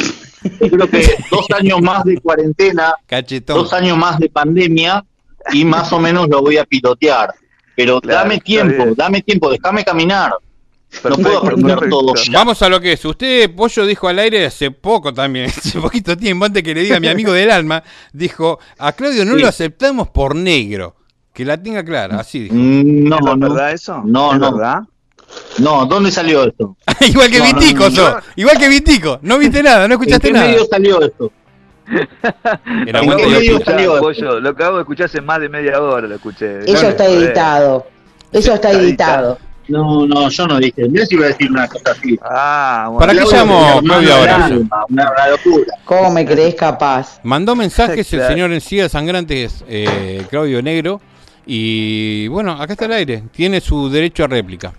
Creo 0.58 0.90
que 0.90 1.18
dos 1.30 1.46
años 1.56 1.82
más 1.82 2.04
de 2.06 2.18
cuarentena, 2.20 2.96
Cachetón. 3.06 3.58
dos 3.58 3.74
años 3.74 3.98
más 3.98 4.20
de 4.20 4.30
pandemia 4.30 5.04
y 5.52 5.66
más 5.66 5.92
o 5.92 6.00
menos 6.00 6.30
lo 6.30 6.42
voy 6.42 6.58
a 6.58 6.66
pilotear. 6.66 7.34
Pero 7.76 8.00
Claro, 8.02 8.20
dame 8.20 8.40
tiempo, 8.40 8.86
dame 8.96 9.22
tiempo, 9.22 9.50
déjame 9.50 9.84
caminar. 9.84 10.34
No 10.92 11.02
puedo 11.02 11.16
Perfecto, 11.18 11.38
aprender 11.40 11.76
perfecto. 11.80 12.00
todo 12.00 12.16
ya. 12.16 12.32
Vamos 12.34 12.62
a 12.62 12.70
lo 12.70 12.80
que 12.82 12.94
es. 12.94 13.06
Usted, 13.06 13.54
Pollo, 13.56 13.86
dijo 13.86 14.08
al 14.08 14.20
aire 14.20 14.46
hace 14.46 14.72
poco 14.72 15.14
también, 15.14 15.46
hace 15.58 15.80
poquito 15.80 16.18
tiempo, 16.18 16.46
antes 16.46 16.64
que 16.64 16.74
le 16.74 16.82
diga 16.82 16.98
a 16.98 17.00
mi 17.00 17.08
amigo 17.08 17.32
del 17.34 17.52
alma, 17.52 17.84
dijo, 18.14 18.60
a 18.78 18.92
Claudio 18.94 19.24
no 19.26 19.36
Sí. 19.36 19.42
lo 19.42 19.48
aceptamos 19.48 20.10
por 20.10 20.36
negro. 20.36 20.96
Que 21.34 21.46
la 21.46 21.62
tenga 21.62 21.84
clara, 21.86 22.20
así 22.20 22.40
dijo. 22.42 22.56
Mm, 22.56 23.08
No, 23.08 23.18
¿Es 23.18 23.24
no, 23.24 23.38
verdad 23.38 23.72
eso? 23.72 24.02
no, 24.04 24.34
¿Es 24.34 24.40
no. 24.40 24.52
verdad? 24.52 24.80
No, 25.60 25.86
¿dónde 25.86 26.12
salió 26.12 26.44
esto? 26.44 26.76
igual 27.02 27.30
que 27.30 27.38
No, 27.38 27.46
no, 27.46 27.60
Vitico, 27.60 27.90
no. 27.92 28.18
Igual 28.36 28.58
que 28.58 28.68
Vitico. 28.68 29.20
No 29.22 29.38
viste 29.38 29.62
nada, 29.64 29.80
no 29.80 29.86
¿En 29.86 29.92
escuchaste 30.02 30.28
qué 30.28 30.34
nada. 30.34 30.48
medio 30.48 30.66
salió 30.66 31.02
esto? 31.02 31.32
En 31.88 32.96
¿En 32.96 33.10
qué 33.18 33.28
medio 33.28 33.60
salió 33.64 33.94
esto? 33.96 34.02
Pollo, 34.02 34.40
lo 34.40 34.50
acabo 34.50 34.78
de 34.78 34.82
escuchar 34.82 35.06
hace 35.06 35.22
más 35.22 35.40
de 35.40 35.50
media 35.50 35.80
hora, 35.82 36.08
lo 36.08 36.16
escuché. 36.16 36.60
Eso 36.66 36.88
está 36.90 37.06
editado. 37.06 37.86
Eso 38.32 38.54
está 38.54 38.72
Está 38.72 38.82
editado. 38.84 39.40
No, 39.70 40.08
no, 40.08 40.30
yo 40.30 40.48
no 40.48 40.60
dije. 40.60 40.90
Mirá 40.90 41.06
si 41.06 41.16
iba 41.16 41.26
a 41.26 41.30
decir 41.30 41.50
una 41.52 41.68
cosa 41.68 41.92
así. 41.92 42.18
Ah, 42.22 42.88
bueno. 42.92 43.00
¿Para 43.00 43.14
qué 43.14 43.26
llamó 43.32 43.82
Claudio 43.82 44.14
ahora? 44.16 44.48
Una, 44.90 45.12
una 45.12 45.28
locura. 45.30 45.74
¿Cómo 45.86 46.12
me 46.12 46.26
crees 46.26 46.56
capaz? 46.56 47.20
Mandó 47.24 47.56
mensajes 47.56 48.12
el 48.14 48.28
señor 48.28 48.52
Encía 48.52 48.90
Sangrantes, 48.90 49.64
eh, 49.68 50.26
Claudio 50.30 50.62
Negro. 50.62 51.00
Y 51.46 52.28
bueno, 52.28 52.52
acá 52.52 52.74
está 52.74 52.86
el 52.86 52.94
aire. 52.94 53.24
Tiene 53.32 53.62
su 53.62 53.90
derecho 53.90 54.24
a 54.24 54.28
réplica. 54.28 54.74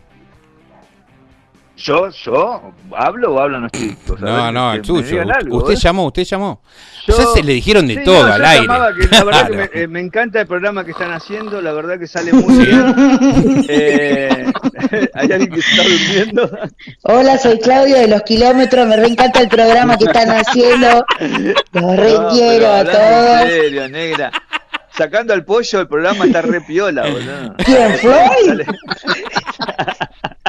¿Yo? 1.83 2.11
¿Yo? 2.11 2.73
¿Hablo 2.97 3.35
o 3.35 3.41
hablan 3.41 3.63
los 3.63 3.73
chicos? 3.73 4.21
No, 4.21 4.45
ver, 4.45 4.53
no, 4.53 4.73
el 4.75 4.85
suyo. 4.85 5.23
algo, 5.23 5.57
usted 5.59 5.73
¿eh? 5.73 5.77
llamó, 5.77 6.07
usted 6.07 6.25
llamó. 6.25 6.61
Yo- 7.07 7.17
Ya 7.17 7.25
se 7.35 7.43
le 7.43 7.53
dijeron 7.55 7.87
de 7.87 7.95
Sí, 7.95 8.01
todo 8.05 8.27
no, 8.27 8.33
al 8.35 8.45
aire. 8.45 8.67
que 8.67 9.09
la 9.17 9.25
verdad 9.25 9.47
que 9.51 9.57
me, 9.57 9.71
eh, 9.83 9.87
me 9.89 10.01
encanta 10.01 10.41
el 10.43 10.47
programa 10.47 10.85
que 10.85 10.91
están 10.91 11.13
haciendo, 11.13 11.61
la 11.63 11.73
verdad 11.73 11.99
que 11.99 12.07
sale 12.07 12.33
muy 12.33 12.67
bien. 12.67 13.65
Eh, 13.69 14.53
¿Hay 15.15 15.33
alguien 15.33 15.51
que 15.53 15.63
se 15.63 15.71
está 15.71 15.83
durmiendo? 15.89 16.59
Hola, 17.05 17.39
soy 17.39 17.59
Claudio 17.61 17.97
de 17.97 18.09
los 18.09 18.23
kilómetros. 18.23 18.87
Me 18.87 18.97
reencanta 18.97 19.41
el 19.41 19.49
programa 19.49 19.97
que 19.97 20.05
están 20.05 20.31
haciendo. 20.31 21.05
Los 21.73 21.97
re 21.97 22.13
No, 22.15 22.29
a 22.73 22.85
todos. 22.85 23.41
En 23.43 23.49
serio, 23.49 23.89
negra. 23.89 24.33
Sacando 24.97 25.33
al 25.33 25.45
pollo, 25.45 25.81
el 25.81 25.89
programa 25.89 26.27
está 26.27 26.43
re 26.43 26.61
piola, 26.63 27.03
boludo. 27.09 27.55
¿Quién, 27.65 27.95
Floyd? 27.99 28.61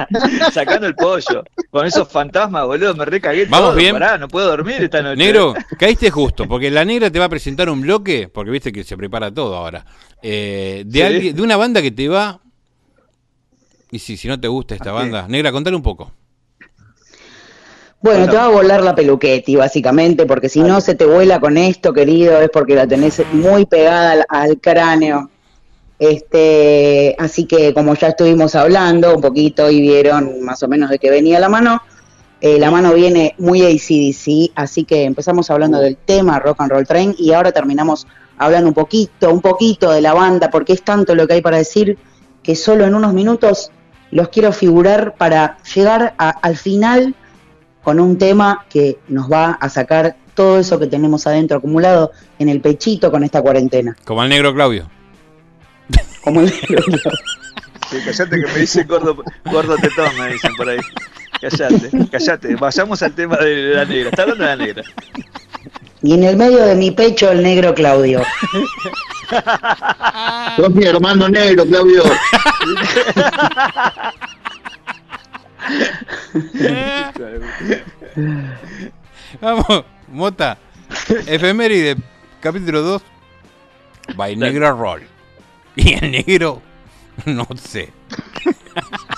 Sacando 0.54 0.88
el 0.88 0.96
pollo. 0.96 1.44
Con 1.70 1.86
esos 1.86 2.08
fantasmas, 2.08 2.66
boludo, 2.66 2.96
me 2.96 3.06
recagué 3.06 3.46
Vamos 3.46 3.70
todo. 3.70 3.76
bien. 3.78 3.94
Pará, 3.94 4.18
no 4.18 4.28
puedo 4.28 4.48
dormir 4.48 4.82
esta 4.84 5.02
noche. 5.02 5.18
Negro, 5.18 5.54
caíste 5.78 6.10
justo, 6.12 6.48
porque 6.48 6.70
la 6.72 6.84
negra 6.86 7.10
te 7.10 7.20
va 7.20 7.26
a 7.26 7.30
presentar 7.30 7.70
un 7.70 7.82
bloque, 7.82 8.30
porque 8.34 8.52
viste 8.52 8.72
que 8.72 8.84
se 8.84 8.96
prepara 8.98 9.34
todo 9.34 9.56
ahora, 9.56 9.86
eh, 10.22 10.84
de, 10.86 11.00
Sí. 11.00 11.02
alguien- 11.06 11.36
de 11.36 11.42
una 11.42 11.58
banda 11.58 11.82
que 11.82 11.92
te 11.92 12.08
va... 12.08 12.40
Y 13.92 14.00
si, 14.00 14.16
si 14.18 14.28
no 14.28 14.40
te 14.40 14.48
gusta 14.48 14.76
esta 14.76 14.92
¿A 14.92 14.94
banda, 14.94 15.28
negra, 15.28 15.52
contale 15.52 15.76
un 15.76 15.84
poco. 15.84 16.12
Bueno, 18.04 18.28
te 18.28 18.36
va 18.36 18.46
a 18.46 18.50
volar 18.50 18.82
la 18.84 18.96
peluquetti, 18.96 19.56
básicamente, 19.56 20.26
porque 20.26 20.50
si 20.50 20.62
no 20.62 20.82
se 20.82 20.96
te 20.96 21.06
vuela 21.06 21.40
con 21.40 21.56
esto, 21.58 21.94
querido, 21.94 22.42
es 22.42 22.50
porque 22.52 22.74
la 22.76 22.88
tenés 22.88 23.22
muy 23.32 23.66
pegada 23.68 24.12
al, 24.14 24.26
al 24.28 24.60
cráneo. 24.60 25.30
Este, 26.02 27.16
así 27.20 27.46
que 27.46 27.74
como 27.74 27.94
ya 27.94 28.08
estuvimos 28.10 28.56
hablando 28.56 29.16
un 29.16 29.22
poquito 29.22 29.70
y 29.70 29.82
vieron 29.82 30.42
más 30.42 30.62
o 30.64 30.68
menos 30.68 30.90
de 30.90 30.98
qué 31.00 31.10
venía 31.10 31.40
la 31.40 31.48
mano, 31.48 31.82
eh, 32.42 32.58
la 32.58 32.72
mano 32.72 32.94
viene 32.94 33.36
muy 33.38 33.62
ACDC, 33.62 34.52
así 34.56 34.84
que 34.84 35.04
empezamos 35.04 35.52
hablando 35.52 35.80
del 35.80 35.98
tema 35.98 36.40
Rock 36.40 36.62
and 36.62 36.72
Roll 36.72 36.88
Train 36.88 37.16
y 37.18 37.34
ahora 37.34 37.52
terminamos 37.52 38.08
hablando 38.38 38.68
un 38.70 38.74
poquito, 38.74 39.32
un 39.32 39.42
poquito 39.42 39.92
de 39.92 40.02
la 40.02 40.14
banda, 40.14 40.50
porque 40.50 40.74
es 40.74 40.82
tanto 40.84 41.14
lo 41.14 41.28
que 41.28 41.36
hay 41.36 41.42
para 41.42 41.58
decir 41.58 41.98
que 42.42 42.56
solo 42.56 42.86
en 42.86 42.96
unos 42.96 43.14
minutos 43.14 43.72
los 44.10 44.30
quiero 44.30 44.52
figurar 44.52 45.14
para 45.18 45.60
llegar 45.76 46.16
a- 46.18 46.32
al 46.32 46.58
final 46.58 47.14
con 47.84 48.00
un 48.00 48.18
tema 48.18 48.66
que 48.70 48.98
nos 49.08 49.32
va 49.32 49.52
a 49.52 49.70
sacar 49.70 50.16
todo 50.34 50.58
eso 50.60 50.80
que 50.80 50.88
tenemos 50.88 51.28
adentro 51.28 51.58
acumulado 51.58 52.12
en 52.40 52.50
el 52.50 52.60
pechito 52.60 53.12
con 53.12 53.24
esta 53.24 53.42
cuarentena. 53.42 53.96
Como 54.04 54.24
el 54.24 54.30
negro 54.30 54.54
Claudio. 54.54 54.90
Como 56.24 56.42
el 56.42 56.50
Sí, 56.50 57.98
callate 58.06 58.40
que 58.40 58.48
me 58.48 58.60
dicen 58.60 58.88
gordo, 58.88 59.24
gordo 59.46 59.76
tetón, 59.78 60.18
me 60.18 60.32
dicen 60.34 60.56
por 60.56 60.70
ahí. 60.70 60.80
Callate, 61.42 61.90
callate. 62.10 62.56
Vayamos 62.56 63.02
al 63.02 63.14
tema 63.14 63.36
de 63.38 63.74
la 63.76 63.86
negra. 63.86 64.10
Está 64.10 64.22
hablando 64.22 64.44
de 64.44 64.50
la 64.50 64.56
negra. 64.56 64.84
Y 66.04 66.14
en 66.14 66.24
el 66.24 66.38
medio 66.38 66.66
de 66.66 66.76
mi 66.76 66.92
pecho 66.92 67.32
el 67.32 67.44
negro 67.44 67.74
Claudio. 67.74 68.24
Sos 70.56 70.70
mi 70.74 70.86
hermano 70.86 71.28
negro, 71.30 71.66
Claudio. 71.66 72.04
Vamos, 79.42 79.84
Mota. 80.08 80.58
Efeméride, 81.28 81.98
capítulo 82.40 82.82
2. 82.82 83.02
By 84.16 84.36
Negra 84.36 84.72
Roll. 84.72 85.11
Y 85.76 85.94
el 85.94 86.12
negro, 86.12 86.62
no 87.26 87.48
sé. 87.56 87.92